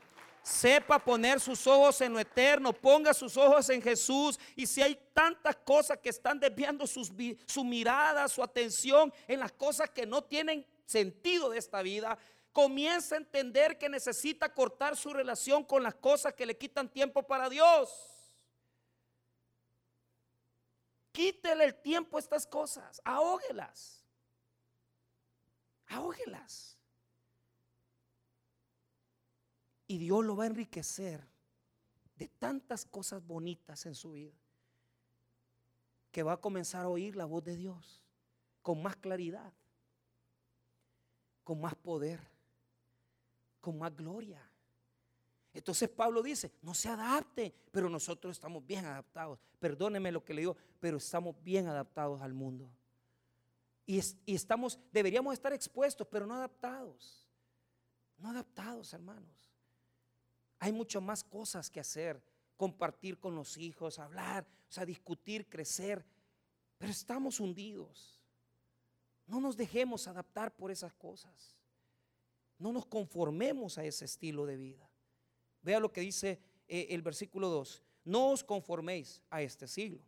Sepa 0.44 0.98
poner 0.98 1.40
sus 1.40 1.68
ojos 1.68 2.02
en 2.02 2.14
lo 2.14 2.20
eterno. 2.20 2.74
Ponga 2.74 3.14
sus 3.14 3.38
ojos 3.38 3.70
en 3.70 3.82
Jesús. 3.82 4.40
Y 4.56 4.66
si 4.66 4.82
hay 4.82 5.00
tantas 5.14 5.56
cosas 5.58 6.00
que 6.00 6.10
están 6.10 6.40
desviando 6.40 6.86
su 6.88 7.64
mirada, 7.64 8.28
su 8.28 8.42
atención 8.42 9.14
en 9.28 9.40
las 9.40 9.52
cosas 9.52 9.90
que 9.92 10.06
no 10.06 10.24
tienen 10.24 10.66
sentido 10.86 11.50
de 11.50 11.60
esta 11.60 11.82
vida, 11.82 12.18
comienza 12.52 13.16
a 13.16 13.20
entender 13.20 13.78
que 13.78 13.88
necesita 13.88 14.54
cortar 14.54 14.98
su 14.98 15.14
relación 15.14 15.64
con 15.64 15.84
las 15.84 15.96
cosas 15.96 16.34
que 16.34 16.46
le 16.46 16.58
quitan 16.58 16.90
tiempo 16.90 17.24
para 17.24 17.50
Dios. 17.50 17.90
Quítele 21.12 21.66
el 21.66 21.76
tiempo 21.82 22.18
a 22.18 22.20
estas 22.20 22.48
cosas. 22.48 23.02
Ahógelas. 23.04 24.04
Ahógelas. 25.88 26.78
Y 29.92 29.98
Dios 29.98 30.24
lo 30.24 30.38
va 30.38 30.46
a 30.46 30.48
enriquecer 30.48 31.28
de 32.16 32.30
tantas 32.30 32.86
cosas 32.86 33.22
bonitas 33.28 33.86
en 33.86 33.94
su 33.94 34.14
vida 34.14 34.32
que 36.14 36.24
va 36.24 36.32
a 36.32 36.40
comenzar 36.40 36.86
a 36.86 36.88
oír 36.88 37.18
la 37.18 37.26
voz 37.26 37.44
de 37.44 37.58
Dios 37.58 38.02
con 38.62 38.82
más 38.82 38.96
claridad, 38.96 39.52
con 41.44 41.60
más 41.60 41.76
poder, 41.76 42.22
con 43.60 43.78
más 43.78 43.94
gloria. 43.94 44.42
Entonces 45.54 45.90
Pablo 45.90 46.24
dice, 46.24 46.54
no 46.62 46.74
se 46.74 46.88
adapte, 46.88 47.54
pero 47.74 47.90
nosotros 47.90 48.32
estamos 48.32 48.66
bien 48.66 48.86
adaptados. 48.86 49.40
Perdóneme 49.60 50.10
lo 50.14 50.24
que 50.24 50.34
le 50.34 50.44
digo, 50.44 50.56
pero 50.80 51.00
estamos 51.00 51.36
bien 51.44 51.68
adaptados 51.68 52.22
al 52.22 52.32
mundo. 52.32 52.72
Y, 53.86 54.00
y 54.26 54.36
estamos, 54.36 54.80
deberíamos 54.94 55.34
estar 55.34 55.52
expuestos, 55.52 56.08
pero 56.10 56.26
no 56.26 56.36
adaptados. 56.36 57.28
No 58.18 58.30
adaptados, 58.30 58.94
hermanos. 58.94 59.51
Hay 60.62 60.72
mucho 60.72 61.02
más 61.02 61.24
cosas 61.24 61.72
que 61.72 61.80
hacer, 61.80 62.22
compartir 62.56 63.20
con 63.20 63.36
los 63.36 63.58
hijos, 63.58 63.98
hablar, 63.98 64.46
o 64.70 64.72
sea, 64.72 64.86
discutir, 64.86 65.50
crecer, 65.50 66.06
pero 66.78 66.92
estamos 66.92 67.40
hundidos. 67.40 68.24
No 69.26 69.42
nos 69.42 69.58
dejemos 69.58 70.08
adaptar 70.08 70.56
por 70.56 70.70
esas 70.70 70.94
cosas. 70.94 71.58
No 72.60 72.72
nos 72.72 72.86
conformemos 72.86 73.80
a 73.80 73.86
ese 73.86 74.06
estilo 74.06 74.46
de 74.46 74.56
vida. 74.58 74.88
Vea 75.64 75.80
lo 75.80 75.92
que 75.92 76.02
dice 76.02 76.40
eh, 76.68 76.86
el 76.92 77.02
versículo 77.02 77.50
2. 77.50 77.82
No 78.06 78.30
os 78.30 78.44
conforméis 78.44 79.20
a 79.32 79.42
este 79.42 79.68
siglo, 79.68 80.04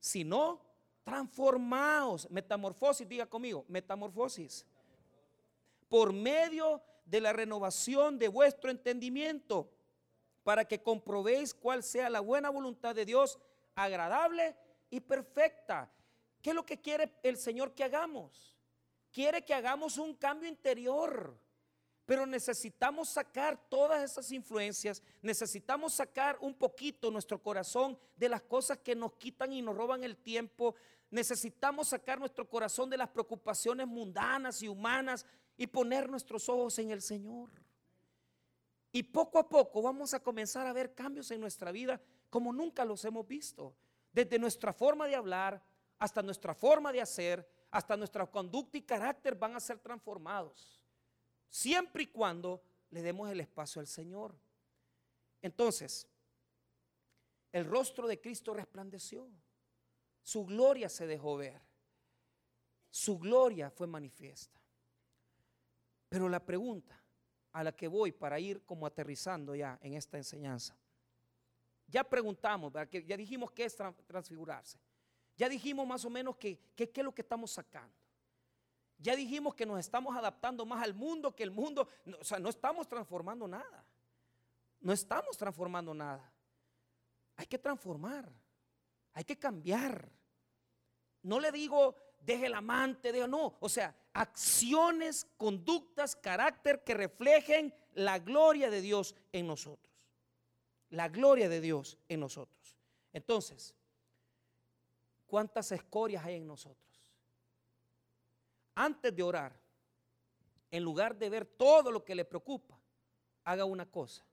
sino 0.00 0.60
transformaos. 1.04 2.28
Metamorfosis, 2.32 3.08
diga 3.08 3.26
conmigo, 3.26 3.64
metamorfosis. 3.68 4.66
Por 5.88 6.12
medio 6.12 6.82
de 7.04 7.20
la 7.20 7.32
renovación 7.32 8.18
de 8.18 8.26
vuestro 8.26 8.72
entendimiento 8.72 9.70
para 10.44 10.66
que 10.66 10.82
comprobéis 10.82 11.52
cuál 11.54 11.82
sea 11.82 12.08
la 12.10 12.20
buena 12.20 12.50
voluntad 12.50 12.94
de 12.94 13.04
Dios, 13.04 13.38
agradable 13.74 14.54
y 14.90 15.00
perfecta. 15.00 15.90
¿Qué 16.40 16.50
es 16.50 16.56
lo 16.56 16.64
que 16.64 16.80
quiere 16.80 17.10
el 17.22 17.38
Señor 17.38 17.74
que 17.74 17.82
hagamos? 17.82 18.54
Quiere 19.10 19.42
que 19.44 19.54
hagamos 19.54 19.96
un 19.96 20.14
cambio 20.14 20.48
interior. 20.48 21.36
Pero 22.04 22.26
necesitamos 22.26 23.08
sacar 23.08 23.58
todas 23.70 24.02
esas 24.02 24.30
influencias, 24.30 25.02
necesitamos 25.22 25.94
sacar 25.94 26.36
un 26.42 26.52
poquito 26.52 27.10
nuestro 27.10 27.42
corazón 27.42 27.98
de 28.14 28.28
las 28.28 28.42
cosas 28.42 28.76
que 28.76 28.94
nos 28.94 29.14
quitan 29.14 29.54
y 29.54 29.62
nos 29.62 29.74
roban 29.74 30.04
el 30.04 30.18
tiempo. 30.18 30.74
Necesitamos 31.10 31.88
sacar 31.88 32.18
nuestro 32.18 32.46
corazón 32.46 32.90
de 32.90 32.98
las 32.98 33.08
preocupaciones 33.08 33.86
mundanas 33.86 34.62
y 34.62 34.68
humanas 34.68 35.24
y 35.56 35.66
poner 35.66 36.10
nuestros 36.10 36.46
ojos 36.50 36.78
en 36.78 36.90
el 36.90 37.00
Señor. 37.00 37.63
Y 38.94 39.02
poco 39.02 39.40
a 39.40 39.48
poco 39.48 39.82
vamos 39.82 40.14
a 40.14 40.20
comenzar 40.20 40.68
a 40.68 40.72
ver 40.72 40.94
cambios 40.94 41.28
en 41.32 41.40
nuestra 41.40 41.72
vida 41.72 42.00
como 42.30 42.52
nunca 42.52 42.84
los 42.84 43.04
hemos 43.04 43.26
visto. 43.26 43.74
Desde 44.12 44.38
nuestra 44.38 44.72
forma 44.72 45.08
de 45.08 45.16
hablar 45.16 45.60
hasta 45.98 46.22
nuestra 46.22 46.54
forma 46.54 46.92
de 46.92 47.00
hacer, 47.00 47.44
hasta 47.72 47.96
nuestra 47.96 48.24
conducta 48.24 48.78
y 48.78 48.82
carácter 48.82 49.34
van 49.34 49.56
a 49.56 49.60
ser 49.60 49.80
transformados. 49.80 50.80
Siempre 51.48 52.04
y 52.04 52.06
cuando 52.06 52.62
le 52.90 53.02
demos 53.02 53.28
el 53.28 53.40
espacio 53.40 53.80
al 53.80 53.88
Señor. 53.88 54.38
Entonces, 55.42 56.06
el 57.50 57.64
rostro 57.64 58.06
de 58.06 58.20
Cristo 58.20 58.54
resplandeció. 58.54 59.28
Su 60.22 60.46
gloria 60.46 60.88
se 60.88 61.08
dejó 61.08 61.36
ver. 61.36 61.60
Su 62.92 63.18
gloria 63.18 63.72
fue 63.72 63.88
manifiesta. 63.88 64.60
Pero 66.08 66.28
la 66.28 66.38
pregunta, 66.38 67.03
a 67.54 67.62
la 67.62 67.72
que 67.72 67.86
voy 67.86 68.10
para 68.10 68.38
ir 68.40 68.62
como 68.66 68.84
aterrizando 68.84 69.54
ya 69.54 69.78
en 69.80 69.94
esta 69.94 70.18
enseñanza. 70.18 70.76
Ya 71.86 72.02
preguntamos, 72.02 72.72
que 72.90 73.04
ya 73.04 73.16
dijimos 73.16 73.52
qué 73.52 73.64
es 73.64 73.76
transfigurarse. 74.06 74.78
Ya 75.36 75.48
dijimos 75.48 75.86
más 75.86 76.04
o 76.04 76.10
menos 76.10 76.36
que, 76.36 76.58
qué 76.74 76.90
es 76.92 77.04
lo 77.04 77.14
que 77.14 77.22
estamos 77.22 77.52
sacando. 77.52 77.94
Ya 78.98 79.14
dijimos 79.14 79.54
que 79.54 79.64
nos 79.64 79.78
estamos 79.78 80.16
adaptando 80.16 80.66
más 80.66 80.82
al 80.82 80.94
mundo 80.94 81.34
que 81.34 81.44
el 81.44 81.52
mundo. 81.52 81.88
o 82.20 82.24
sea, 82.24 82.40
no 82.40 82.48
estamos 82.48 82.88
transformando 82.88 83.46
nada. 83.46 83.84
No 84.80 84.92
estamos 84.92 85.36
transformando 85.36 85.94
nada. 85.94 86.32
Hay 87.36 87.46
que 87.46 87.58
transformar. 87.58 88.32
Hay 89.12 89.22
que 89.22 89.38
cambiar. 89.38 90.10
No 91.22 91.38
le 91.38 91.52
digo 91.52 91.94
deje 92.24 92.46
el 92.46 92.54
amante, 92.54 93.12
deje, 93.12 93.28
no, 93.28 93.56
o 93.60 93.68
sea, 93.68 93.94
acciones, 94.12 95.26
conductas, 95.36 96.16
carácter 96.16 96.82
que 96.82 96.94
reflejen 96.94 97.74
la 97.94 98.18
gloria 98.18 98.70
de 98.70 98.80
Dios 98.80 99.14
en 99.32 99.46
nosotros. 99.46 99.92
La 100.90 101.08
gloria 101.08 101.48
de 101.48 101.60
Dios 101.60 101.98
en 102.08 102.20
nosotros. 102.20 102.76
Entonces, 103.12 103.74
¿cuántas 105.26 105.72
escorias 105.72 106.24
hay 106.24 106.36
en 106.36 106.46
nosotros? 106.46 106.78
Antes 108.74 109.14
de 109.14 109.22
orar, 109.22 109.58
en 110.70 110.82
lugar 110.82 111.16
de 111.16 111.30
ver 111.30 111.46
todo 111.46 111.90
lo 111.90 112.04
que 112.04 112.14
le 112.14 112.24
preocupa, 112.24 112.78
haga 113.44 113.64
una 113.64 113.86
cosa. 113.86 114.24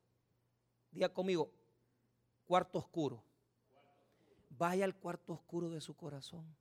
Diga 0.92 1.10
conmigo, 1.10 1.52
cuarto 2.46 2.80
oscuro. 2.80 3.24
Vaya 4.50 4.86
al 4.86 4.96
cuarto 4.96 5.34
oscuro 5.34 5.70
de 5.70 5.82
su 5.82 5.96
corazón 5.96 6.61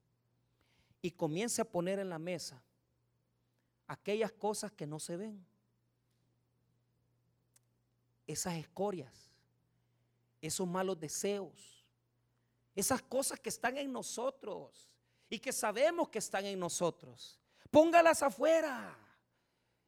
y 1.02 1.10
comience 1.10 1.62
a 1.62 1.64
poner 1.64 1.98
en 1.98 2.08
la 2.08 2.18
mesa 2.18 2.62
aquellas 3.86 4.32
cosas 4.32 4.72
que 4.72 4.86
no 4.86 4.98
se 5.00 5.16
ven. 5.16 5.44
Esas 8.26 8.54
escorias, 8.54 9.30
esos 10.40 10.66
malos 10.66 10.98
deseos, 11.00 11.84
esas 12.74 13.02
cosas 13.02 13.40
que 13.40 13.48
están 13.48 13.76
en 13.76 13.92
nosotros 13.92 14.88
y 15.28 15.38
que 15.38 15.52
sabemos 15.52 16.08
que 16.08 16.18
están 16.18 16.46
en 16.46 16.58
nosotros. 16.58 17.40
Póngalas 17.70 18.22
afuera. 18.22 18.96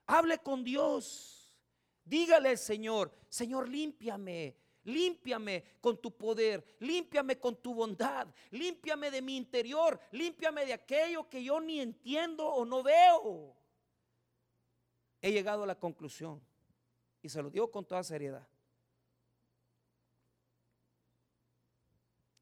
Hable 0.07 0.39
con 0.39 0.65
Dios. 0.65 1.57
Dígale 2.05 2.51
al 2.51 2.59
Señor, 2.59 3.15
Señor, 3.29 3.69
límpiame, 3.69 4.57
Límpiame 4.85 5.65
con 5.81 6.01
tu 6.01 6.11
poder, 6.17 6.77
límpiame 6.81 7.39
con 7.39 7.57
tu 7.57 7.75
bondad, 7.75 8.27
límpiame 8.51 9.11
de 9.11 9.23
mi 9.23 9.37
interior, 9.37 10.01
límpiame 10.11 10.67
de 10.67 10.73
aquello 10.73 11.29
que 11.29 11.43
yo 11.45 11.61
ni 11.61 11.81
entiendo 11.81 12.47
o 12.47 12.65
no 12.65 12.83
veo. 12.83 13.57
He 15.21 15.31
llegado 15.31 15.63
a 15.63 15.67
la 15.67 15.79
conclusión, 15.79 16.43
y 17.23 17.29
se 17.29 17.41
lo 17.41 17.49
digo 17.49 17.71
con 17.71 17.85
toda 17.85 18.03
seriedad, 18.03 18.47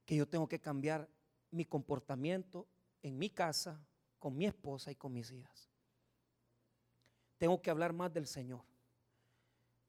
que 0.07 0.17
yo 0.17 0.27
tengo 0.27 0.49
que 0.49 0.59
cambiar 0.59 1.09
mi 1.51 1.65
comportamiento 1.65 2.67
en 3.03 3.19
mi 3.19 3.31
casa, 3.31 3.81
con 4.19 4.37
mi 4.37 4.47
esposa 4.47 4.91
y 4.91 4.97
con 4.97 5.13
mis 5.13 5.31
hijas. 5.31 5.71
Tengo 7.39 7.61
que 7.63 7.71
hablar 7.71 7.93
más 7.93 8.13
del 8.13 8.27
Señor. 8.27 8.63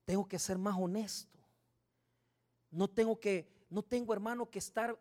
Tengo 0.05 0.27
que 0.27 0.39
ser 0.39 0.57
más 0.57 0.75
honesto. 0.77 1.40
No 2.71 2.87
tengo 2.87 3.19
que, 3.19 3.47
no 3.69 3.83
tengo 3.83 4.13
hermano 4.13 4.49
que 4.49 4.59
estar, 4.59 4.97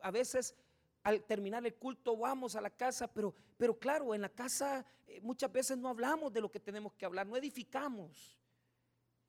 a 0.00 0.10
veces 0.10 0.54
al 1.02 1.22
terminar 1.24 1.64
el 1.64 1.74
culto 1.74 2.16
vamos 2.16 2.54
a 2.54 2.60
la 2.60 2.70
casa, 2.70 3.12
pero, 3.12 3.34
pero 3.56 3.78
claro, 3.78 4.14
en 4.14 4.20
la 4.20 4.28
casa 4.28 4.84
eh, 5.06 5.20
muchas 5.22 5.50
veces 5.50 5.78
no 5.78 5.88
hablamos 5.88 6.32
de 6.32 6.40
lo 6.40 6.50
que 6.50 6.60
tenemos 6.60 6.92
que 6.94 7.06
hablar, 7.06 7.26
no 7.26 7.36
edificamos. 7.36 8.38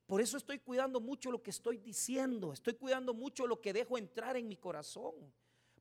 Por 0.05 0.21
eso 0.21 0.37
estoy 0.37 0.59
cuidando 0.59 0.99
mucho 0.99 1.31
lo 1.31 1.41
que 1.41 1.51
estoy 1.51 1.77
diciendo, 1.77 2.51
estoy 2.51 2.73
cuidando 2.73 3.13
mucho 3.13 3.45
lo 3.45 3.61
que 3.61 3.71
dejo 3.71 3.97
entrar 3.97 4.35
en 4.37 4.47
mi 4.47 4.57
corazón. 4.57 5.13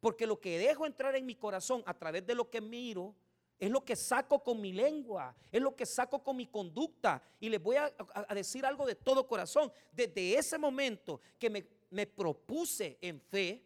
Porque 0.01 0.26
lo 0.26 0.38
que 0.38 0.59
dejo 0.59 0.86
entrar 0.86 1.16
en 1.16 1.26
mi 1.26 1.34
corazón 1.34 1.82
a 1.86 1.94
través 1.94 2.24
de 2.26 2.34
lo 2.34 2.49
que 2.49 2.61
miro, 2.61 3.16
es 3.59 3.70
lo 3.70 3.84
que 3.84 3.96
saco 3.96 4.44
con 4.44 4.61
mi 4.61 4.72
lengua, 4.72 5.34
es 5.51 5.61
lo 5.61 5.74
que 5.74 5.84
saco 5.84 6.22
con 6.22 6.36
mi 6.36 6.46
conducta. 6.46 7.20
Y 7.40 7.49
les 7.49 7.61
voy 7.61 7.76
a, 7.76 7.92
a 8.14 8.34
decir 8.34 8.64
algo 8.64 8.86
de 8.86 8.94
todo 8.94 9.26
corazón. 9.26 9.72
Desde 9.90 10.36
ese 10.38 10.59
momento 10.59 11.20
que 11.38 11.51
me 11.51 11.66
me 11.91 12.07
propuse 12.07 12.99
en 13.01 13.20
fe 13.20 13.64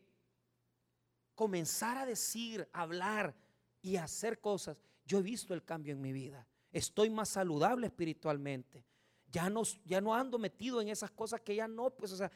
comenzar 1.34 1.98
a 1.98 2.06
decir, 2.06 2.68
hablar 2.72 3.34
y 3.80 3.96
hacer 3.96 4.40
cosas, 4.40 4.76
yo 5.04 5.18
he 5.18 5.22
visto 5.22 5.54
el 5.54 5.64
cambio 5.64 5.92
en 5.92 6.00
mi 6.00 6.12
vida. 6.12 6.46
Estoy 6.70 7.10
más 7.10 7.30
saludable 7.30 7.86
espiritualmente. 7.86 8.84
Ya 9.30 9.50
no, 9.50 9.62
ya 9.84 10.00
no 10.00 10.14
ando 10.14 10.38
metido 10.38 10.80
en 10.80 10.88
esas 10.88 11.10
cosas 11.10 11.40
que 11.40 11.56
ya 11.56 11.66
no, 11.66 11.90
pues, 11.90 12.12
o 12.12 12.30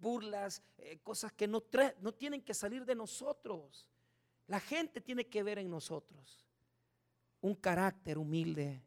burlas, 0.00 0.62
eh, 0.78 0.98
cosas 1.02 1.32
que 1.32 1.46
no, 1.46 1.62
no 2.00 2.12
tienen 2.12 2.42
que 2.42 2.54
salir 2.54 2.84
de 2.84 2.94
nosotros. 2.94 3.88
La 4.48 4.60
gente 4.60 5.00
tiene 5.00 5.28
que 5.28 5.42
ver 5.42 5.58
en 5.58 5.70
nosotros 5.70 6.44
un 7.40 7.54
carácter 7.54 8.18
humilde, 8.18 8.84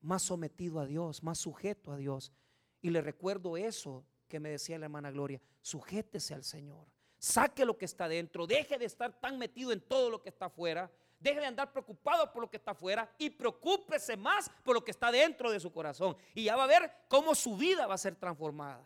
más 0.00 0.22
sometido 0.22 0.80
a 0.80 0.86
Dios, 0.86 1.22
más 1.22 1.38
sujeto 1.38 1.92
a 1.92 1.96
Dios. 1.96 2.32
Y 2.80 2.90
le 2.90 3.00
recuerdo 3.00 3.56
eso 3.56 4.04
que 4.32 4.40
me 4.40 4.48
decía 4.48 4.78
la 4.78 4.86
hermana 4.86 5.10
Gloria, 5.10 5.38
sujétese 5.60 6.32
al 6.32 6.42
Señor. 6.42 6.86
Saque 7.18 7.66
lo 7.66 7.76
que 7.76 7.84
está 7.84 8.08
dentro, 8.08 8.46
deje 8.46 8.78
de 8.78 8.86
estar 8.86 9.12
tan 9.20 9.36
metido 9.36 9.72
en 9.72 9.80
todo 9.82 10.08
lo 10.08 10.22
que 10.22 10.30
está 10.30 10.46
afuera, 10.46 10.90
deje 11.20 11.38
de 11.38 11.44
andar 11.44 11.70
preocupado 11.70 12.32
por 12.32 12.40
lo 12.40 12.48
que 12.48 12.56
está 12.56 12.70
afuera 12.70 13.14
y 13.18 13.28
preocúpese 13.28 14.16
más 14.16 14.50
por 14.64 14.74
lo 14.74 14.82
que 14.82 14.90
está 14.90 15.12
dentro 15.12 15.50
de 15.50 15.60
su 15.60 15.70
corazón. 15.70 16.16
Y 16.34 16.44
ya 16.44 16.56
va 16.56 16.64
a 16.64 16.66
ver 16.66 16.90
cómo 17.08 17.34
su 17.34 17.58
vida 17.58 17.86
va 17.86 17.92
a 17.92 17.98
ser 17.98 18.16
transformada. 18.16 18.82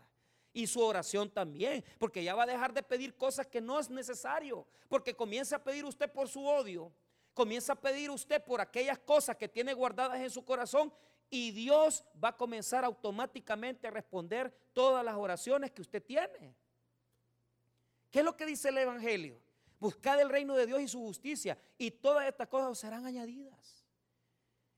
Y 0.53 0.67
su 0.67 0.81
oración 0.81 1.31
también, 1.31 1.85
porque 1.97 2.25
ya 2.25 2.35
va 2.35 2.43
a 2.43 2.47
dejar 2.47 2.73
de 2.73 2.83
pedir 2.83 3.17
cosas 3.17 3.47
que 3.47 3.61
no 3.61 3.79
es 3.79 3.89
necesario, 3.89 4.67
porque 4.89 5.15
comienza 5.15 5.55
a 5.55 5.63
pedir 5.63 5.85
usted 5.85 6.11
por 6.11 6.29
su 6.29 6.45
odio, 6.45 6.91
comienza 7.35 7.75
a 7.75 7.81
pedir 7.81 8.11
usted 8.11 8.43
por 8.43 8.61
aquellas 8.61 8.99
cosas 8.99 9.37
que 9.37 9.49
tiene 9.49 9.75
guardadas 9.75 10.19
en 10.19 10.31
su 10.31 10.45
corazón 10.45 10.93
y 11.31 11.51
Dios 11.51 12.05
va 12.23 12.31
a 12.31 12.37
comenzar 12.37 12.85
automáticamente 12.85 13.87
a 13.87 13.91
responder 13.91 14.51
todas 14.73 15.05
las 15.05 15.17
oraciones 15.17 15.71
que 15.71 15.83
usted 15.83 16.03
tiene. 16.03 16.55
¿Qué 18.11 18.21
es 18.21 18.25
lo 18.25 18.37
que 18.37 18.47
dice 18.47 18.69
el 18.69 18.79
Evangelio? 18.79 19.41
Buscad 19.79 20.21
el 20.21 20.31
reino 20.31 20.55
de 20.55 20.67
Dios 20.67 20.81
y 20.81 20.89
su 20.89 21.01
justicia 21.01 21.59
y 21.77 21.91
todas 21.91 22.27
estas 22.27 22.49
cosas 22.49 22.79
serán 22.79 23.05
añadidas. 23.05 23.85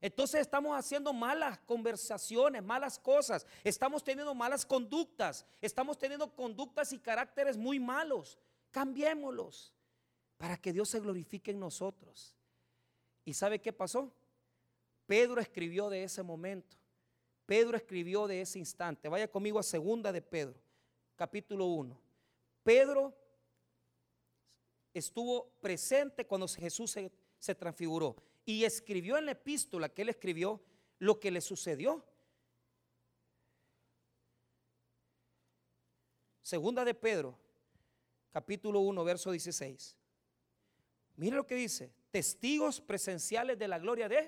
Entonces 0.00 0.40
estamos 0.40 0.76
haciendo 0.76 1.12
malas 1.12 1.58
conversaciones, 1.60 2.62
malas 2.62 2.98
cosas, 2.98 3.46
estamos 3.64 4.04
teniendo 4.04 4.34
malas 4.34 4.64
conductas, 4.64 5.44
estamos 5.60 5.98
teniendo 5.98 6.34
conductas 6.34 6.92
y 6.92 6.98
caracteres 6.98 7.56
muy 7.56 7.80
malos. 7.80 8.38
Cambiémoslos 8.70 9.72
para 10.36 10.56
que 10.56 10.72
Dios 10.72 10.88
se 10.88 11.00
glorifique 11.00 11.50
en 11.50 11.58
nosotros. 11.58 12.36
¿Y 13.24 13.34
sabe 13.34 13.60
qué 13.60 13.72
pasó? 13.72 14.12
Pedro 15.08 15.40
escribió 15.40 15.88
de 15.88 16.04
ese 16.04 16.22
momento. 16.22 16.76
Pedro 17.46 17.78
escribió 17.78 18.26
de 18.26 18.42
ese 18.42 18.58
instante. 18.58 19.08
Vaya 19.08 19.26
conmigo 19.26 19.58
a 19.58 19.62
segunda 19.62 20.12
de 20.12 20.20
Pedro, 20.20 20.60
capítulo 21.16 21.64
1. 21.64 21.98
Pedro 22.62 23.16
estuvo 24.92 25.48
presente 25.62 26.26
cuando 26.26 26.46
Jesús 26.46 26.90
se, 26.90 27.10
se, 27.38 27.54
transfiguró 27.54 28.16
y 28.44 28.64
escribió 28.64 29.16
en 29.16 29.24
la 29.24 29.32
epístola 29.32 29.88
que 29.88 30.02
él 30.02 30.10
escribió 30.10 30.60
lo 30.98 31.18
que 31.18 31.30
le 31.30 31.40
sucedió. 31.40 32.04
Segunda 36.42 36.84
de 36.84 36.92
Pedro, 36.92 37.38
capítulo 38.30 38.80
1, 38.80 39.04
verso 39.04 39.30
16. 39.30 39.96
Mire 41.16 41.36
lo 41.36 41.46
que 41.46 41.54
dice, 41.54 41.94
testigos 42.10 42.78
presenciales 42.82 43.58
de 43.58 43.68
la 43.68 43.78
gloria 43.78 44.06
de 44.06 44.18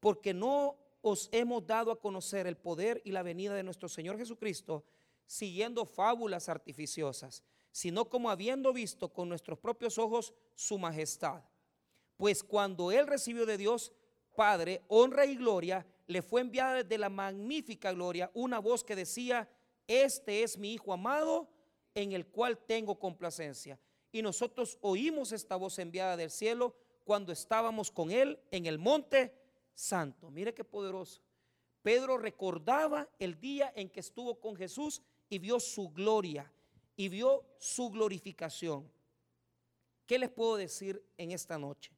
Porque 0.00 0.34
no 0.34 0.76
os 1.02 1.28
hemos 1.32 1.66
dado 1.66 1.90
a 1.92 2.00
conocer 2.00 2.46
el 2.46 2.56
poder 2.56 3.00
y 3.04 3.12
la 3.12 3.22
venida 3.22 3.54
de 3.54 3.62
nuestro 3.62 3.88
Señor 3.88 4.18
Jesucristo 4.18 4.84
siguiendo 5.26 5.86
fábulas 5.86 6.48
artificiosas, 6.48 7.42
sino 7.70 8.08
como 8.08 8.30
habiendo 8.30 8.72
visto 8.72 9.12
con 9.12 9.28
nuestros 9.28 9.58
propios 9.58 9.98
ojos 9.98 10.34
su 10.54 10.78
majestad. 10.78 11.42
Pues 12.16 12.42
cuando 12.42 12.90
Él 12.92 13.06
recibió 13.06 13.46
de 13.46 13.58
Dios 13.58 13.92
Padre 14.34 14.82
honra 14.88 15.26
y 15.26 15.34
gloria, 15.36 15.86
le 16.06 16.22
fue 16.22 16.42
enviada 16.42 16.82
desde 16.82 16.98
la 16.98 17.08
magnífica 17.08 17.92
gloria 17.92 18.30
una 18.34 18.58
voz 18.58 18.84
que 18.84 18.94
decía, 18.94 19.48
este 19.86 20.42
es 20.42 20.58
mi 20.58 20.74
Hijo 20.74 20.92
amado, 20.92 21.48
en 21.94 22.12
el 22.12 22.26
cual 22.26 22.58
tengo 22.58 22.98
complacencia. 22.98 23.80
Y 24.12 24.22
nosotros 24.22 24.78
oímos 24.82 25.32
esta 25.32 25.56
voz 25.56 25.78
enviada 25.78 26.16
del 26.16 26.30
cielo 26.30 26.76
cuando 27.06 27.32
estábamos 27.32 27.92
con 27.92 28.10
él 28.10 28.36
en 28.50 28.66
el 28.66 28.80
monte 28.80 29.32
santo. 29.72 30.28
Mire 30.28 30.52
qué 30.52 30.64
poderoso. 30.64 31.22
Pedro 31.80 32.18
recordaba 32.18 33.08
el 33.20 33.38
día 33.38 33.72
en 33.76 33.88
que 33.88 34.00
estuvo 34.00 34.40
con 34.40 34.56
Jesús 34.56 35.00
y 35.28 35.38
vio 35.38 35.60
su 35.60 35.90
gloria 35.90 36.52
y 36.96 37.08
vio 37.08 37.44
su 37.60 37.90
glorificación. 37.90 38.90
¿Qué 40.04 40.18
les 40.18 40.30
puedo 40.30 40.56
decir 40.56 41.00
en 41.16 41.30
esta 41.30 41.56
noche? 41.56 41.92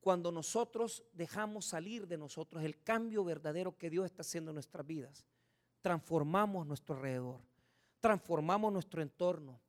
Cuando 0.00 0.30
nosotros 0.30 1.02
dejamos 1.12 1.64
salir 1.64 2.06
de 2.06 2.16
nosotros 2.16 2.62
el 2.62 2.80
cambio 2.84 3.24
verdadero 3.24 3.76
que 3.76 3.90
Dios 3.90 4.06
está 4.06 4.22
haciendo 4.22 4.52
en 4.52 4.54
nuestras 4.54 4.86
vidas, 4.86 5.26
transformamos 5.80 6.64
nuestro 6.64 6.94
alrededor, 6.94 7.40
transformamos 7.98 8.72
nuestro 8.72 9.02
entorno, 9.02 9.60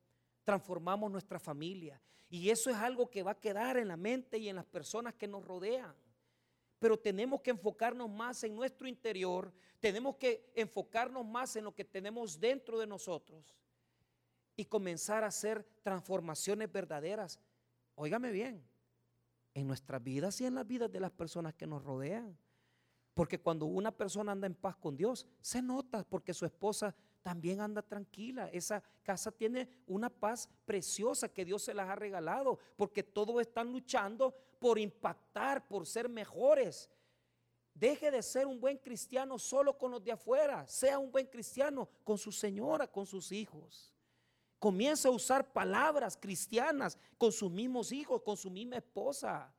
transformamos 0.45 1.11
nuestra 1.11 1.37
familia. 1.39 2.01
Y 2.29 2.49
eso 2.49 2.69
es 2.69 2.77
algo 2.77 3.09
que 3.09 3.23
va 3.23 3.31
a 3.31 3.39
quedar 3.39 3.75
en 3.75 3.89
la 3.89 3.97
mente 3.97 4.37
y 4.37 4.47
en 4.47 4.55
las 4.55 4.65
personas 4.65 5.13
que 5.15 5.27
nos 5.27 5.43
rodean. 5.43 5.93
Pero 6.79 6.97
tenemos 6.97 7.41
que 7.41 7.51
enfocarnos 7.51 8.09
más 8.09 8.43
en 8.45 8.55
nuestro 8.55 8.87
interior, 8.87 9.53
tenemos 9.81 10.15
que 10.15 10.49
enfocarnos 10.55 11.25
más 11.25 11.57
en 11.57 11.65
lo 11.65 11.75
que 11.75 11.83
tenemos 11.83 12.39
dentro 12.39 12.79
de 12.79 12.87
nosotros 12.87 13.57
y 14.55 14.63
comenzar 14.63 15.25
a 15.25 15.27
hacer 15.27 15.67
transformaciones 15.83 16.71
verdaderas 16.71 17.41
óigame 17.95 18.31
bien, 18.31 18.63
en 19.53 19.67
nuestras 19.67 20.03
vidas 20.03 20.39
y 20.41 20.45
en 20.45 20.55
las 20.55 20.67
vidas 20.67 20.91
de 20.91 20.99
las 20.99 21.11
personas 21.11 21.53
que 21.55 21.65
nos 21.65 21.83
rodean. 21.83 22.37
Porque 23.13 23.39
cuando 23.39 23.65
una 23.65 23.91
persona 23.91 24.33
anda 24.33 24.47
en 24.47 24.55
paz 24.55 24.75
con 24.75 24.97
Dios, 24.97 25.25
se 25.39 25.61
nota 25.61 26.03
porque 26.03 26.33
su 26.33 26.45
esposa 26.45 26.93
también 27.25 27.59
anda 27.59 27.81
tranquila. 27.81 28.51
Esa 28.53 28.83
casa 29.01 29.31
tiene 29.31 29.67
una 29.87 30.11
paz 30.11 30.47
preciosa 30.63 31.27
que 31.27 31.43
Dios 31.43 31.63
se 31.63 31.73
las 31.73 31.89
ha 31.89 31.95
regalado, 31.95 32.59
porque 32.75 33.01
todos 33.01 33.41
están 33.41 33.71
luchando 33.71 34.31
por 34.59 34.77
impactar, 34.77 35.67
por 35.67 35.87
ser 35.87 36.07
mejores. 36.07 36.87
Deje 37.73 38.11
de 38.11 38.21
ser 38.21 38.45
un 38.45 38.59
buen 38.59 38.77
cristiano 38.77 39.39
solo 39.39 39.75
con 39.75 39.89
los 39.89 40.03
de 40.03 40.11
afuera, 40.11 40.67
sea 40.67 40.99
un 40.99 41.11
buen 41.11 41.25
cristiano 41.25 41.89
con 42.03 42.19
su 42.19 42.31
señora, 42.31 42.85
con 42.85 43.07
sus 43.07 43.31
hijos. 43.31 43.91
Comienza 44.59 45.09
a 45.09 45.11
usar 45.11 45.51
palabras 45.51 46.15
cristianas 46.15 46.95
con 47.17 47.31
sus 47.31 47.49
mismos 47.49 47.91
hijos, 47.91 48.21
con 48.21 48.37
su 48.37 48.51
misma 48.51 48.75
esposa. 48.75 49.51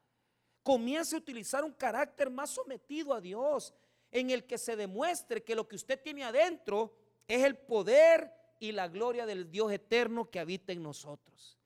Comience 0.62 1.16
a 1.16 1.18
utilizar 1.18 1.64
un 1.64 1.72
carácter 1.72 2.30
más 2.30 2.50
sometido 2.50 3.12
a 3.12 3.20
Dios, 3.20 3.74
en 4.12 4.30
el 4.30 4.46
que 4.46 4.56
se 4.56 4.76
demuestre 4.76 5.42
que 5.42 5.56
lo 5.56 5.66
que 5.66 5.74
usted 5.74 6.00
tiene 6.00 6.22
adentro 6.22 6.94
es 7.28 7.44
el 7.44 7.56
poder 7.56 8.32
y 8.58 8.72
la 8.72 8.88
gloria 8.88 9.26
del 9.26 9.50
Dios 9.50 9.72
eterno 9.72 10.30
que 10.30 10.40
habita 10.40 10.72
en 10.72 10.82
nosotros. 10.82 11.58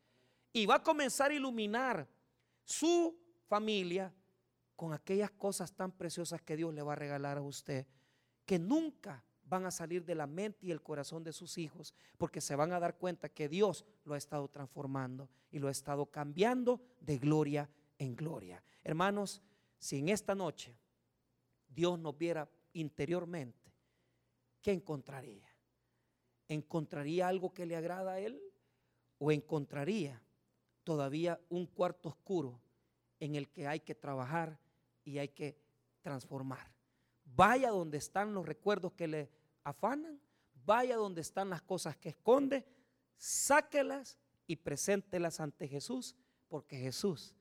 Y 0.52 0.66
va 0.66 0.76
a 0.76 0.82
comenzar 0.82 1.30
a 1.30 1.34
iluminar 1.34 2.08
su 2.64 3.16
familia 3.46 4.12
con 4.76 4.92
aquellas 4.92 5.30
cosas 5.30 5.72
tan 5.72 5.92
preciosas 5.92 6.40
que 6.40 6.56
Dios 6.56 6.72
le 6.72 6.82
va 6.82 6.94
a 6.94 6.96
regalar 6.96 7.38
a 7.38 7.42
usted, 7.42 7.86
que 8.46 8.58
nunca 8.58 9.22
van 9.44 9.66
a 9.66 9.70
salir 9.70 10.04
de 10.04 10.14
la 10.14 10.26
mente 10.26 10.66
y 10.66 10.70
el 10.70 10.80
corazón 10.80 11.24
de 11.24 11.32
sus 11.32 11.58
hijos, 11.58 11.92
porque 12.16 12.40
se 12.40 12.54
van 12.54 12.72
a 12.72 12.80
dar 12.80 12.96
cuenta 12.96 13.28
que 13.28 13.48
Dios 13.48 13.84
lo 14.04 14.14
ha 14.14 14.18
estado 14.18 14.48
transformando 14.48 15.28
y 15.50 15.58
lo 15.58 15.68
ha 15.68 15.72
estado 15.72 16.06
cambiando 16.06 16.80
de 17.00 17.18
gloria 17.18 17.68
en 17.98 18.14
gloria. 18.14 18.62
Hermanos, 18.82 19.42
si 19.78 19.98
en 19.98 20.08
esta 20.08 20.34
noche 20.34 20.76
Dios 21.68 21.98
nos 21.98 22.16
viera 22.16 22.48
interiormente, 22.72 23.74
¿qué 24.62 24.72
encontraría? 24.72 25.49
¿Encontraría 26.50 27.28
algo 27.28 27.54
que 27.54 27.64
le 27.64 27.76
agrada 27.76 28.14
a 28.14 28.18
Él? 28.18 28.42
¿O 29.18 29.30
encontraría 29.30 30.20
todavía 30.82 31.40
un 31.48 31.64
cuarto 31.64 32.08
oscuro 32.08 32.60
en 33.20 33.36
el 33.36 33.48
que 33.48 33.68
hay 33.68 33.78
que 33.78 33.94
trabajar 33.94 34.58
y 35.04 35.18
hay 35.18 35.28
que 35.28 35.56
transformar? 36.02 36.68
Vaya 37.24 37.70
donde 37.70 37.98
están 37.98 38.34
los 38.34 38.44
recuerdos 38.44 38.94
que 38.94 39.06
le 39.06 39.30
afanan, 39.62 40.20
vaya 40.64 40.96
donde 40.96 41.20
están 41.20 41.50
las 41.50 41.62
cosas 41.62 41.96
que 41.96 42.08
esconde, 42.08 42.66
sáquelas 43.16 44.18
y 44.48 44.56
preséntelas 44.56 45.38
ante 45.38 45.68
Jesús, 45.68 46.16
porque 46.48 46.76
Jesús 46.78 47.32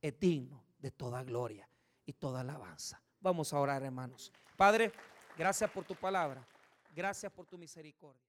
es 0.00 0.18
digno 0.18 0.64
de 0.78 0.90
toda 0.90 1.22
gloria 1.22 1.68
y 2.06 2.14
toda 2.14 2.40
alabanza. 2.40 3.02
Vamos 3.20 3.52
a 3.52 3.60
orar, 3.60 3.82
hermanos. 3.82 4.32
Padre, 4.56 4.90
gracias 5.36 5.70
por 5.70 5.84
tu 5.84 5.94
palabra. 5.94 6.48
Gracias 6.94 7.30
por 7.30 7.44
tu 7.44 7.58
misericordia. 7.58 8.24